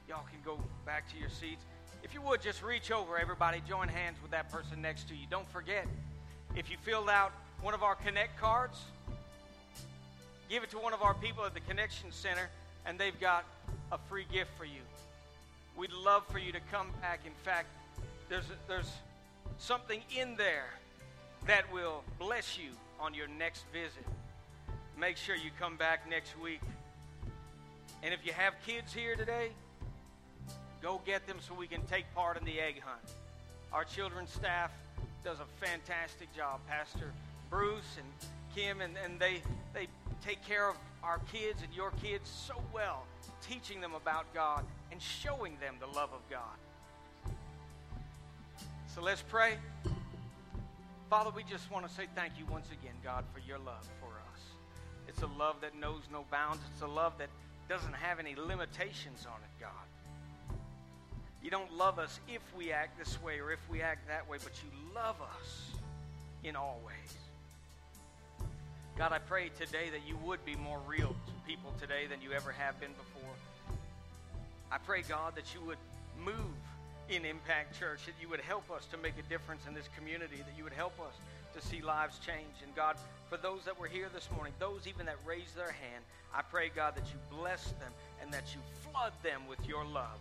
Y'all 0.08 0.26
can 0.32 0.40
go 0.44 0.60
back 0.86 1.12
to 1.12 1.18
your 1.18 1.30
seats. 1.30 1.64
If 2.04 2.14
you 2.14 2.22
would 2.22 2.42
just 2.42 2.64
reach 2.64 2.92
over, 2.92 3.18
everybody, 3.18 3.62
join 3.68 3.88
hands 3.88 4.18
with 4.22 4.32
that 4.32 4.52
person 4.52 4.82
next 4.82 5.08
to 5.10 5.16
you. 5.16 5.26
Don't 5.30 5.48
forget, 5.52 5.86
if 6.56 6.70
you 6.70 6.78
filled 6.84 7.10
out 7.10 7.32
one 7.62 7.74
of 7.74 7.84
our 7.84 7.96
Connect 7.96 8.38
cards, 8.40 8.80
give 10.50 10.64
it 10.64 10.72
to 10.72 10.78
one 10.78 10.94
of 10.94 11.02
our 11.02 11.14
people 11.14 11.46
at 11.46 11.54
the 11.54 11.62
Connection 11.62 12.12
Center, 12.12 12.50
and 12.86 13.00
they've 13.00 13.20
got 13.20 13.46
a 13.92 13.98
free 14.10 14.26
gift 14.32 14.50
for 14.58 14.66
you. 14.66 14.82
We'd 15.78 15.94
love 15.94 16.26
for 16.28 16.40
you 16.40 16.52
to 16.52 16.60
come 16.72 16.88
back. 17.02 17.22
In 17.26 17.32
fact, 17.44 17.68
there's, 18.28 18.46
there's 18.68 18.92
something 19.64 20.02
in 20.16 20.36
there 20.36 20.70
that 21.48 21.72
will 21.74 22.04
bless 22.20 22.58
you 22.58 22.70
on 23.00 23.14
your 23.14 23.28
next 23.28 23.66
visit. 23.72 24.06
Make 25.00 25.18
sure 25.18 25.36
you 25.36 25.52
come 25.60 25.78
back 25.78 26.10
next 26.10 26.40
week. 26.40 26.62
And 28.02 28.14
if 28.14 28.26
you 28.26 28.34
have 28.34 28.54
kids 28.66 28.94
here 28.94 29.16
today, 29.16 29.52
Go 30.84 31.00
get 31.06 31.26
them 31.26 31.38
so 31.40 31.54
we 31.54 31.66
can 31.66 31.82
take 31.84 32.04
part 32.14 32.38
in 32.38 32.44
the 32.44 32.60
egg 32.60 32.82
hunt. 32.84 33.14
Our 33.72 33.86
children's 33.86 34.34
staff 34.34 34.70
does 35.24 35.38
a 35.40 35.66
fantastic 35.66 36.36
job. 36.36 36.60
Pastor 36.68 37.14
Bruce 37.50 37.98
and 37.98 38.30
Kim, 38.54 38.82
and, 38.82 38.94
and 39.02 39.18
they, 39.18 39.42
they 39.74 39.88
take 40.22 40.46
care 40.46 40.68
of 40.68 40.76
our 41.02 41.20
kids 41.32 41.64
and 41.64 41.74
your 41.74 41.92
kids 42.04 42.30
so 42.30 42.56
well, 42.74 43.06
teaching 43.42 43.80
them 43.80 43.94
about 43.96 44.26
God 44.34 44.66
and 44.92 45.02
showing 45.02 45.58
them 45.62 45.76
the 45.80 45.88
love 45.88 46.10
of 46.14 46.30
God. 46.30 46.58
So 48.94 49.02
let's 49.02 49.24
pray. 49.24 49.58
Father, 51.10 51.32
we 51.36 51.44
just 51.44 51.72
want 51.72 51.88
to 51.88 51.92
say 51.92 52.06
thank 52.14 52.34
you 52.38 52.46
once 52.46 52.68
again, 52.68 52.94
God, 53.04 53.24
for 53.34 53.40
your 53.40 53.58
love 53.58 53.90
for 54.00 54.06
us. 54.06 54.42
It's 55.08 55.24
a 55.24 55.28
love 55.40 55.56
that 55.62 55.76
knows 55.76 56.02
no 56.12 56.26
bounds, 56.30 56.62
it's 56.72 56.84
a 56.84 56.88
love 56.88 57.14
that 57.18 57.30
doesn't 57.68 57.96
have 57.96 58.20
any 58.20 58.36
limitations 58.36 59.26
on 59.26 59.40
it, 59.42 59.60
God. 59.60 60.58
You 61.42 61.50
don't 61.50 61.76
love 61.76 61.98
us 61.98 62.20
if 62.28 62.42
we 62.56 62.72
act 62.72 63.00
this 63.00 63.20
way 63.24 63.40
or 63.40 63.52
if 63.52 63.68
we 63.68 63.82
act 63.82 64.08
that 64.10 64.30
way, 64.30 64.38
but 64.44 64.54
you 64.64 64.70
love 64.94 65.16
us 65.22 65.72
in 66.44 66.56
all 66.56 66.80
ways. 66.86 68.48
God, 68.96 69.12
I 69.12 69.18
pray 69.18 69.50
today 69.58 69.90
that 69.90 70.08
you 70.08 70.18
would 70.18 70.46
be 70.46 70.56
more 70.56 70.80
real 70.88 71.16
to 71.26 71.34
people 71.48 71.74
today 71.80 72.06
than 72.06 72.22
you 72.22 72.32
ever 72.32 72.52
have 72.52 72.80
been 72.80 72.92
before. 72.92 73.34
I 74.72 74.78
pray, 74.78 75.02
God, 75.02 75.36
that 75.36 75.52
you 75.56 75.62
would 75.62 75.80
move 76.24 76.54
in 77.16 77.26
Impact 77.26 77.80
Church, 77.80 78.06
that 78.06 78.16
you 78.22 78.30
would 78.30 78.42
help 78.42 78.70
us 78.72 78.86
to 78.88 78.98
make 78.98 79.14
a 79.18 79.30
difference 79.30 79.68
in 79.68 79.74
this 79.74 79.90
community, 79.98 80.38
that 80.38 80.58
you 80.58 80.64
would 80.64 80.74
help 80.74 81.00
us 81.00 81.14
to 81.54 81.66
see 81.68 81.82
lives 81.82 82.20
change. 82.20 82.62
And 82.64 82.76
God, 82.76 82.96
for 83.30 83.38
those 83.38 83.66
that 83.66 83.80
were 83.80 83.88
here 83.88 84.10
this 84.14 84.30
morning, 84.36 84.54
those 84.60 84.88
even 84.88 85.06
that 85.06 85.18
raised 85.26 85.56
their 85.56 85.72
hand, 85.72 86.04
I 86.34 86.42
pray, 86.42 86.72
God, 86.76 86.96
that 86.96 87.06
you 87.06 87.38
bless 87.38 87.64
them 87.80 87.92
and 88.22 88.34
that 88.34 88.56
you 88.56 88.62
flood 88.82 89.14
them 89.24 89.42
with 89.48 89.60
your 89.68 89.86
love 89.86 90.18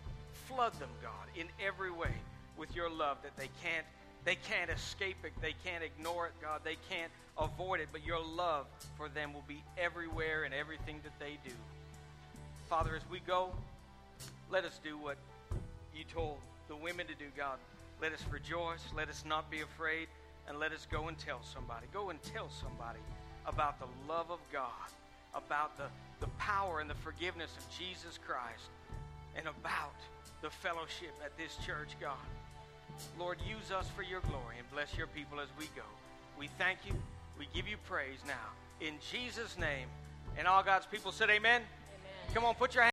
flood 0.54 0.72
them, 0.78 0.88
God, 1.02 1.28
in 1.36 1.46
every 1.64 1.90
way 1.90 2.12
with 2.56 2.74
your 2.74 2.90
love 2.90 3.18
that 3.22 3.36
they 3.36 3.48
can't 3.62 3.86
they 4.24 4.36
can't 4.36 4.70
escape 4.70 5.16
it. 5.24 5.32
They 5.40 5.54
can't 5.64 5.82
ignore 5.82 6.28
it, 6.28 6.32
God. 6.40 6.60
They 6.62 6.76
can't 6.88 7.10
avoid 7.36 7.80
it, 7.80 7.88
but 7.90 8.06
your 8.06 8.24
love 8.24 8.66
for 8.96 9.08
them 9.08 9.34
will 9.34 9.42
be 9.48 9.64
everywhere 9.76 10.44
in 10.44 10.52
everything 10.52 11.00
that 11.02 11.18
they 11.18 11.38
do. 11.44 11.54
Father, 12.70 12.94
as 12.94 13.02
we 13.10 13.18
go, 13.18 13.50
let 14.48 14.64
us 14.64 14.78
do 14.84 14.96
what 14.96 15.16
you 15.92 16.04
told 16.04 16.38
the 16.68 16.76
women 16.76 17.06
to 17.06 17.14
do, 17.14 17.26
God. 17.36 17.58
Let 18.00 18.12
us 18.12 18.24
rejoice. 18.30 18.82
Let 18.96 19.08
us 19.08 19.24
not 19.26 19.50
be 19.50 19.60
afraid. 19.60 20.08
And 20.48 20.58
let 20.58 20.72
us 20.72 20.86
go 20.90 21.08
and 21.08 21.16
tell 21.18 21.40
somebody. 21.42 21.86
Go 21.92 22.10
and 22.10 22.20
tell 22.22 22.48
somebody 22.50 22.98
about 23.46 23.78
the 23.78 23.86
love 24.08 24.30
of 24.30 24.40
God, 24.52 24.90
about 25.34 25.76
the, 25.76 25.86
the 26.20 26.26
power 26.38 26.80
and 26.80 26.90
the 26.90 26.94
forgiveness 26.94 27.50
of 27.56 27.78
Jesus 27.78 28.18
Christ, 28.26 28.70
and 29.36 29.46
about 29.46 29.94
the 30.42 30.50
fellowship 30.50 31.14
at 31.24 31.36
this 31.38 31.56
church, 31.64 31.96
God. 32.00 32.16
Lord, 33.18 33.38
use 33.48 33.70
us 33.70 33.86
for 33.96 34.02
your 34.02 34.20
glory 34.20 34.56
and 34.58 34.70
bless 34.70 34.96
your 34.96 35.06
people 35.06 35.40
as 35.40 35.48
we 35.58 35.66
go. 35.76 35.86
We 36.38 36.48
thank 36.58 36.80
you. 36.86 36.94
We 37.38 37.48
give 37.54 37.68
you 37.68 37.76
praise 37.88 38.18
now. 38.26 38.86
In 38.86 38.94
Jesus' 39.10 39.56
name. 39.58 39.88
And 40.36 40.46
all 40.46 40.62
God's 40.62 40.86
people 40.86 41.12
said, 41.12 41.30
Amen. 41.30 41.62
Amen. 41.62 42.34
Come 42.34 42.44
on, 42.44 42.54
put 42.54 42.74
your 42.74 42.82
hands. 42.82 42.90